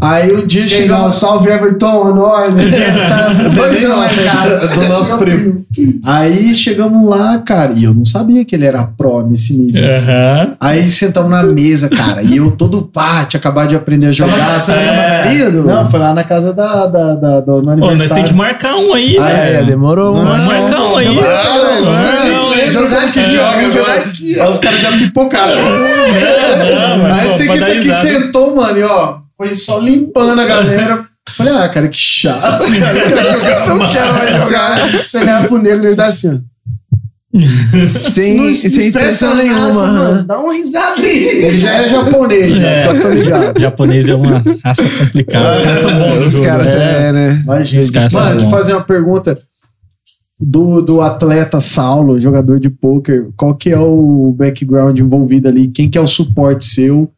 [0.00, 1.10] Aí o dia chegou.
[1.10, 2.54] salve Everton, a nós.
[3.08, 4.68] tá dois anos lá em casa.
[4.68, 5.64] do nosso primo.
[6.04, 9.88] Aí chegamos lá, cara, e eu não sabia que ele era pró nesse nível.
[9.88, 10.10] assim.
[10.10, 10.56] Aham.
[10.60, 14.60] Aí sentamos na mesa, cara, e eu todo pá, tinha acabado de aprender a jogar.
[14.60, 15.62] Você padaria, Du?
[15.64, 17.98] Não, foi lá na casa da, da, da- do, no Pô, aniversário.
[17.98, 19.66] nós temos que marcar um aí, Ah, É, velho.
[19.66, 20.14] demorou.
[20.14, 20.44] Não, mano.
[20.44, 21.18] marcar um aí.
[22.70, 24.36] Jogar aqui, joga, jogar aqui.
[24.40, 25.54] Os caras já pipocaram.
[25.54, 27.46] Não, mas, Aí você
[27.80, 31.04] que aqui sentou, mano, e ó, foi só limpando a galera.
[31.32, 32.64] Falei, ah, cara, que chato.
[32.78, 32.98] Cara,
[33.68, 34.88] eu não quero mais jogar.
[34.90, 36.54] Você ganha pro negro, ele tá assim, ó.
[37.88, 39.72] Sem, Não sem expressão nenhuma.
[39.86, 40.24] mano.
[40.24, 41.24] Dá uma risada aí.
[41.44, 42.84] Ele já é japonês, já, É.
[42.94, 43.60] já tô ligado.
[43.60, 45.50] Japonês é uma raça complicada.
[45.50, 47.08] Os caras são bons Os caras, né?
[47.08, 47.40] é, né?
[47.42, 47.82] Imagina.
[47.82, 49.38] Os caras são Mano, deixa eu fazer uma pergunta
[50.38, 53.26] do, do atleta Saulo, jogador de pôquer.
[53.36, 55.66] Qual que é o background envolvido ali?
[55.66, 57.10] Quem que é o suporte seu?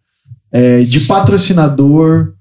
[0.57, 2.29] É, de patrocinador?
[2.29, 2.33] O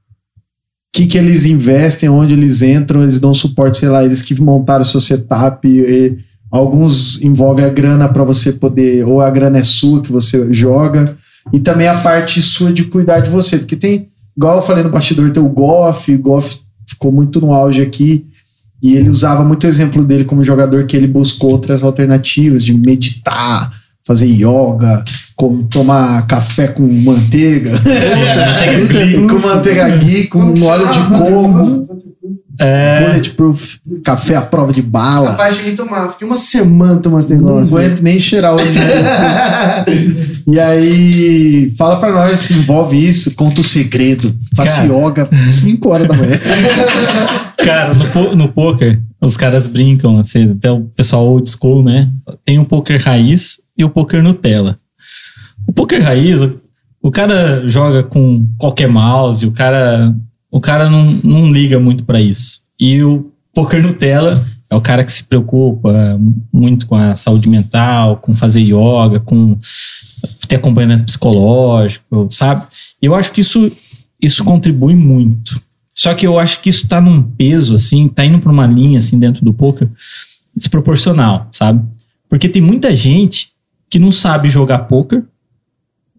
[0.93, 2.07] que, que eles investem?
[2.07, 3.01] Onde eles entram?
[3.01, 5.67] Eles dão suporte, sei lá, eles que montaram o seu setup.
[5.67, 6.17] e
[6.49, 11.03] alguns envolvem a grana para você poder, ou a grana é sua que você joga,
[11.51, 13.57] e também a parte sua de cuidar de você.
[13.57, 14.07] Porque tem,
[14.37, 18.27] igual eu falei no bastidor, tem o Goff, o Goff ficou muito no auge aqui.
[18.81, 23.73] E ele usava muito exemplo dele como jogador que ele buscou outras alternativas de meditar,
[24.05, 25.03] fazer yoga,
[25.35, 27.71] com, tomar café com manteiga,
[29.29, 31.87] com manteiga ghee, com óleo de coco,
[32.57, 35.31] É, bulletproof, café à prova de bala.
[35.31, 36.11] Rapaz, cheguei a tomar.
[36.13, 37.77] Fiquei uma semana tomando esse Não negócio.
[37.77, 38.63] aguento nem cheirar hoje.
[40.47, 44.33] e aí, fala pra nós se envolve isso, conta o segredo.
[44.55, 44.87] Faço Cara.
[44.87, 46.39] yoga 5 horas da manhã.
[47.57, 52.09] cara, no, no poker, os caras brincam, assim, até o pessoal old school, né?
[52.45, 54.77] Tem o poker raiz e o poker Nutella.
[55.67, 56.41] O poker raiz,
[57.01, 60.15] o, cara joga com qualquer mouse, o cara,
[60.51, 62.61] o cara não, não liga muito pra isso.
[62.79, 66.19] E o poker Nutella é o cara que se preocupa
[66.51, 69.57] muito com a saúde mental, com fazer yoga, com
[70.47, 72.65] ter acompanhamento psicológico, sabe?
[73.01, 73.71] Eu acho que isso,
[74.21, 75.61] isso contribui muito.
[75.93, 78.99] Só que eu acho que isso tá num peso, assim, tá indo pra uma linha,
[78.99, 79.89] assim, dentro do poker,
[80.55, 81.85] desproporcional, sabe?
[82.27, 83.49] Porque tem muita gente
[83.89, 85.23] que não sabe jogar poker,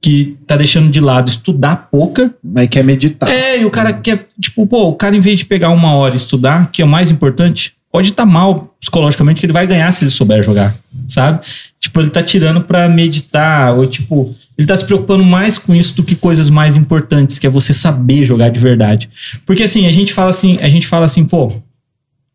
[0.06, 3.28] que tá deixando de lado estudar poker, Mas quer meditar.
[3.28, 6.14] é, e o cara quer, tipo, pô, o cara em vez de pegar uma hora
[6.14, 9.90] e estudar, que é o mais importante, pode estar mal psicologicamente que ele vai ganhar
[9.90, 10.72] se ele souber jogar,
[11.08, 11.44] sabe?
[11.80, 15.96] Tipo, ele tá tirando pra meditar, ou tipo, ele tá se preocupando mais com isso
[15.96, 19.10] do que coisas mais importantes, que é você saber jogar de verdade.
[19.44, 21.52] Porque assim, a gente fala assim, a gente fala assim, pô,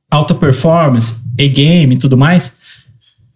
[0.09, 2.51] alta performance, A-game e tudo mais.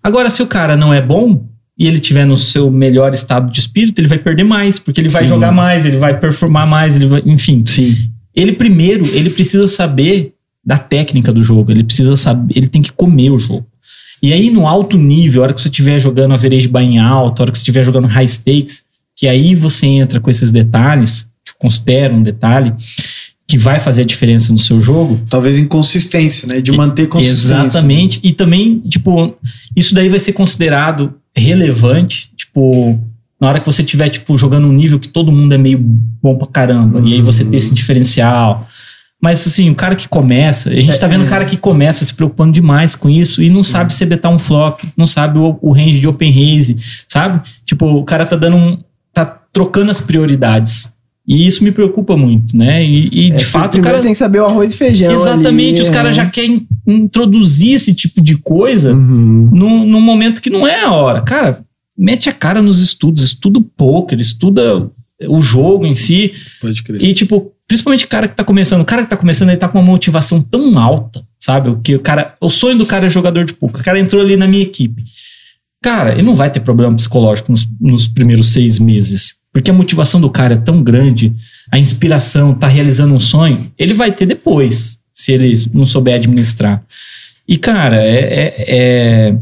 [0.03, 1.41] Agora, se o cara não é bom
[1.77, 5.10] e ele tiver no seu melhor estado de espírito, ele vai perder mais, porque ele
[5.10, 5.30] vai Sim.
[5.30, 7.64] jogar mais, ele vai performar mais, ele vai, enfim.
[7.65, 8.10] Sim.
[8.34, 10.34] Ele primeiro, ele precisa saber
[10.65, 11.72] da técnica do jogo.
[11.72, 13.65] Ele precisa saber, ele tem que comer o jogo.
[14.23, 17.41] E aí, no alto nível, a hora que você estiver jogando average buy em alto,
[17.41, 18.84] a hora que você estiver jogando high stakes,
[19.15, 22.73] que aí você entra com esses detalhes, que eu considero um detalhe,
[23.47, 25.22] que vai fazer a diferença no seu jogo.
[25.30, 26.61] Talvez inconsistência, né?
[26.61, 27.53] De manter consistência.
[27.53, 28.19] Exatamente.
[28.23, 29.35] E também, tipo,
[29.76, 32.99] isso daí vai ser considerado relevante, tipo,
[33.39, 36.37] na hora que você tiver, tipo, jogando um nível que todo mundo é meio bom
[36.37, 38.67] pra caramba, e aí você ter esse diferencial.
[39.21, 42.13] Mas, assim, o cara que começa, a gente tá vendo o cara que começa se
[42.13, 45.71] preocupando demais com isso e não sabe se betar um flop, não sabe o, o
[45.71, 46.75] range de open raise,
[47.07, 47.41] sabe?
[47.65, 48.77] Tipo, o cara tá dando um.
[49.13, 50.94] tá trocando as prioridades.
[51.27, 52.85] E isso me preocupa muito, né?
[52.85, 53.99] E, e, É, de fato o cara.
[53.99, 55.14] tem que saber o arroz e feijão.
[55.15, 56.14] Exatamente, ali, os caras é.
[56.15, 59.49] já querem introduzir esse tipo de coisa Uhum.
[59.52, 61.22] num, num momento que não é a hora.
[61.22, 61.60] Cara,
[61.97, 64.88] mete a cara nos estudos, estuda o poker, estuda
[65.27, 66.31] o jogo em si.
[66.61, 67.03] Pode crer.
[67.03, 68.81] E, tipo, principalmente o cara que tá começando.
[68.81, 71.69] O cara que tá começando, ele tá com uma motivação tão alta, sabe?
[71.69, 72.35] O que o cara.
[72.39, 73.81] O sonho do cara é jogador de poker.
[73.81, 75.03] O cara entrou ali na minha equipe.
[75.81, 79.35] Cara, ele não vai ter problema psicológico nos, nos primeiros seis meses.
[79.56, 81.34] Porque a motivação do cara é tão grande,
[81.72, 86.84] a inspiração, tá realizando um sonho, ele vai ter depois, se ele não souber administrar.
[87.48, 88.19] E, cara, é.
[88.19, 89.36] é- é-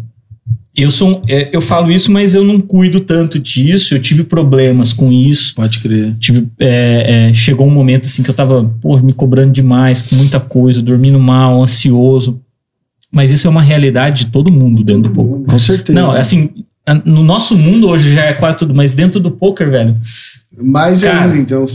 [0.76, 3.95] eu, sou, é, eu falo isso, mas eu não cuido tanto disso.
[3.95, 6.15] Eu tive problemas com isso Pode crer.
[6.19, 10.15] tive, é, é, chegou um momento assim que eu tava pô, me cobrando demais com
[10.15, 12.40] muita coisa, dormindo mal, ansioso.
[13.11, 15.45] Mas isso é uma realidade de todo mundo dentro do poker.
[15.45, 15.99] Com certeza.
[15.99, 16.52] Não, assim, a-
[17.05, 19.95] no nosso mundo hoje já é quase tudo, mas dentro do poker, velho,
[20.55, 21.65] Mais Cara, ainda, então.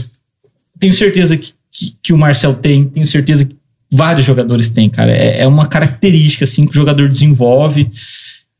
[0.79, 3.57] tenho certeza que, que, que o Marcel tem, tenho certeza que
[3.91, 5.11] vários jogadores têm, cara.
[5.11, 7.89] É, é uma característica assim que o jogador desenvolve.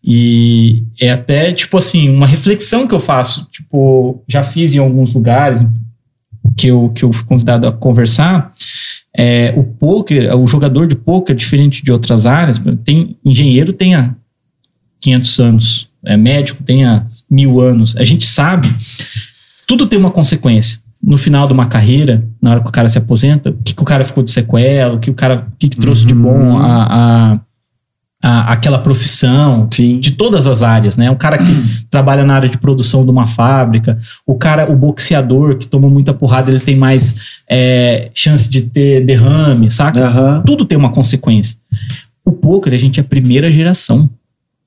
[0.03, 3.47] E é até, tipo assim, uma reflexão que eu faço.
[3.51, 5.61] Tipo, já fiz em alguns lugares
[6.57, 8.53] que eu, que eu fui convidado a conversar.
[9.15, 14.15] É, o poker, o jogador de poker, diferente de outras áreas, tem engenheiro tem há
[15.01, 17.95] 500 anos, é, médico tem há mil anos.
[17.97, 18.73] A gente sabe,
[19.67, 20.79] tudo tem uma consequência.
[21.01, 23.81] No final de uma carreira, na hora que o cara se aposenta, o que, que
[23.81, 26.57] o cara ficou de sequela, o que o cara o que, que trouxe de bom
[26.57, 26.83] a,
[27.33, 27.39] a,
[28.21, 29.97] a- aquela profissão, Sim.
[30.01, 31.09] de todas as áreas, né?
[31.09, 31.45] O cara que
[31.89, 33.97] trabalha na área de produção de uma fábrica,
[34.27, 39.05] o cara, o boxeador que toma muita porrada, ele tem mais é, chance de ter
[39.05, 40.05] derrame, saca?
[40.05, 40.43] Aham.
[40.45, 41.55] Tudo tem uma consequência.
[42.25, 44.09] O poker, a gente é a primeira geração,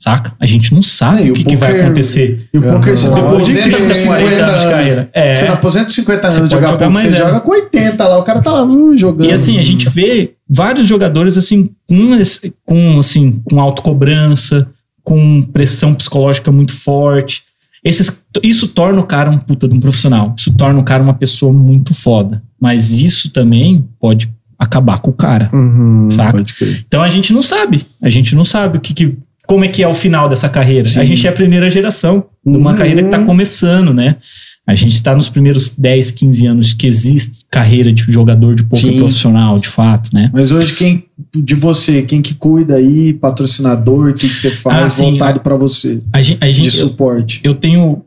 [0.03, 0.33] saca?
[0.41, 2.49] A gente não sabe É, o que, que vai poker- acontecer.
[2.53, 5.11] E o poker se Depois de aposenta 30, com 40 50 anos de carreira.
[5.13, 5.33] É.
[5.35, 7.29] Você não aposenta com 50 Você anos de jogar jogar poker, mais você velho.
[7.29, 9.29] joga com 80 lá, o cara tá lá uh, jogando.
[9.29, 14.69] E assim, a gente vê vários jogadores assim com, esse- com assim, com autocobrança,
[15.05, 17.43] com pressão psicológica muito forte.
[17.85, 20.35] Esses, isso torna o cara um puta de um profissional.
[20.39, 22.43] Isso torna o cara uma pessoa muito foda.
[22.61, 26.09] Mas isso também pode acabar com o cara, Uhum.
[26.09, 26.45] saca?
[26.87, 27.85] Então a gente não sabe.
[28.01, 29.17] A gente não sabe o que, que-
[29.47, 30.89] como é que é o final dessa carreira.
[30.89, 31.01] Sim.
[31.01, 32.77] A gente é a primeira geração de uma Uhum.
[32.77, 34.17] carreira que está começando, né?
[34.65, 38.93] A gente está nos primeiros 10, 15 anos que existe carreira de jogador de poker
[38.93, 38.99] Sim.
[38.99, 40.31] profissional, de fato, né?
[40.33, 41.05] Mas hoje, quem
[41.35, 45.57] de você, quem que cuida aí, patrocinador, o que, que você faz Ah, voltado pra
[45.57, 47.41] você A gente, a de gente eu, suporte?
[47.43, 48.03] eu tenho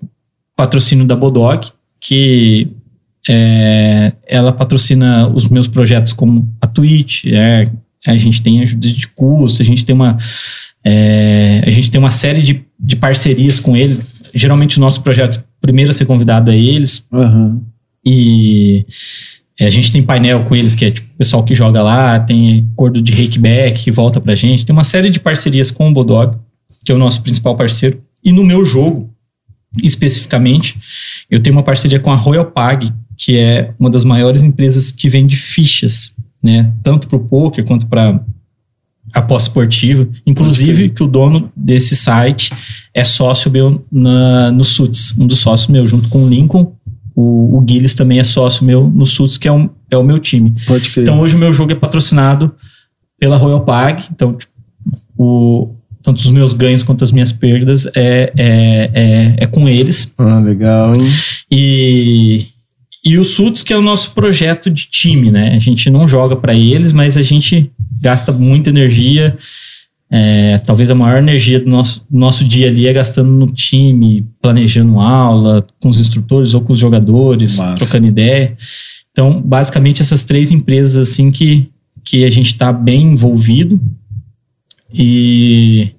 [0.56, 1.68] patrocínio da Bodog,
[2.00, 2.70] que
[3.28, 7.70] é, ela patrocina os meus projetos como a Twitch, é,
[8.06, 10.18] a gente tem ajuda de custo, a gente tem uma
[10.86, 14.00] é, a gente tem uma série de, de parcerias com eles.
[14.34, 17.62] Geralmente os nossos projetos, primeiro a ser convidado é eles, Aham.
[18.06, 18.86] e
[19.60, 22.20] é, a gente tem painel com eles, que é tipo o pessoal que joga lá,
[22.20, 24.66] tem acordo de rakeback que volta pra gente.
[24.66, 26.38] Tem uma série de parcerias com o Bodog,
[26.84, 28.02] que é o nosso principal parceiro.
[28.24, 29.10] E no meu jogo,
[29.82, 30.78] especificamente,
[31.32, 35.08] eu tenho uma parceria com a Royal Pag, que é uma das maiores empresas que
[35.08, 36.14] vende fichas,
[36.44, 36.72] né?
[36.84, 38.22] Tanto para o poker quanto para
[39.16, 40.08] aposta esportiva.
[40.26, 42.52] Inclusive, que o dono desse site
[42.94, 46.74] é sócio meu na, no Suits, um dos sócios meu, junto com o Lincoln.
[47.16, 47.66] O, o
[47.96, 50.54] também é sócio meu no Suits, que é, um, é o meu time.
[50.68, 51.04] Pode crer.
[51.04, 52.54] Então hoje o meu jogo é patrocinado
[53.18, 54.04] pela Royal Pag.
[54.12, 54.52] Então, tipo,
[55.18, 55.74] o,
[56.04, 60.14] tanto os meus ganhos quanto as minhas perdas é, é, é, é com eles.
[60.18, 61.08] Ah, legal, hein?
[61.50, 62.48] E,
[63.04, 65.56] e o Suits, que é o nosso projeto de time, né?
[65.56, 67.72] A gente não joga para eles, mas a gente
[68.02, 69.36] gasta muita energia.
[70.10, 75.00] É, talvez a maior energia do nosso, nosso dia ali é gastando no time, planejando
[75.00, 77.76] aula com os instrutores ou com os jogadores, Massa.
[77.76, 78.56] trocando ideia.
[79.12, 81.70] Então, basicamente, essas três empresas assim que,
[82.04, 83.80] que a gente está bem envolvido
[84.94, 85.90] e,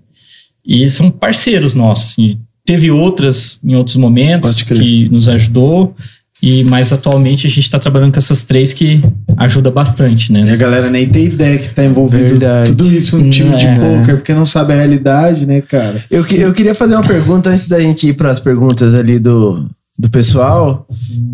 [0.65, 2.13] e são parceiros nossos.
[2.13, 2.39] Assim.
[2.65, 5.97] Teve outras em outros momentos que nos ajudou.
[6.43, 9.01] E mais atualmente a gente tá trabalhando com essas três que
[9.39, 10.57] ajuda bastante, E a né?
[10.57, 12.71] galera nem tem ideia que tá envolvido Verdade.
[12.77, 13.75] tudo isso no time de É.
[13.79, 16.05] poker, porque não sabe a realidade, né, cara?
[16.11, 19.19] Eu, que- eu queria fazer uma pergunta antes da gente ir para as perguntas ali
[19.19, 19.69] do,
[19.99, 20.87] do pessoal.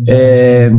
[0.07, 0.71] É,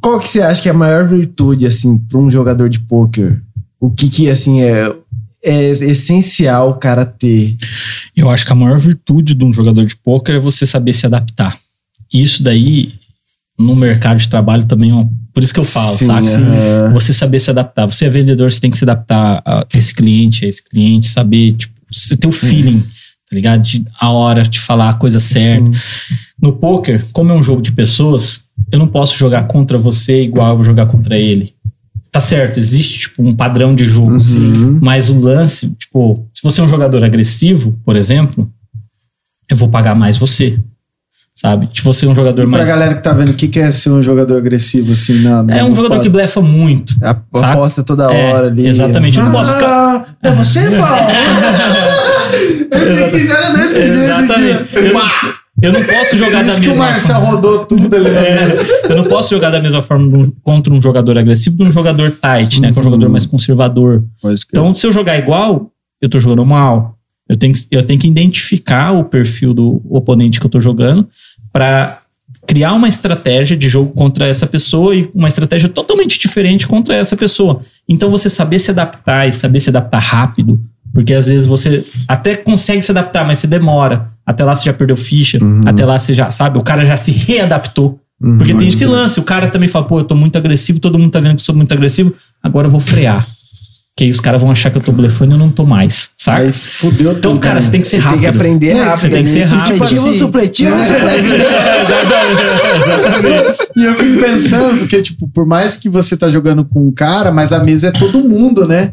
[0.00, 3.40] qual que você acha que é a maior virtude, assim, para um jogador de pôquer?
[3.80, 4.94] O que que, assim, é,
[5.42, 7.56] é essencial o cara ter?
[8.16, 11.06] Eu acho que a maior virtude de um jogador de pôquer é você saber se
[11.06, 11.56] adaptar.
[12.12, 12.94] Isso daí,
[13.58, 16.26] no mercado de trabalho também, é um- por isso que eu falo, Sim, sabe?
[16.28, 16.92] aham.
[16.94, 17.86] Você saber se adaptar.
[17.86, 21.52] Você é vendedor, você tem que se adaptar a esse cliente, a esse cliente, saber,
[21.52, 23.62] tipo, você ter o feeling, tá ligado?
[23.62, 25.70] De a hora de falar a coisa certa.
[26.40, 28.40] No poker, como é um jogo de pessoas,
[28.70, 31.54] eu não posso jogar contra você igual eu vou jogar contra ele.
[32.10, 34.78] Tá certo, existe tipo um padrão de jogo, Uhum.
[34.82, 38.50] mas o lance, tipo, se você é um jogador agressivo, por exemplo,
[39.48, 40.58] eu vou pagar mais você.
[41.40, 41.68] Sabe?
[41.72, 43.60] Se você é um jogador E pra mais galera que tá vendo, o que que
[43.60, 46.10] é ser um jogador agressivo, assim, na, É um jogador que quadro?
[46.10, 46.94] blefa muito.
[47.00, 47.10] A-?
[47.52, 48.66] Aposta toda É, hora ali.
[48.66, 49.18] Exatamente.
[49.18, 50.16] Eu não posso ficar.
[50.20, 50.96] Ah, é você, Paulo?
[52.72, 54.52] Esse que joga desse jeito Exatamente.
[54.62, 55.38] aqui.
[55.62, 57.30] Eu, eu não posso jogar da isso que o mesma Marcel forma.
[57.30, 58.48] rodou tudo ali É,
[58.90, 62.60] eu não posso jogar da mesma forma contra um jogador agressivo de um jogador tight,
[62.60, 62.72] né?
[62.72, 64.04] Que é um jogador mais conservador.
[64.50, 65.70] Então, se eu jogar igual,
[66.02, 66.96] eu tô jogando mal.
[67.28, 71.06] Eu tenho, que, eu tenho que identificar o perfil do oponente que eu tô jogando
[71.52, 72.00] para
[72.46, 77.16] criar uma estratégia de jogo contra essa pessoa e uma estratégia totalmente diferente contra essa
[77.16, 77.60] pessoa.
[77.86, 80.58] Então, você saber se adaptar e saber se adaptar rápido,
[80.92, 84.08] porque às vezes você até consegue se adaptar, mas você demora.
[84.24, 87.12] Até lá você já perdeu ficha, até lá você já, sabe, o cara já se
[87.12, 88.00] readaptou.
[88.36, 91.10] Porque tem esse lance, o cara também fala, pô, eu tô muito agressivo, todo mundo
[91.10, 93.28] tá vendo que eu sou muito agressivo, agora eu vou frear.
[93.98, 96.10] Que aí os caras vão achar que eu tô blefando e eu não tô mais,
[96.16, 96.42] sabe?
[96.42, 97.18] Aí fudeu tudo.
[97.18, 98.20] Então, cara, você tem que ser Tem rápido.
[98.20, 99.10] que aprender Não, rápido.
[99.10, 99.44] tem que né?
[99.44, 99.72] ser rápido.
[99.72, 100.86] Supletivo, Assim, supletivo, é.
[100.86, 101.44] supletivo.
[103.76, 107.32] E eu fico pensando, porque, tipo, por mais que você tá jogando com um cara,
[107.32, 108.92] mas a mesa é todo mundo, né?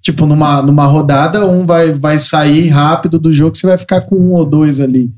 [0.00, 4.16] Tipo, numa, numa rodada, um vai, vai sair rápido do jogo, você vai ficar com
[4.16, 5.10] um ou dois ali.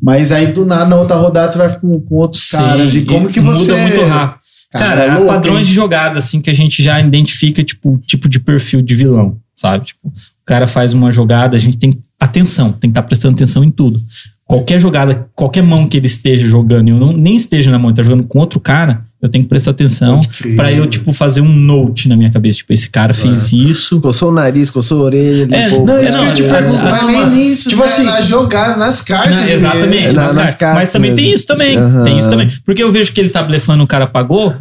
[0.00, 2.94] Mas aí, do nada, na outra rodada, você vai ficar com, com outros Sim, caras.
[2.94, 3.72] E como que você...
[3.72, 4.45] Muda muito rápido.
[4.78, 5.64] Cara, Cara, é louco, padrões hein?
[5.64, 9.38] de jogada, assim, que a gente já identifica, tipo, o tipo de perfil de vilão,
[9.54, 9.86] sabe?
[9.86, 13.64] Tipo, o cara faz uma jogada, a gente tem atenção, tem que estar prestando atenção
[13.64, 13.98] em tudo.
[14.44, 17.90] Qualquer jogada, qualquer mão que ele esteja jogando, e eu não, nem esteja na mão,
[17.90, 20.20] ele tá jogando com outro cara, eu tenho que prestar atenção
[20.56, 22.58] pra eu, tipo, fazer um note na minha cabeça.
[22.58, 24.00] Tipo, esse cara fez isso.
[24.00, 25.86] Coçou o nariz, coçou a orelha, É, limpou.
[25.86, 27.88] Não, É, isso que eu ia te não, perguntar, é, nem é, nisso, Tipo né?
[27.88, 29.40] assim, na jogada, nas cartas.
[29.40, 30.08] Não, exatamente, mesmo.
[30.10, 30.54] É, na- nas nas cartas.
[30.58, 31.36] cartas Mas também tem mesmo.
[31.36, 31.76] isso também.
[31.78, 32.04] Aham.
[32.04, 32.50] Tem isso também.
[32.64, 34.54] Porque eu vejo que ele tá blefando, o cara pagou.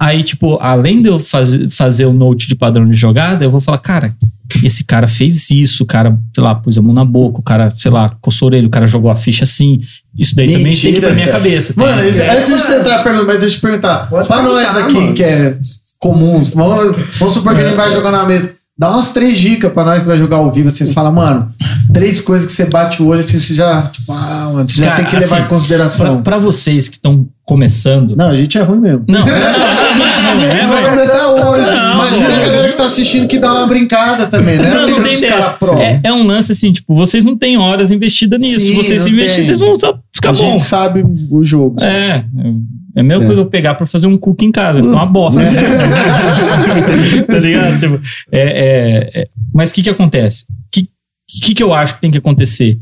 [0.00, 3.60] Aí, tipo, além de eu faz, fazer o note de padrão de jogada, eu vou
[3.60, 4.14] falar, cara,
[4.64, 7.70] esse cara fez isso, o cara, sei lá, pôs a mão na boca, o cara,
[7.76, 9.78] sei lá, coçou a orelha, o cara jogou a ficha assim.
[10.16, 11.74] Isso daí também tem que ir pra minha cabeça.
[11.74, 14.08] Tem- Mano, isso- É, antes de você entrar na pergunta, mas deixa eu te perguntar.
[14.08, 15.14] Pode pra nós aqui, mano.
[15.14, 15.58] que é
[15.98, 18.54] comum, vamos, vamos supor que a gente vai jogar na mesa.
[18.80, 20.70] Dá umas três dicas pra nós que vai jogar ao vivo.
[20.70, 21.46] Vocês falam, mano,
[21.92, 24.92] três coisas que você bate o olho assim, você já, tipo, ah, mano, você já
[24.92, 26.22] Cara, tem que levar assim, em consideração.
[26.22, 28.16] Pra, pra vocês que estão começando.
[28.16, 29.04] Não, a gente é ruim mesmo.
[29.06, 29.34] Não, não, não,
[29.98, 31.70] não, não, A é, gente vai começar hoje.
[31.70, 32.32] Não, Imagina pô.
[32.32, 34.70] a galera que tá assistindo que dá uma brincada também, né?
[34.70, 35.76] Não, não tem cara pro.
[35.76, 38.60] É, é um lance assim, tipo, vocês não têm horas investidas nisso.
[38.60, 39.74] Sim, Se vocês não investirem, vocês vão
[40.10, 40.36] ficar a bom.
[40.36, 41.84] gente sabe o jogo.
[41.84, 42.24] É,
[42.94, 45.40] é a mesma coisa eu pegar pra fazer um cookie em casa, fica uma bosta.
[47.26, 47.78] tá ligado?
[47.78, 48.00] Tipo,
[48.32, 50.44] é, é, é- mas o que que acontece?
[50.48, 50.88] O que,
[51.42, 52.78] que que eu acho que tem que acontecer?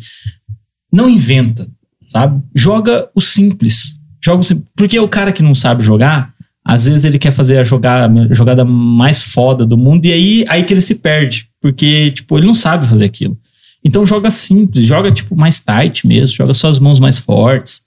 [0.92, 1.66] Não inventa,
[2.08, 2.42] sabe?
[2.54, 3.96] Joga o simples.
[4.24, 4.66] Joga o simples.
[4.76, 6.32] Porque o cara que não sabe jogar,
[6.64, 10.44] às vezes ele quer fazer a jogada, a jogada mais foda do mundo e aí,
[10.48, 11.48] aí que ele se perde.
[11.60, 13.36] Porque, tipo, ele não sabe fazer aquilo.
[13.84, 17.82] Então joga simples, joga, tipo, mais tight mesmo, joga só as mãos mais fortes.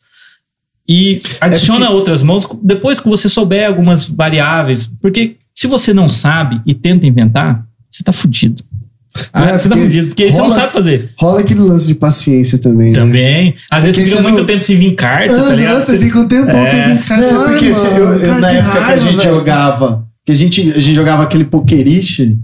[0.92, 4.90] E adiciona outras mãos depois que você souber algumas variáveis.
[5.02, 8.64] Porque se você não sabe e tenta inventar, você tá fudido.
[9.34, 11.10] Ah, É, você tá porque fudido, porque aí você não rola- sabe fazer.
[11.20, 12.90] Rola aquele lance de paciência também.
[12.90, 12.94] né?
[12.94, 13.56] Também.
[13.70, 15.82] Às vezes Porque você fica muito não- tempo sem vir carta, tá Ah, ligado?
[15.82, 16.66] você fica um tempão É.
[16.66, 17.22] sem vir cara.
[17.32, 20.80] Não, porque se eu- eu- na época que a gente jogava, que a gente, a
[20.80, 22.38] gente jogava aquele pokeriche,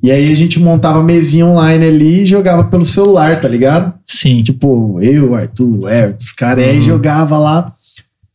[0.00, 3.92] e aí a gente montava mesinha online ali e jogava pelo celular, tá ligado?
[4.06, 4.42] Sim.
[4.44, 6.72] Tipo, eu, Arthur, o Everton, os caras, e Uhum.
[6.72, 7.72] aí jogava lá.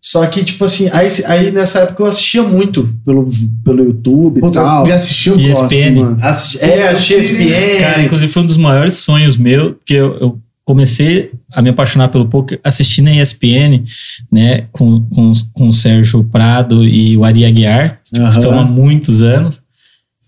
[0.09, 3.29] Só que, tipo assim, aí, aí nessa época eu assistia muito pelo,
[3.65, 4.83] pelo YouTube e Puta, tal.
[4.83, 6.17] eu já assistiu o mano.
[6.21, 7.79] Assi- é, assistia ESPN.
[7.81, 12.07] Cara, inclusive foi um dos maiores sonhos meu, porque eu, eu comecei a me apaixonar
[12.07, 13.83] pelo poker assistindo a ESPN,
[14.31, 18.29] né, com, com, com o Sérgio Prado e o Ari Aguiar, que Aham.
[18.29, 19.61] estão há muitos anos.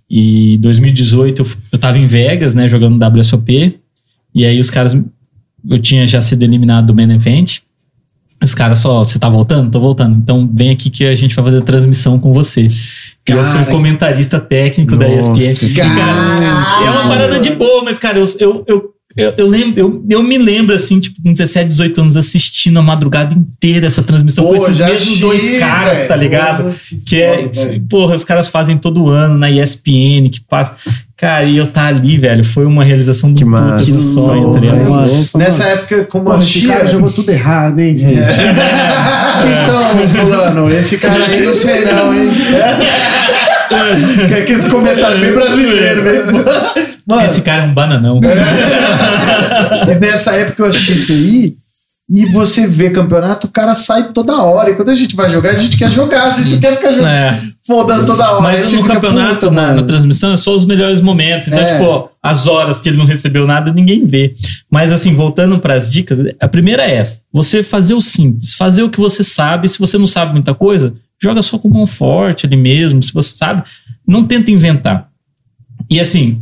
[0.10, 3.80] E em 2018 eu, eu tava em Vegas, né, jogando WSOP,
[4.36, 4.94] e aí os caras,
[5.70, 7.60] eu tinha já sido eliminado do main event,
[8.42, 9.70] Os caras falaram, ó, você tá voltando?
[9.70, 10.18] Tô voltando.
[10.18, 12.68] Então vem aqui que a gente vai fazer a transmissão com você.
[13.26, 13.66] Que eu sou Cara.
[13.66, 15.68] comentarista técnico da Nossa, ESPN.
[15.68, 16.86] E, cara, cara.
[16.86, 20.24] é uma parada de boa, mas, cara, eu, eu, eu, eu, eu lembro, eu, eu
[20.24, 24.56] me lembro, assim, tipo, com 17, 18 anos, assistindo a madrugada inteira essa transmissão com
[24.56, 26.08] Pô, esses já mesmos achei, dois caras, velho.
[26.08, 26.64] tá ligado?
[26.64, 26.76] Porra,
[27.06, 27.82] Que é, foda, velho.
[27.90, 30.74] porra, os caras fazem todo ano na ESPN, que passa.
[31.18, 33.86] Cara, e eu tá ali, velho, foi uma realização do Que puta massa.
[33.92, 34.78] do sonho, tá louco, ligado?
[34.80, 34.86] hein?
[34.88, 36.74] Mano, Mano, Nessa época, como Porra, a esse Chia...
[36.74, 38.20] cara jogou tudo errado, hein, gente?
[39.40, 42.30] Então, fulano, esse cara aí não sei não, hein?
[44.28, 46.14] Que é aqueles comentários bem brasileiros, bem...
[47.10, 48.20] Mano, Esse cara é um bananão.
[49.90, 51.56] e nessa época eu assisti isso aí,
[52.12, 54.72] e você vê campeonato, o cara sai toda hora.
[54.72, 57.08] E quando a gente vai jogar, a gente quer jogar, a gente quer ficar jogando,
[57.08, 57.40] É.
[57.66, 58.42] fodando toda hora.
[58.42, 61.48] Mas no campeonato, puta, na, na transmissão, é só os melhores momentos.
[61.50, 61.74] Então, É.
[61.78, 64.34] tipo, as horas que ele não recebeu nada, ninguém vê.
[64.72, 68.82] Mas, assim, voltando para as dicas, a primeira é essa: você fazer o simples, fazer
[68.82, 69.70] o que você sabe.
[69.70, 70.92] Se você não sabe muita coisa,
[71.22, 73.04] joga só com mão forte ali mesmo.
[73.04, 73.62] Se você sabe,
[74.08, 75.08] não tenta inventar.
[75.88, 76.42] E, assim,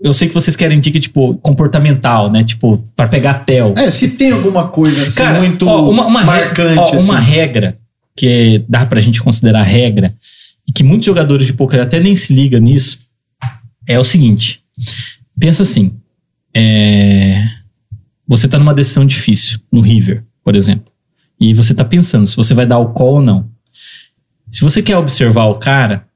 [0.00, 2.44] eu sei que vocês querem dica, tipo, comportamental, né?
[2.44, 3.72] Tipo, para pegar tel.
[3.76, 6.96] É, se tem alguma coisa assim, Cara, muito ó, uma, uma marcante.
[6.96, 7.30] ó, uma assim.
[7.30, 7.78] regra
[8.14, 10.14] que dá pra gente considerar regra
[10.68, 12.98] e que muitos jogadores de poker até nem se ligam nisso
[13.86, 14.62] é o seguinte:
[15.38, 15.98] pensa assim,
[16.54, 17.46] é,
[18.26, 20.92] você tá numa decisão difícil no River, por exemplo,
[21.40, 23.48] e você tá pensando se você vai dar o call ou não.
[24.50, 26.06] Se você quer observar o cara,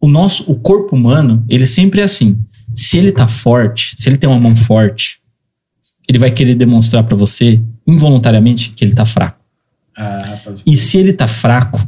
[0.00, 2.38] o nosso, o corpo humano, ele sempre é assim.
[2.74, 5.18] Se ele tá forte, se ele tem uma mão forte,
[6.08, 9.38] ele vai querer demonstrar pra você, involuntariamente, que ele tá fraco.
[9.96, 11.86] Ah, E se ele tá fraco,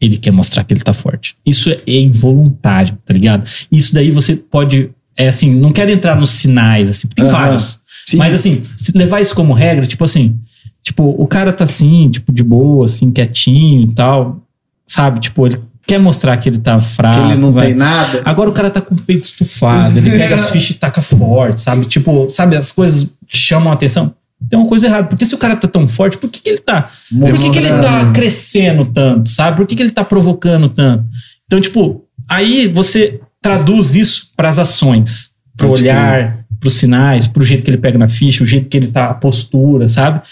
[0.00, 1.36] ele quer mostrar que ele tá forte.
[1.46, 3.48] Isso é involuntário, tá ligado?
[3.70, 4.90] Isso daí você pode.
[5.16, 7.40] É assim, não quero entrar nos sinais, assim, porque tem Aham.
[7.40, 7.80] vários.
[8.06, 8.16] Sim.
[8.16, 10.38] Mas assim, se levar isso como regra, tipo assim,
[10.82, 14.42] tipo, o cara tá assim, tipo, de boa, assim, quietinho e tal,
[14.86, 15.20] sabe?
[15.20, 17.18] Tipo, ele quer mostrar que ele tá fraco.
[17.20, 17.66] que ele não vai.
[17.66, 18.22] tem nada.
[18.24, 21.60] Agora o cara tá com o peito estufado, ele pega as fichas e taca forte,
[21.60, 21.84] sabe?
[21.86, 24.14] Tipo, sabe, as coisas chamam a atenção.
[24.48, 25.06] Tem uma coisa errada.
[25.08, 26.90] Porque se o cara tá tão forte, por que, que ele tá.
[27.10, 29.56] Por que, que ele tá crescendo tanto, sabe?
[29.56, 31.04] Por que, que ele tá provocando tanto?
[31.46, 37.64] Então, tipo, aí você traduz isso pras ações, pro Pode olhar, pros sinais, pro jeito
[37.64, 40.22] que ele pega na ficha, o jeito que ele tá, a postura, sabe?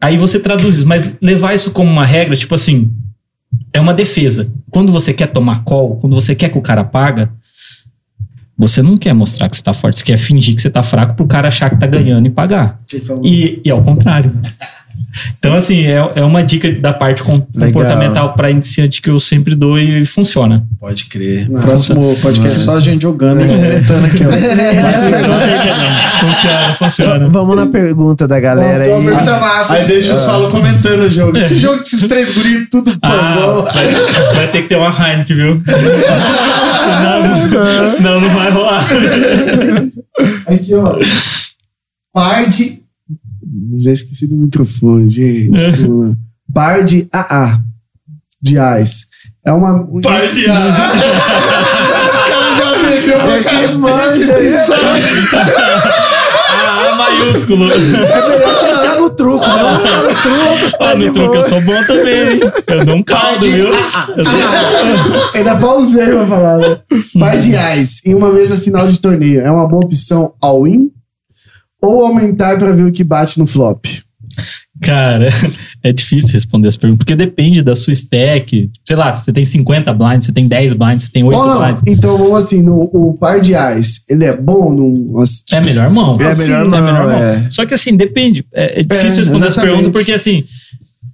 [0.00, 2.90] Aí você traduz isso, mas levar isso como uma regra, tipo assim,
[3.72, 4.50] é uma defesa.
[4.70, 7.32] Quando você quer tomar call, quando você quer que o cara paga,
[8.56, 11.14] você não quer mostrar que você tá forte, você quer fingir que você tá fraco
[11.14, 12.78] pro cara achar que tá ganhando e pagar.
[13.24, 14.32] E, e ao contrário.
[15.38, 19.78] Então, assim, é, é uma dica da parte comportamental para iniciante que eu sempre dou
[19.78, 20.64] e funciona.
[20.78, 21.48] Pode crer.
[21.50, 24.30] Próximo podcast é só a gente jogando e comentando aqui, ó.
[26.20, 27.28] funciona, funciona.
[27.28, 28.92] Vamos na pergunta da galera aí.
[29.70, 31.36] Aí deixa o Saulo comentando o jogo.
[31.36, 33.86] Esse jogo desses três guris, tudo Ah, vai,
[34.34, 35.62] vai ter que ter uma Heineken, viu?
[36.80, 38.84] senão, senão não vai rolar.
[40.46, 40.98] Aqui, ó.
[42.12, 42.79] Par de.
[43.78, 45.50] Já esqueci do microfone, gente.
[46.54, 47.60] Par de AA.
[48.42, 49.06] De AIS.
[49.44, 49.86] É uma.
[50.02, 50.44] Par de
[52.92, 54.34] É que manja
[56.52, 57.70] Ah, maiúsculo.
[57.72, 59.62] É melhor que no truco, né?
[59.62, 61.36] Vamos ficar no truco, tá de no boa.
[61.36, 62.32] eu sou bom também.
[62.34, 62.40] hein?
[62.66, 63.66] Eu dou um caldo, viu?
[63.68, 66.78] Eu sou- Ainda pausei pra falar, né?
[67.18, 69.40] Par de AIS em uma mesa final de torneio.
[69.40, 70.90] É uma boa opção all-in?
[71.82, 73.84] Ou aumentar pra ver o que bate no flop?
[74.82, 75.28] Cara,
[75.82, 78.70] é difícil responder essa pergunta, porque depende da sua stack.
[78.86, 81.58] Sei lá, você tem 50 blinds, você tem 10 blinds, você tem 8 Ou não?
[81.62, 81.82] blinds.
[81.86, 85.06] Então, vamos assim, no, o par de AIS, ele é bom num.
[85.52, 86.16] É a melhor mão.
[86.20, 87.22] É Assim, melhor É não, melhor mão.
[87.22, 87.46] é.
[87.50, 88.44] Só que assim, depende.
[88.54, 89.74] É, é difícil É, responder essa exatamente.
[89.76, 90.44] pergunta, porque assim.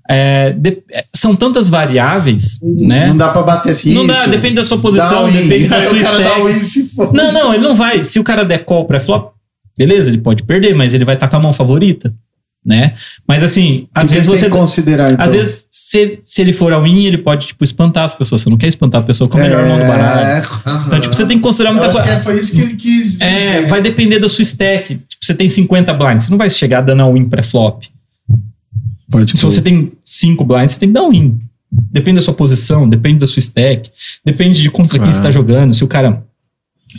[0.09, 3.09] é, de- é, são tantas variáveis, né?
[3.09, 3.95] Não dá pra bater assim.
[3.95, 4.31] Não dá, isso.
[4.31, 7.13] depende da sua Dá posição, depende da sua dá stack.
[7.13, 8.05] Não, não, ele não vai.
[8.05, 9.33] Se o cara der call pré-flop,
[9.77, 12.15] beleza, ele pode perder, mas ele vai estar com a mão favorita,
[12.65, 12.95] né?
[13.29, 14.43] Mas assim, às vezes você.
[14.43, 15.25] tem que considerar, então.
[15.25, 18.41] Às vezes, se, se ele for ao win, ele pode, tipo, espantar as pessoas.
[18.41, 20.47] Você não quer espantar a pessoa com a melhor mão do baralho.
[20.87, 22.19] Então, tipo, você tem que considerar muita acho que coisa.
[22.19, 23.69] é, foi isso que ele quis É, dizer.
[23.69, 24.97] vai depender da sua stack.
[24.97, 27.85] Tipo, você tem 50 blinds, você não vai chegar dando a win pré-flop.
[29.11, 31.39] Pode Se você tem 5 blinds, você tem que dar um win.
[31.71, 33.91] Depende da sua posição, depende da sua stack,
[34.25, 35.75] depende de contra quem você tá jogando.
[35.75, 36.25] Se o cara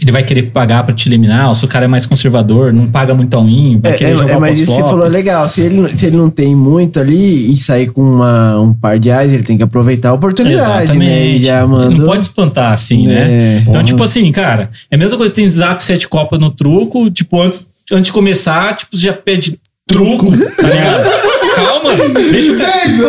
[0.01, 2.87] ele vai querer pagar pra te eliminar, ou se o cara é mais conservador, não
[2.87, 5.09] paga muito all in, vai É, querer é, jogar é, mas isso você falou é
[5.09, 5.47] legal.
[5.47, 9.09] Se ele, se ele não tem muito ali e sair com uma, um par de
[9.09, 11.25] ais, ele tem que aproveitar a oportunidade, né?
[11.27, 11.97] E já mandou.
[11.99, 13.59] Não pode espantar assim, né?
[13.59, 13.63] É.
[13.67, 17.09] Então, tipo assim, cara, é a mesma coisa que tem zap sete copas no truco,
[17.09, 19.57] tipo, antes, antes de começar, tipo, você já pede
[19.87, 21.09] truco, tá ligado?
[21.55, 21.89] Calma,
[22.31, 22.71] Deixa o cara.
[22.71, 23.07] Sei, pô.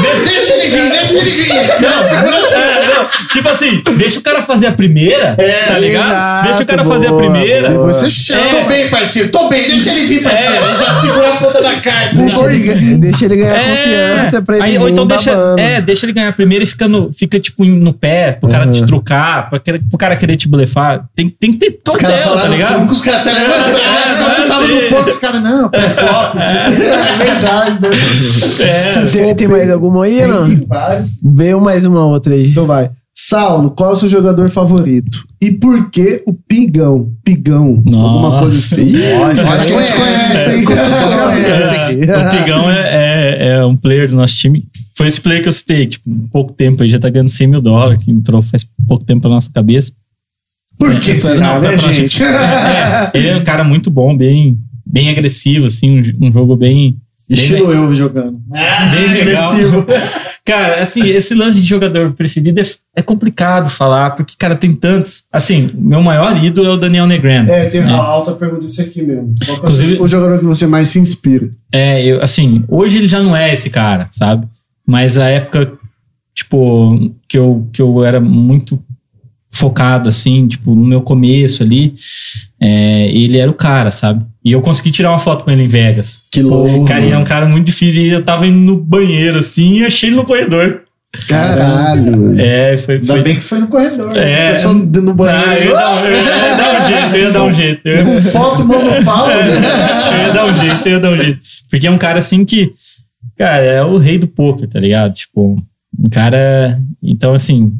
[0.00, 1.50] Deixa ele vir, deixa ele vir.
[1.52, 5.36] É, não, tipo assim, deixa o cara fazer a primeira,
[5.68, 6.06] tá ligado?
[6.10, 7.68] exato, deixa o cara boa, fazer a primeira.
[7.70, 7.78] boa.
[7.86, 8.40] Depois você chama.
[8.46, 8.48] É.
[8.60, 9.28] Tô bem, parceiro.
[9.30, 10.54] Tô bem, deixa ele vir, parceiro.
[10.54, 10.84] É.
[10.84, 12.16] Já segura a ponta da carta.
[12.16, 13.76] Deixa ele, deixa ele ganhar É.
[13.76, 17.12] confiança pra ele Aí, ou então deixa, é, deixa ele ganhar primeiro e fica, no,
[17.12, 21.04] fica tipo no pé, pro cara te trucar, pra, querer- pro cara querer te blefar.
[21.14, 22.74] Tem, tem que ter Os caras cautela, tá ligado?
[22.76, 23.74] truco, os caras até levantaram.
[23.74, 24.68] É, Quando tu tava é.
[24.68, 26.36] no ponto, os caras, não, pré-flop.
[26.38, 29.30] É verdade, né?
[29.30, 29.34] É.
[29.34, 30.48] Tem mais alguma aí, não?
[30.58, 31.18] Tem vários.
[31.22, 32.50] Veio mais uma outra aí.
[32.50, 32.90] Então vai.
[33.16, 35.24] Saulo, qual é o seu jogador favorito?
[35.40, 37.12] E por que o Pigão?
[37.24, 37.76] Pigão.
[37.86, 38.40] Alguma Nossa.
[38.40, 38.92] coisa assim.
[38.92, 40.64] Nossa, acho que a gente conhece, hein?
[40.64, 44.66] O Pigão é, é- é um player do nosso time.
[44.96, 47.46] Foi esse player que eu citei, tipo, um pouco tempo, ele já tá ganhando 100
[47.46, 49.92] mil dólares, que entrou faz pouco tempo na nossa cabeça.
[50.78, 52.22] Por que É, será, não, né, pra- gente?
[52.22, 56.96] É, ele é um cara muito bom, bem, bem agressivo, assim, um, um jogo bem.
[57.28, 58.40] Bem Estilo eu jogando.
[58.48, 59.50] bem legal.
[59.52, 59.86] Agressivo.
[60.46, 65.24] Cara, assim, esse lance de jogador preferido é, é complicado falar, porque, cara, tem tantos.
[65.32, 67.50] Assim, meu maior ídolo é o Daniel Negreanu.
[67.50, 69.34] É, tem a alta pergunta isso aqui mesmo.
[69.42, 71.48] Qual é o Inclusive- o jogador que você mais se inspira?
[71.72, 74.46] É, eu, assim, hoje ele já não é esse cara, sabe?
[74.86, 75.72] Mas a época,
[76.34, 78.78] tipo, que eu, que eu era muito
[79.54, 81.94] focado, assim, tipo, no meu começo ali,
[82.60, 84.24] é, ele era o cara, sabe?
[84.44, 86.22] E eu consegui tirar uma foto com ele em Vegas.
[86.30, 86.84] Que louco.
[86.84, 88.02] Cara, ele é um cara muito difícil.
[88.02, 90.82] E eu tava indo no banheiro, assim, e achei ele no corredor.
[91.28, 92.38] Caralho.
[92.40, 92.96] É, foi.
[92.96, 94.16] Ainda foi bem que foi no corredor.
[94.16, 94.52] É.
[94.52, 94.60] né?
[94.64, 95.70] No Ah, eu, banheiro.
[95.70, 97.88] ia dar, eu ia dar um jeito, eu ia dar um jeito.
[97.88, 99.28] Eu Com foto, mão no pau.
[99.30, 101.40] eu ia dar um jeito, eu ia dar um jeito.
[101.70, 102.72] Porque é um cara assim que,
[103.38, 105.12] cara, é o rei do poker, tá ligado?
[105.12, 105.56] Tipo,
[105.98, 106.80] um cara.
[107.02, 107.72] Então, assim,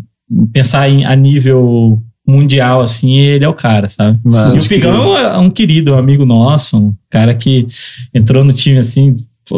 [0.52, 4.18] pensar em, a nível mundial, assim, ele é o cara, sabe?
[4.24, 7.66] Mano, e o Pigão é um querido, um amigo nosso, um cara que
[8.14, 9.14] entrou no time assim,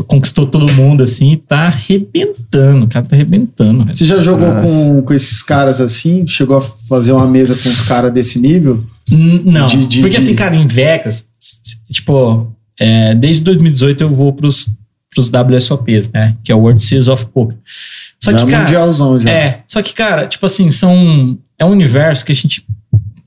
[0.08, 3.86] conquistou todo mundo assim, e tá arrebentando, o cara tá arrebentando.
[3.94, 4.66] Você já jogou Nossa.
[4.66, 6.26] com, com esses caras assim?
[6.26, 8.82] Chegou a fazer uma mesa com os caras desse nível?
[9.10, 11.26] N- Não, De- de- porque de- assim, cara, em Vegas,
[11.90, 12.48] tipo,
[12.80, 14.70] é, desde 2018 eu vou pros,
[15.16, 16.36] pros WSOPs, né?
[16.44, 17.56] Que é o World Series of Poker.
[18.22, 19.30] Só Já que, cara, mundialzão já.
[19.30, 21.38] é, só que, cara, tipo assim, são.
[21.59, 22.64] É um universo que a gente.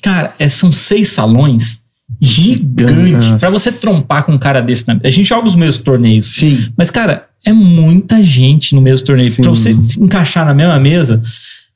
[0.02, 1.82] Cara, é, são seis salões
[2.22, 3.26] gigantes.
[3.28, 3.38] Nossa.
[3.40, 4.88] Pra você trompar com um cara desse.
[4.88, 6.28] na- A gente joga os mesmos torneios.
[6.36, 6.70] Sim.
[6.78, 9.30] Mas, cara, é muita gente no mesmo torneio.
[9.32, 9.42] Sim.
[9.42, 11.22] Pra você se encaixar na mesma mesa,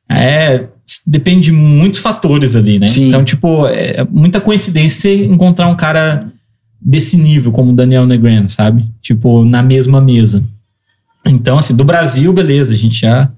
[0.09, 0.65] é.
[1.07, 2.87] Depende de muitos fatores ali, né?
[2.89, 3.07] Sim.
[3.07, 6.27] Então, tipo, é muita coincidência encontrar um cara
[6.83, 8.85] desse nível, como o Daniel Negreanu, sabe?
[9.01, 10.43] Tipo, na mesma mesa.
[11.25, 13.29] Então, assim, do Brasil, beleza, a gente já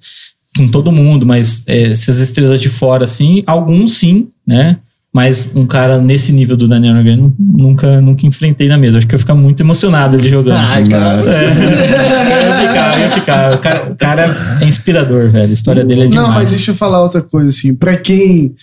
[0.57, 4.77] com todo mundo, mas é, essas estrelas de fora, assim, alguns sim, né?
[5.13, 8.97] Mas um cara nesse nível do Daniel Negreanu nunca, nunca enfrentei na mesa.
[8.97, 10.57] Acho que eu ia ficar muito emocionado ele jogando.
[10.57, 11.22] Ai, cara.
[11.22, 13.53] É, eu ia ficar, eu ia ficar.
[13.53, 15.51] O cara, o cara é inspirador, velho.
[15.51, 16.27] A história dele é demais.
[16.27, 17.73] Não, mas deixa eu falar outra coisa, assim.
[17.73, 18.53] Pra quem.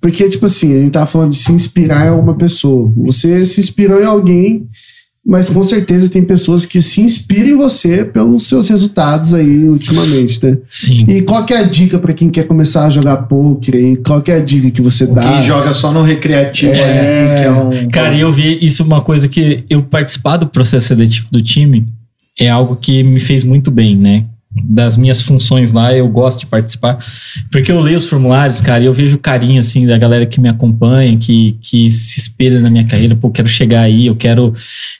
[0.00, 2.90] Porque, tipo assim, a gente tava falando de se inspirar em uma pessoa.
[2.96, 4.66] Você se inspirou em alguém,
[5.24, 10.42] mas com certeza tem pessoas que se inspiram em você pelos seus resultados aí ultimamente,
[10.42, 10.56] né?
[10.70, 11.04] Sim.
[11.06, 13.96] E qual que é a dica pra quem quer começar a jogar poker aí?
[13.96, 15.34] Qual que é a dica que você dá?
[15.34, 16.82] Quem joga só no recreativo É.
[16.82, 17.88] ali, que é um.
[17.88, 21.86] Cara, e eu vi isso uma coisa que eu participar do processo seletivo do time
[22.38, 24.24] é algo que me fez muito bem, né?
[24.64, 26.98] Das minhas funções lá, eu gosto de participar.
[27.50, 30.40] Porque eu leio os formulários, cara, e eu vejo o carinho, assim, da galera que
[30.40, 33.14] me acompanha, que, que se espelha na minha carreira.
[33.14, 34.54] Pô, eu quero chegar aí, eu quero,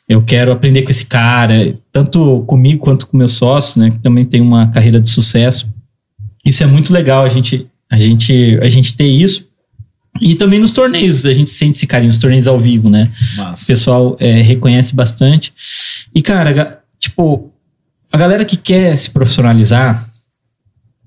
[0.09, 1.73] eu quero aprender com esse cara.
[1.93, 3.91] Tanto comigo quanto com meus sócios, né?
[3.91, 5.73] Que também tem uma carreira de sucesso.
[6.45, 9.51] Isso é muito legal, a gente, a gente, a gente ter isso.
[10.21, 13.11] E também nos torneios, a gente sente esse carinho, nos torneios ao vivo, né?
[13.63, 15.53] O pessoal é, reconhece bastante.
[16.15, 17.50] E, cara, tipo,
[18.13, 20.07] a galera que quer se profissionalizar,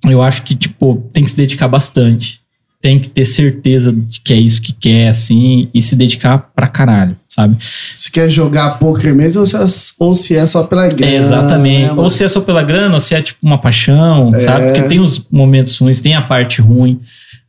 [0.05, 2.41] eu acho que, tipo, tem que se dedicar bastante.
[2.81, 6.67] Tem que ter certeza de que é isso que quer, assim, e se dedicar pra
[6.67, 7.55] caralho, sabe?
[7.95, 9.65] Você quer jogar poker mesmo ou se é,
[9.99, 11.13] ou se é só pela grana?
[11.13, 11.85] É, exatamente.
[11.85, 14.39] né, ou se é só pela grana, ou se é tipo uma paixão, É.
[14.39, 14.65] sabe?
[14.65, 16.99] Porque tem os momentos ruins, tem a parte ruim.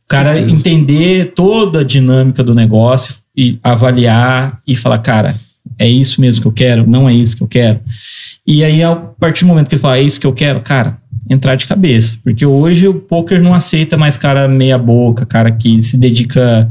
[0.05, 0.57] O cara Certeza.
[0.57, 5.35] entender toda a dinâmica do negócio e avaliar e falar, cara,
[5.77, 6.89] é isso mesmo que eu quero?
[6.89, 7.79] Não é isso que eu quero?
[8.45, 10.97] E aí, a partir do momento que ele fala, é isso que eu quero, cara,
[11.29, 12.17] entrar de cabeça.
[12.23, 16.69] Porque hoje o poker não aceita mais cara meia boca, cara que se dedica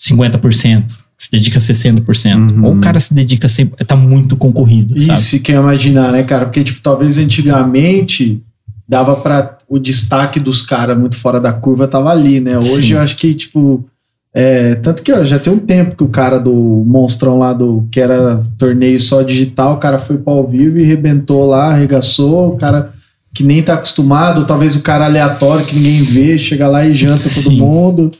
[0.00, 0.96] 50%.
[1.18, 2.50] Se dedica 60%.
[2.50, 2.64] Uhum.
[2.64, 3.84] Ou o cara se dedica sempre.
[3.84, 5.18] Tá muito concorrido, sabe?
[5.18, 6.46] Isso, e quer imaginar, né, cara?
[6.46, 8.42] Porque, tipo, talvez antigamente
[8.88, 9.58] dava pra.
[9.68, 12.58] O destaque dos caras muito fora da curva tava ali, né?
[12.58, 12.92] Hoje Sim.
[12.92, 13.88] eu acho que, tipo,
[14.34, 16.54] É, tanto que ó, já tem um tempo que o cara do
[16.86, 20.82] monstrão lá do que era torneio só digital, o cara foi para ao vivo e
[20.84, 22.90] rebentou lá, arregaçou, o cara
[23.34, 27.22] que nem tá acostumado, talvez o cara aleatório que ninguém vê, chega lá e janta
[27.22, 27.58] todo Sim.
[27.58, 28.10] mundo,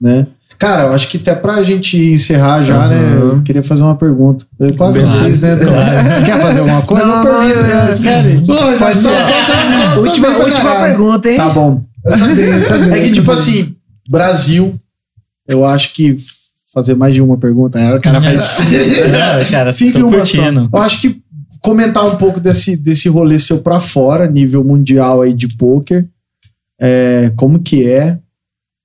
[0.00, 0.26] né?
[0.58, 3.18] Cara, eu acho que até pra gente encerrar já, né?
[3.20, 4.44] Eu queria fazer uma pergunta.
[4.60, 5.24] Eu quase Beleza.
[5.24, 5.56] fiz, né?
[5.56, 6.16] Claro.
[6.16, 7.04] Você quer fazer alguma coisa?
[7.06, 7.58] Não, Eu não, eu-?
[7.58, 8.94] Pode Não, já ser.
[8.94, 11.36] tô- tô- tô- tô- Última, pergunta, hein?
[11.36, 11.82] Tá bom.
[12.94, 13.74] É que, tipo assim,
[14.08, 14.74] Brasil,
[15.52, 16.16] eu acho que
[16.72, 17.78] fazer mais de uma pergunta.
[17.78, 20.68] É, o cara faz Não, cara, cinco e tô uma curtindo.
[20.70, 20.78] só.
[20.78, 21.22] Eu acho que
[21.60, 26.08] comentar um pouco desse, desse rolê seu pra fora, nível mundial aí de pôquer.
[26.80, 28.18] É, como que é?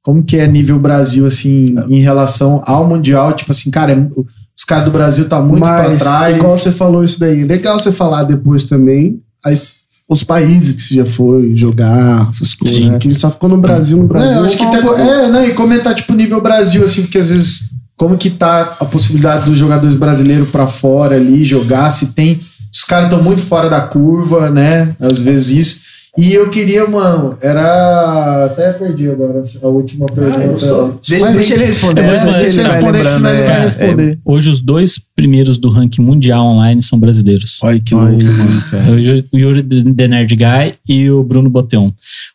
[0.03, 3.33] Como que é nível Brasil, assim, em relação ao mundial?
[3.33, 4.07] Tipo assim, cara, é-
[4.55, 6.35] os caras do Brasil tá muito pra Mas, trás.
[6.37, 9.75] igual você falou isso daí, legal você falar depois também as,
[10.09, 12.77] os países que você já foi jogar, essas coisas.
[12.79, 12.89] Sim.
[12.91, 12.97] né?
[12.97, 14.31] Que só ficou no Brasil, no Brasil.
[14.31, 17.01] É, eu acho que tem, um pouco- é, né, e comentar tipo nível Brasil assim,
[17.03, 21.91] porque às vezes como que tá a possibilidade dos jogadores brasileiros pra fora ali jogar,
[21.91, 22.39] se tem,
[22.71, 24.95] os caras estão muito fora da curva, né?
[24.99, 25.86] Às vezes isso.
[26.17, 30.47] E eu queria, mano, era até perdi agora a última pergunta.
[30.47, 30.99] gostou?
[31.07, 32.01] Deixa, Mas- deixa ele responder.
[32.01, 33.59] Não sei se deixa ele responder, lembrando, senão ele vai é.
[33.61, 34.19] responder.
[34.25, 37.59] Hoje os dois primeiros do ranking mundial online são brasileiros.
[37.61, 38.63] Olha que louco, mano.
[38.87, 39.63] É o Yuri- o Yuri
[39.93, 41.91] The Nerd Guy e o Bruno Boteon.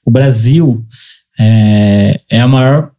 [0.07, 0.85] O Brasil
[1.41, 2.93] é, é a maior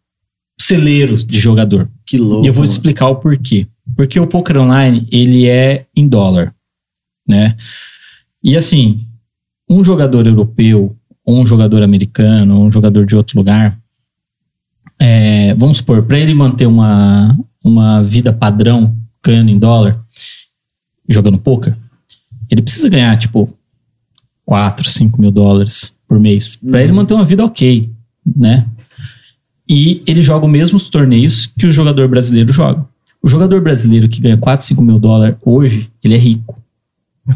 [0.59, 1.89] celeiro de jogador.
[2.05, 2.43] Que louco.
[2.45, 2.71] E eu vou mano.
[2.73, 3.67] explicar o porquê.
[3.95, 6.53] Porque o poker online, ele é em dólar,
[7.27, 7.55] né?
[8.43, 9.05] E assim,
[9.69, 10.95] um jogador europeu,
[11.25, 13.77] ou um jogador americano, ou um jogador de outro lugar,
[14.99, 19.99] é, vamos supor, para ele manter uma, uma vida padrão ganhando em dólar,
[21.07, 21.75] jogando poker,
[22.49, 23.49] ele precisa ganhar, tipo,
[24.45, 26.55] 4, 5 mil dólares por mês.
[26.55, 27.89] Para ele manter uma vida ok,
[28.35, 28.65] né?
[29.67, 32.85] E ele joga os mesmos torneios que o jogador brasileiro joga.
[33.21, 36.61] O jogador brasileiro que ganha 4, 5 mil dólares hoje, ele é rico.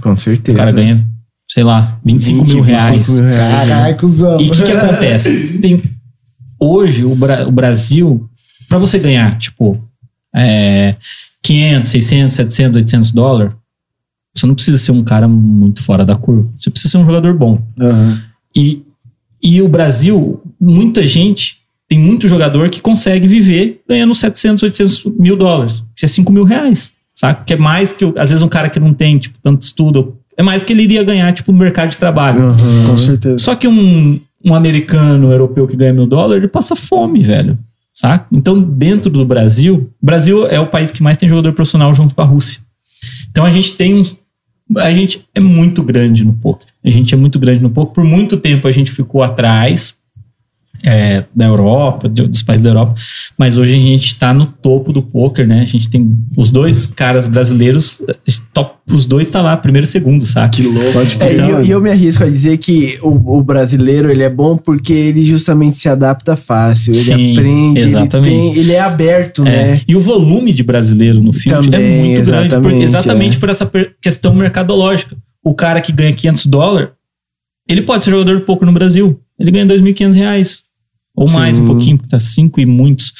[0.01, 0.57] Com O certeza.
[0.57, 1.09] cara ganha,
[1.57, 3.09] sei lá, 25 mil 25 reais.
[3.09, 3.97] mil reais.
[3.99, 4.39] Cuzão.
[4.39, 5.57] E o que, que acontece?
[5.57, 5.81] Tem,
[6.59, 8.29] hoje, o, Bra- o Brasil,
[8.69, 9.83] para você ganhar, tipo,
[10.35, 10.93] é,
[11.41, 13.53] 500, 600, 700, 800 dólares,
[14.35, 16.47] você não precisa ser um cara muito fora da curva.
[16.55, 17.59] Você precisa ser um jogador bom.
[17.81, 18.21] Aham.
[18.55, 18.83] E,
[19.41, 21.57] e o Brasil, muita gente,
[21.89, 25.83] tem muito jogador que consegue viver ganhando 700, 800 mil dólares.
[25.95, 27.45] Que é 5 mil reais, sabe?
[27.45, 30.43] Que é mais que, às vezes, um cara que não tem, tipo, tanto estudo, é
[30.43, 32.49] mais que ele iria ganhar, tipo, no mercado de trabalho.
[32.49, 32.87] Uhum.
[32.87, 33.37] Com certeza.
[33.39, 37.57] Só que um, um americano, um europeu que ganha mil dólares, ele passa fome, velho.
[37.93, 38.27] Saca?
[38.31, 42.13] Então, dentro do Brasil, o Brasil é o país que mais tem jogador profissional junto
[42.13, 42.61] com a Rússia.
[43.29, 44.03] Então a gente tem um.
[44.77, 46.67] A gente é muito grande no poker.
[46.83, 47.93] A gente é muito grande no poker.
[47.93, 49.95] Por muito tempo a gente ficou atrás
[50.83, 52.95] é, da Europa, de- dos países da Europa.
[53.37, 55.61] Mas hoje a gente está no topo do poker, né?
[55.61, 58.01] A gente tem os dois caras brasileiros,
[58.53, 60.49] top, os dois tá lá, primeiro e segundo, saca?
[60.49, 60.99] Que louco.
[61.19, 64.55] É, e eu, eu me arrisco a dizer que o, o brasileiro ele é bom
[64.57, 68.29] porque ele justamente se adapta fácil, ele Sim, aprende, ele, exatamente.
[68.29, 69.81] tem, ele é aberto, É, né?
[69.87, 73.39] E o volume de brasileiro no field é Também, muito grande, exatamente, porque, exatamente é.
[73.39, 73.71] por essa
[74.01, 75.15] questão mercadológica.
[75.43, 76.89] O cara que ganha 500 dólares,
[77.69, 79.19] ele pode ser jogador de poker no Brasil.
[79.39, 80.61] Ele ganha 2.500 reais.
[81.17, 81.63] Ou mais Sim.
[81.63, 83.11] um pouquinho, porque tá 5 e muitos.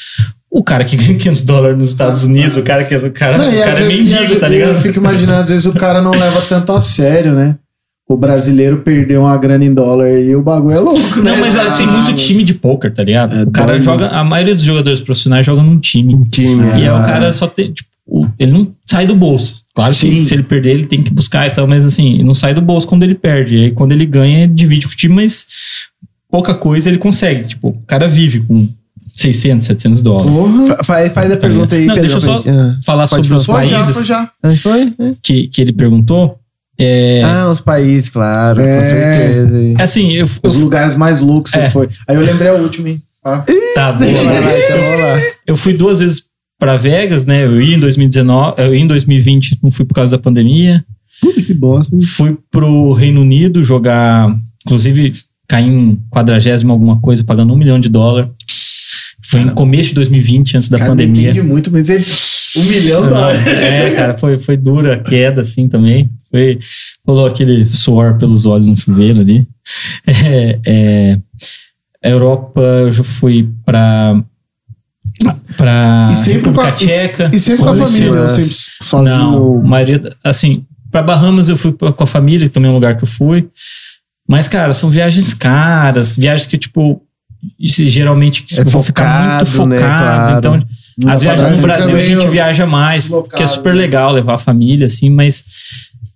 [0.52, 3.50] O cara que ganha 500 dólares nos Estados Unidos, o cara que o cara, Não,
[3.50, 4.70] o cara é vezes- às mendigo, tá ligado?
[4.70, 7.56] Eu fico imaginando, às vezes o cara não leva tanto a sério, né?
[8.10, 11.32] O brasileiro perdeu uma grana em dólar e o bagulho é louco, né?
[11.32, 13.36] Não, mas ah, tem muito time de poker, tá ligado?
[13.36, 13.84] É o cara doido.
[13.84, 16.26] joga, a maioria dos jogadores profissionais jogam num time.
[16.30, 17.90] Time, E aí o ah, cara só tem, tipo,
[18.40, 19.56] ele não sai do bolso.
[19.76, 20.24] Claro que Sim.
[20.24, 22.88] se ele perder, ele tem que buscar e tal, mas assim, não sai do bolso
[22.88, 23.58] quando ele perde.
[23.58, 25.46] E aí quando ele ganha, divide com o time, mas
[26.30, 27.48] pouca coisa ele consegue.
[27.48, 28.70] Tipo, o cara vive com
[29.16, 30.32] 600, 700 dólares.
[30.32, 30.68] Porra.
[30.78, 32.10] fa- Faz, faz a pergunta aí, Não, Pedro.
[32.12, 32.50] deixa eu só.
[32.50, 32.78] Ah.
[32.86, 33.60] falar Pode sobre os falar.
[33.60, 34.32] Foi já, países foi já.
[34.44, 34.82] Ah, foi?
[35.00, 35.12] É.
[35.22, 36.38] que, que ele perguntou.
[36.80, 38.90] É, Ah, os países, claro, com É.
[38.90, 39.84] certeza.
[39.84, 41.66] assim, eu, Os eu, lugares mais loucos É.
[41.66, 41.90] você foi.
[42.08, 43.02] Aí eu lembrei a última, hein?
[43.24, 43.44] Tá?
[43.74, 43.92] tá.
[43.94, 45.20] Vai lá, então, vamos lá.
[45.48, 46.24] Eu fui duas vezes
[46.60, 47.44] pra Vegas, né?
[47.46, 50.86] Eu ia em 2019, eu ia em 2020, não fui por causa da pandemia.
[51.20, 51.96] Puta que bosta.
[51.96, 52.02] hein?
[52.04, 54.34] Fui pro Reino Unido jogar,
[54.66, 55.16] inclusive
[55.48, 58.30] caí em quadragésimo alguma coisa, pagando um milhão de dólar.
[59.24, 61.32] Foi em começo de 2020, antes da Cara, pandemia.
[61.32, 62.06] Entende muito, mas ele.
[62.56, 63.48] Um milhão de dólares.
[63.48, 66.10] é, cara, foi, foi dura a queda, assim, também.
[66.32, 66.60] Foi,
[67.06, 69.48] rolou aquele suor pelos olhos no chuveiro ali.
[70.08, 71.20] É, é,
[72.02, 74.24] a Europa, eu já fui pra,
[75.58, 77.30] pra E sempre, com a, República Tcheca.
[77.34, 78.22] e, e sempre com a família, né?
[78.22, 79.32] ou sempre sozinho.
[79.32, 83.04] Não, maioria, assim, pra Bahamas eu fui com a família, também é um lugar que
[83.04, 83.50] eu fui.
[84.28, 87.02] Mas, cara, são viagens caras, viagens que, tipo,
[87.60, 89.78] geralmente É vou ficar muito focado, né?
[89.78, 90.38] Claro.
[90.38, 90.64] Então,
[90.98, 93.82] Não as viagens no Brasil a gente viaja mais, deslocado, que é super né?
[93.82, 95.46] legal levar a família, assim, mas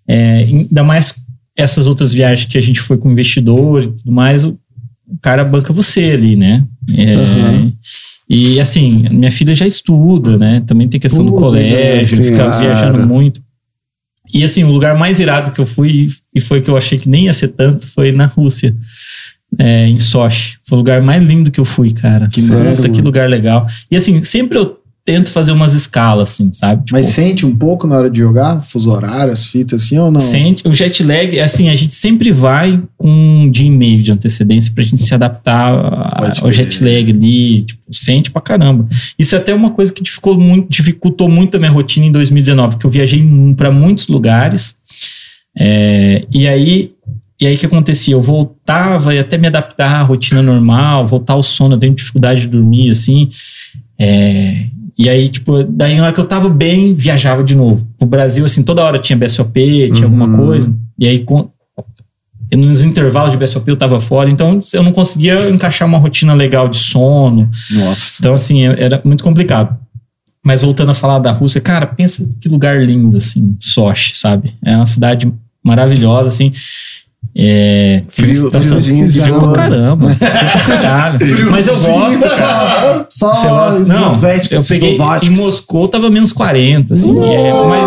[0.08, 1.16] é, ainda mais
[1.56, 4.58] essas outras viagens que a gente foi com investidor e tudo mais, o,
[5.08, 6.66] o cara banca você ali, né?
[6.96, 7.74] É, Uhum.
[8.34, 10.64] E assim, minha filha já estuda, né?
[10.66, 12.24] Também tem questão do colégio, né?
[12.24, 12.60] fica Claro.
[12.60, 13.42] viajando muito.
[14.34, 17.10] E assim, o lugar mais irado que eu fui, e foi que eu achei que
[17.10, 18.76] nem ia ser tanto, foi na Rússia.
[19.58, 20.58] é, em Sochi.
[20.66, 22.28] Foi o lugar mais lindo que eu fui, cara.
[22.28, 23.68] Que, Sério, que lugar legal.
[23.90, 26.86] E assim, sempre eu tento fazer umas escalas, assim, sabe?
[26.86, 28.62] Tipo, Mas sente um pouco na hora de jogar?
[28.62, 30.20] Fuso horário, as fitas assim ou não?
[30.20, 34.12] Sente, o jet lag, assim, a gente sempre vai com um dia e meio de
[34.12, 38.88] antecedência pra gente se adaptar a- ao jet lag ali, tipo, sente pra caramba.
[39.18, 42.78] Isso é até uma coisa que dificultou muito, dificultou muito a minha rotina em 2019,
[42.78, 43.26] que eu viajei
[43.58, 44.76] para muitos lugares,
[45.58, 46.92] é, e aí
[47.40, 48.14] e aí o que acontecia?
[48.14, 52.42] Eu voltava e até me adaptar à rotina normal, voltar ao sono, eu tenho dificuldade
[52.42, 53.28] de dormir, assim,
[53.98, 54.66] é,
[55.04, 57.88] e aí, tipo, daí na hora que eu tava bem, viajava de novo.
[58.00, 60.38] O Brasil, assim, toda hora tinha BSOP, tinha alguma Uhum.
[60.46, 60.74] coisa.
[61.00, 61.50] E aí, com,
[62.56, 64.30] nos intervalos de BSOP eu tava fora.
[64.30, 67.50] Então, eu não conseguia encaixar uma rotina legal de sono.
[67.72, 68.18] Nossa.
[68.20, 69.76] Então, assim, era muito complicado.
[70.46, 74.54] Mas voltando a falar da Rússia, cara, pensa que lugar lindo, assim, Sochi, sabe?
[74.66, 75.32] É uma cidade
[75.64, 76.52] maravilhosa, assim.
[77.34, 80.10] É, Frio- friozinho de frio pra caramba.
[80.10, 80.20] Frio
[80.52, 81.52] pra caralho.
[81.52, 83.06] Mas eu gosto, cara.
[83.10, 83.86] Só Você gosta?
[83.86, 84.20] Não,
[84.52, 85.30] eu peguei em.
[85.30, 87.12] Moscou tava menos 40, assim.
[87.24, 87.84] é, mas,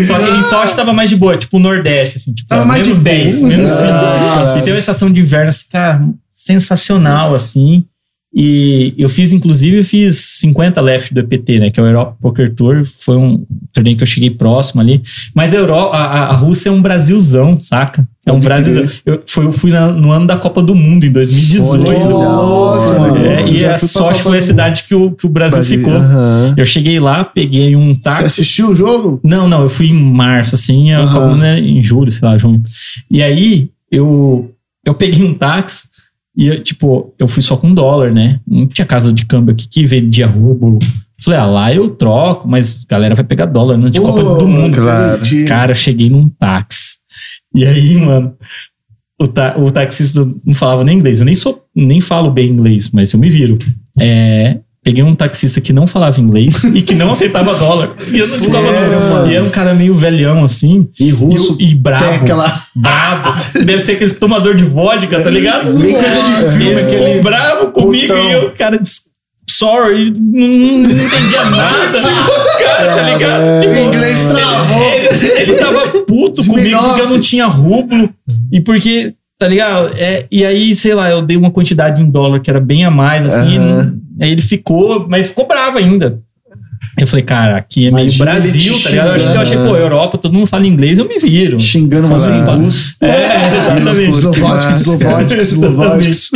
[0.00, 2.64] é, só que em Sochi tava mais de boa, tipo o Nordeste, assim, tipo, Tava
[2.64, 3.48] mais menos de 10, boa.
[3.48, 3.82] menos 5.
[3.88, 6.02] Ah, e tem uma estação de inverno, assim, cara,
[6.34, 7.84] sensacional, assim.
[8.32, 11.70] E eu fiz, inclusive, eu fiz 50 left do EPT, né?
[11.70, 12.84] Que é o Europa Poker Tour.
[13.00, 15.02] Foi um torneio que eu cheguei próximo ali.
[15.34, 18.06] Mas a, Europa, a, a- Rússia é um Brasilzão, saca?
[18.24, 18.84] É um Brasilzão.
[19.04, 22.08] Eu, foi, eu fui na- no ano da Copa do Mundo, em 2018.
[22.08, 23.16] Nossa, mano.
[23.16, 25.94] É, e a Sochi Copa foi a cidade que o, que o Brasil, Brasil, ficou.
[25.94, 26.54] aham.
[26.56, 28.22] Eu cheguei lá, peguei um Você táxi.
[28.26, 29.20] assistiu o jogo?
[29.24, 31.12] Não, não, eu fui em março, assim, a Aham.
[31.12, 32.62] Copa do Mundo era em julho, sei lá, junho.
[33.10, 34.52] E aí, eu,
[34.86, 35.89] eu peguei um táxi
[36.36, 38.40] e, eu, tipo, eu fui só com dólar, né?
[38.46, 40.78] Não tinha casa de câmbio aqui que vendia rublo.
[41.22, 44.48] Falei, ah, lá eu troco, mas a galera vai pegar dólar antes de Copa do
[44.48, 44.74] Mundo.
[44.74, 45.20] claro.
[45.46, 46.96] Cara, eu cheguei num táxi.
[47.54, 48.34] E aí, mano,
[49.20, 51.18] o, ta o taxista não falava nem inglês.
[51.18, 53.58] Eu nem sou, nem falo bem inglês, mas eu me viro.
[53.98, 57.94] É, peguei um taxista que não falava inglês e que não aceitava dólar.
[58.10, 59.28] E eu não ficava?
[59.28, 60.88] E era um cara meio velhão, assim.
[60.98, 62.04] E russo e, e brabo.
[62.04, 62.62] aquela.
[62.74, 63.38] Brabo.
[63.64, 65.72] Deve ser aquele tomador de vodka, tá ligado?
[65.72, 68.28] Coisa de filme, Ele ficou aquele bravo comigo putão.
[68.28, 68.80] e eu, cara,
[69.48, 71.98] sorry, não, não entendia nada.
[72.58, 73.60] cara, tá ligado?
[73.60, 74.92] Tipo, O inglês travou.
[74.94, 78.08] Ele, ele, ele tava puto comigo porque eu não tinha rublo
[78.50, 79.90] e porque, tá ligado?
[79.98, 82.90] É, e aí, sei lá, eu dei uma quantidade em dólar que era bem a
[82.90, 83.58] mais, assim.
[83.58, 83.99] Aham.
[84.20, 86.20] Aí ele ficou, mas ficou bravo ainda.
[86.98, 89.06] Eu falei, cara, aqui é meio Imagina Brasil, tá ligado?
[89.08, 91.58] Eu achei, eu achei, pô, Europa, todo mundo fala inglês, eu me viro.
[91.58, 92.94] Xingando em Fala- russo.
[93.00, 94.08] É, exatamente.
[94.08, 96.30] Eslováticos, eslováticos, eslováticos.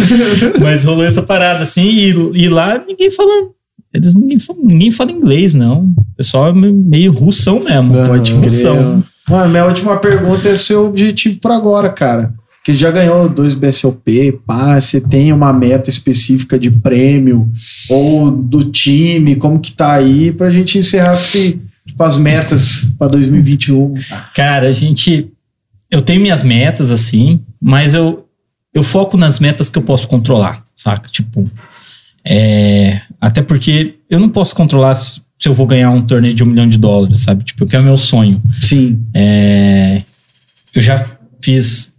[0.61, 2.09] Mas rolou essa parada assim, e,
[2.45, 3.51] e lá ninguém falando.
[3.93, 5.83] Eles, ninguém, ninguém fala inglês, não.
[5.85, 7.95] O pessoal é me- meio russão mesmo.
[8.07, 9.03] Pode russão.
[9.29, 12.33] Mano, minha última pergunta é seu objetivo por agora, cara.
[12.65, 17.53] Que já ganhou dois BSOP, pá, você tem uma meta específica de prêmio
[17.91, 23.93] ou do time, como que tá aí pra gente encerrar com, as metas pra 2021.
[24.35, 25.31] Cara, a gente.
[25.91, 28.27] Eu tenho minhas metas, assim, mas eu,
[28.73, 31.11] eu foco nas metas que eu posso controlar, saca?
[31.11, 31.45] Tipo.
[32.25, 36.43] é, até porque eu não posso controlar se, se eu vou ganhar um torneio de
[36.43, 37.45] um milhão de dólares, sabe?
[37.45, 38.41] Tipo, que é o meu sonho.
[38.59, 39.03] Sim.
[39.13, 40.03] É,
[40.75, 41.05] eu já
[41.43, 41.94] fiz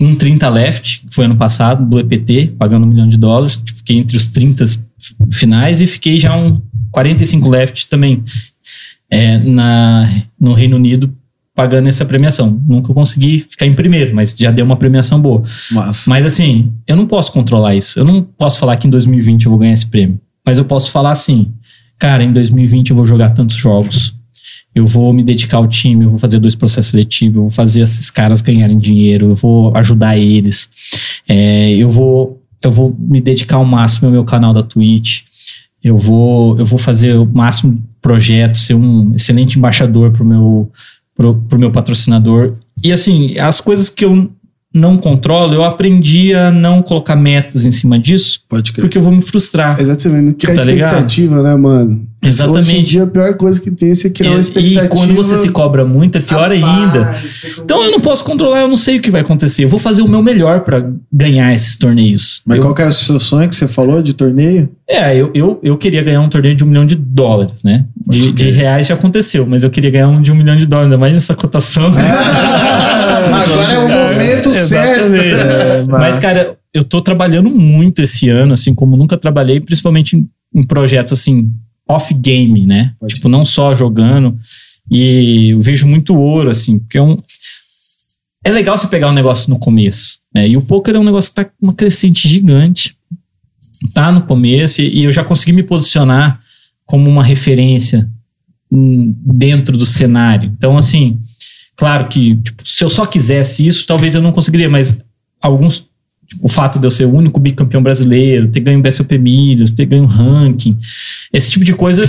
[0.00, 3.62] um 30 left, que foi ano passado, do EPT, pagando um milhão de dólares.
[3.76, 4.64] Fiquei entre os 30
[5.30, 6.60] finais e fiquei já um
[6.90, 8.24] 45 left também
[9.10, 10.10] é, na,
[10.40, 11.14] no Reino Unido,
[11.54, 12.50] pagando essa premiação.
[12.66, 15.42] Nunca consegui ficar em primeiro, mas já deu uma premiação boa.
[15.70, 16.08] Massa.
[16.08, 17.98] Mas assim, eu não posso controlar isso.
[17.98, 20.18] Eu não posso falar que em 2020 eu vou ganhar esse prêmio.
[20.46, 21.52] Mas eu posso falar assim,
[21.98, 24.14] cara, em 2020 eu vou jogar tantos jogos.
[24.74, 27.80] Eu vou me dedicar ao time, eu vou fazer dois processos seletivos, eu vou fazer
[27.80, 30.70] esses caras ganharem dinheiro, eu vou ajudar eles.
[31.28, 35.22] É, eu vou eu vou me dedicar ao máximo ao meu canal da Twitch.
[35.82, 40.70] Eu vou eu vou fazer o máximo de projetos, ser um excelente embaixador pro meu
[41.14, 42.54] pro, pro meu patrocinador.
[42.82, 44.30] E assim, as coisas que eu
[44.72, 48.82] não controlo, eu aprendi a não colocar metas em cima disso, Pode crer.
[48.84, 49.80] porque eu vou me frustrar.
[49.80, 50.34] Exatamente.
[50.34, 50.88] Criar Tá ligado?
[50.90, 52.06] expectativa, né, mano?
[52.22, 52.60] Exatamente.
[52.68, 54.84] Hoje em dia a pior coisa que tem é você criar uma E, expectativa.
[54.84, 57.14] e quando você se cobra muito, é pior ainda.
[57.64, 59.64] Então eu não posso controlar, eu não sei o que vai acontecer.
[59.64, 62.42] Eu vou fazer o meu melhor pra ganhar esses torneios.
[62.46, 64.68] Mas eu, qual que é o seu sonho que você falou de torneio?
[64.86, 67.86] É, eu, eu, eu queria ganhar um torneio de um milhão de dólares, né?
[68.06, 70.86] De, de reais já aconteceu, mas eu queria ganhar um de um milhão de dólares,
[70.92, 71.90] ainda mais nessa cotação.
[73.34, 75.14] Agora é o momento certo.
[75.14, 80.28] É, Mas, cara, eu tô trabalhando muito esse ano, assim, como nunca trabalhei, principalmente em,
[80.54, 81.50] em projetos, assim,
[81.88, 82.94] off-game, né?
[83.00, 84.38] Pode tipo, não só jogando.
[84.90, 87.20] E eu vejo muito ouro, assim, porque é um.
[88.44, 90.48] É legal você pegar um negócio no começo, né?
[90.48, 92.96] E o poker é um negócio que tá com uma crescente gigante.
[93.94, 96.40] Tá no começo, e, e eu já consegui me posicionar
[96.84, 98.10] como uma referência
[98.70, 100.52] hum, dentro do cenário.
[100.56, 101.20] Então, assim,
[101.80, 105.02] claro que tipo, se eu só quisesse isso, talvez eu não conseguiria, mas
[105.40, 105.88] alguns.
[106.28, 109.72] tipo, o fato de eu ser o único bicampeão brasileiro, ter ganho o BSOP Milhos,
[109.72, 110.78] ter ganho ranking,
[111.32, 112.08] esse tipo de coisa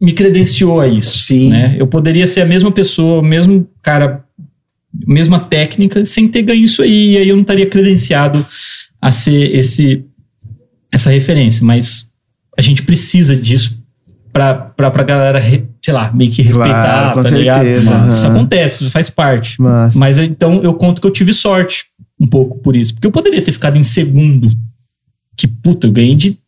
[0.00, 1.18] me credenciou a isso.
[1.20, 1.50] Sim.
[1.50, 1.76] Né?
[1.78, 4.24] Eu poderia ser a mesma pessoa, o mesmo cara,
[5.06, 8.44] mesma técnica, sem ter ganho isso aí, e aí eu não estaria credenciado
[9.00, 10.04] a ser esse
[10.94, 12.10] essa referência, mas
[12.58, 13.82] a gente precisa disso
[14.30, 17.62] pra, pra galera, re- sei lá, meio que respeitar, Claro, tá ligado?
[17.64, 19.60] certeza, Isso acontece, faz parte.
[19.60, 21.86] Mas, Mas então eu conto que eu tive sorte
[22.20, 22.94] um pouco por isso.
[22.94, 24.50] Porque eu poderia ter ficado em segundo.
[25.36, 26.38] Que puta, eu ganhei de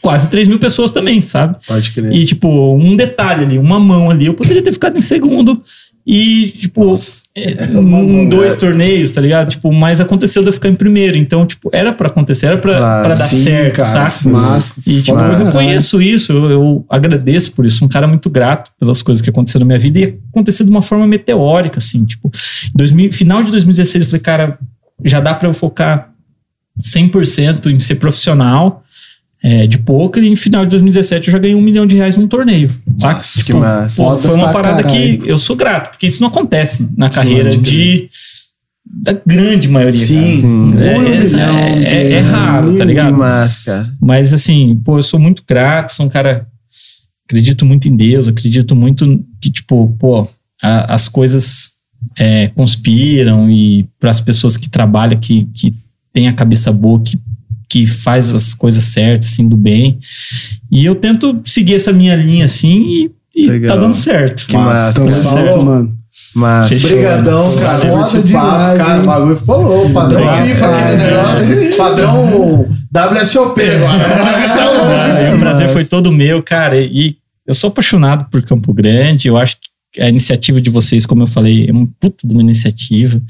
[0.00, 1.56] quase 3 mil pessoas também, sabe?
[1.66, 2.10] Pode crer.
[2.12, 5.62] E tipo, um detalhe ali, uma mão ali, eu poderia ter ficado em segundo.
[6.10, 6.98] E, tipo,
[7.34, 9.50] é, um, dois torneios, tá ligado?
[9.50, 11.18] Tipo, mas aconteceu de eu ficar em primeiro.
[11.18, 14.30] Então, tipo, era pra acontecer, era pra, Claro, pra dar sim, certo, cara, saca?
[14.30, 17.84] Mas, E, tipo, eu reconheço isso, eu, eu agradeço por isso.
[17.84, 20.80] Um cara muito grato pelas coisas que aconteceram na minha vida e aconteceu de uma
[20.80, 22.02] forma meteórica, assim.
[22.06, 22.30] Tipo,
[22.74, 24.58] 2000, final de 2016, eu falei, cara,
[25.04, 26.10] já dá pra eu focar
[26.82, 28.82] 100% em ser profissional
[29.42, 30.22] é, de poker.
[30.22, 32.70] E em final de 2017, eu já ganhei um milhão de reais num torneio.
[32.98, 33.16] Saca?
[33.16, 34.02] Nossa, que massa.
[34.02, 35.18] Pô, foi uma parada caralho.
[35.20, 38.08] que eu sou grato, porque isso não acontece na carreira de.
[38.90, 40.00] Da grande maioria.
[40.00, 40.16] Sim.
[40.16, 40.36] cara.
[40.36, 40.78] Sim.
[40.80, 43.14] É, Um é- milhão é- de- é- é raro, tá ligado?
[43.16, 43.92] massa.
[44.00, 46.46] Mas assim, pô, eu sou muito grato, sou um cara.
[47.26, 50.26] Acredito muito em Deus, acredito muito que, tipo, pô,
[50.62, 51.72] a- as coisas
[52.18, 55.74] é, conspiram e para as pessoas que trabalham, que, que
[56.12, 57.20] tem a cabeça boa, que,
[57.68, 59.98] que faz as coisas certas, assim, do bem.
[60.70, 64.46] E eu tento seguir essa minha linha, assim, e, e tá dando certo.
[64.46, 65.12] Que massa, tá cara.
[65.12, 65.64] certo.
[65.64, 65.98] mano.
[66.34, 66.68] Massa.
[66.68, 66.90] Fechou.
[66.90, 69.02] Obrigadão, cara, Foda demais, papo, cara.
[69.02, 69.92] O bagulho ficou louco.
[69.92, 70.46] Padrão Obrigado.
[70.46, 71.76] FIFA, aquele negócio.
[71.76, 74.48] Padrão WSOP agora.
[74.60, 76.80] Ah, o prazer foi todo meu, cara.
[76.80, 77.16] E
[77.46, 79.28] eu sou apaixonado por Campo Grande.
[79.28, 79.56] Eu acho
[79.92, 83.20] que a iniciativa de vocês, como eu falei, é uma puta de uma iniciativa.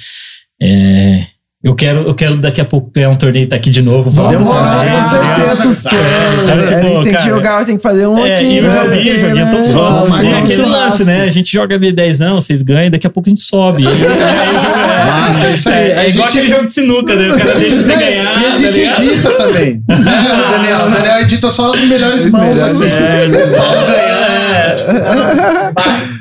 [0.61, 1.25] É,
[1.65, 4.11] eu, quero, eu quero daqui a pouco ganhar um torneio e tá aqui de novo.
[4.13, 6.05] também, com tá certeza, Tá, Luciano.
[6.45, 8.45] então, a tipo, gente tem que cara, jogar, tem que fazer um É, aqui.
[8.45, 8.85] e o né?
[8.85, 10.71] joguinho, joguinho, eu tô É, é aquele churrasco.
[10.79, 11.23] lance, né?
[11.23, 13.83] A gente joga ali 10 não, vocês ganham, daqui a pouco a gente sobe.
[13.83, 15.75] E aí, Massa, é, isso aí.
[15.75, 17.29] é, A é igual gente- aquele jogo de sinuca, né?
[17.29, 18.41] O cara deixa você ganhar.
[18.41, 19.03] E a tá gente ligado?
[19.03, 19.83] edita também.
[19.89, 19.97] Né,
[20.53, 20.87] Daniel?
[20.87, 22.43] O Daniel edita só as melhores mãos.
[22.55, 22.81] melhores.
[22.83, 22.99] assim.
[22.99, 23.29] É.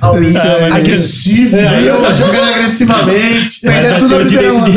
[0.02, 1.56] Alminho Ah, mas- agressivo.
[1.58, 3.60] Eu jogando agressivamente.
[3.64, 4.72] Mas Perdeu tem tudo na primeira rodada.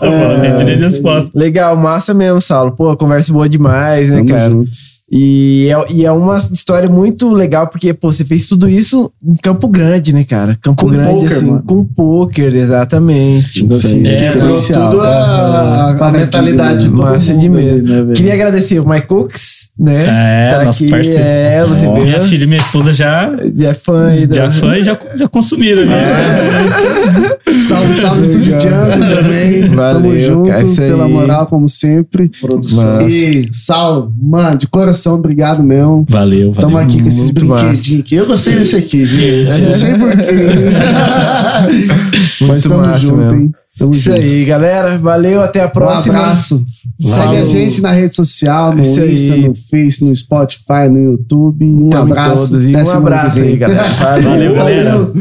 [0.00, 0.40] Resposta, pô.
[0.40, 1.30] Tem direito de resposta.
[1.34, 2.72] Legal, massa mesmo, Saulo.
[2.72, 4.50] Pô, conversa boa demais, né, Tamo cara?
[4.50, 4.91] junto.
[5.14, 9.34] E é, e é uma história muito legal, porque, pô, você fez tudo isso em
[9.34, 10.56] Campo Grande, né, cara?
[10.62, 11.62] Campo Com Grande, poker, assim, mano.
[11.66, 13.66] com poker, exatamente.
[13.68, 17.88] Isso aí, É, Quebrou tudo a, a mentalidade de todo Massa mundo de medo.
[17.88, 18.14] né, velho?
[18.14, 20.04] Queria agradecer o Mike Cooks, né?
[20.08, 21.20] É, Tá nosso aqui, parceiro.
[21.22, 21.66] É,
[22.00, 25.28] Minha filha e minha esposa já, Já é fã aí já fã e já, já
[25.28, 25.84] consumiram.
[25.84, 25.92] Né?
[27.68, 29.62] Salve, salve, Estúdio Django também.
[29.68, 32.30] Valeu, Tamo junto, cara, pela moral, como sempre.
[32.40, 32.94] Produção.
[32.94, 33.08] Massa.
[33.08, 36.06] E, Sal, mano, de coração, obrigado mesmo.
[36.08, 36.54] Valeu, valeu.
[36.54, 38.14] Tamo aqui com esses Muito brinquedinhos aqui.
[38.14, 39.24] Eu gostei desse aqui, gente.
[39.24, 39.62] Esse.
[39.62, 40.22] Não sei porquê.
[42.40, 43.34] Mas Muito tamo massa junto, mesmo.
[43.40, 43.52] hein?
[43.78, 44.16] Tamo Isso junto.
[44.20, 44.98] aí, galera.
[44.98, 46.18] Valeu, até a Um próxima.
[46.18, 46.64] abraço.
[47.00, 47.32] Valeu.
[47.32, 49.14] Segue a gente na rede social, no Isso aí.
[49.14, 51.64] Insta, no Face, no Spotify, no YouTube.
[51.64, 52.48] Um Tamo abraço.
[52.50, 52.66] todos.
[52.66, 53.82] E um abraço aí, galera.
[54.20, 54.90] Valeu, galera.
[54.98, 55.14] Valeu.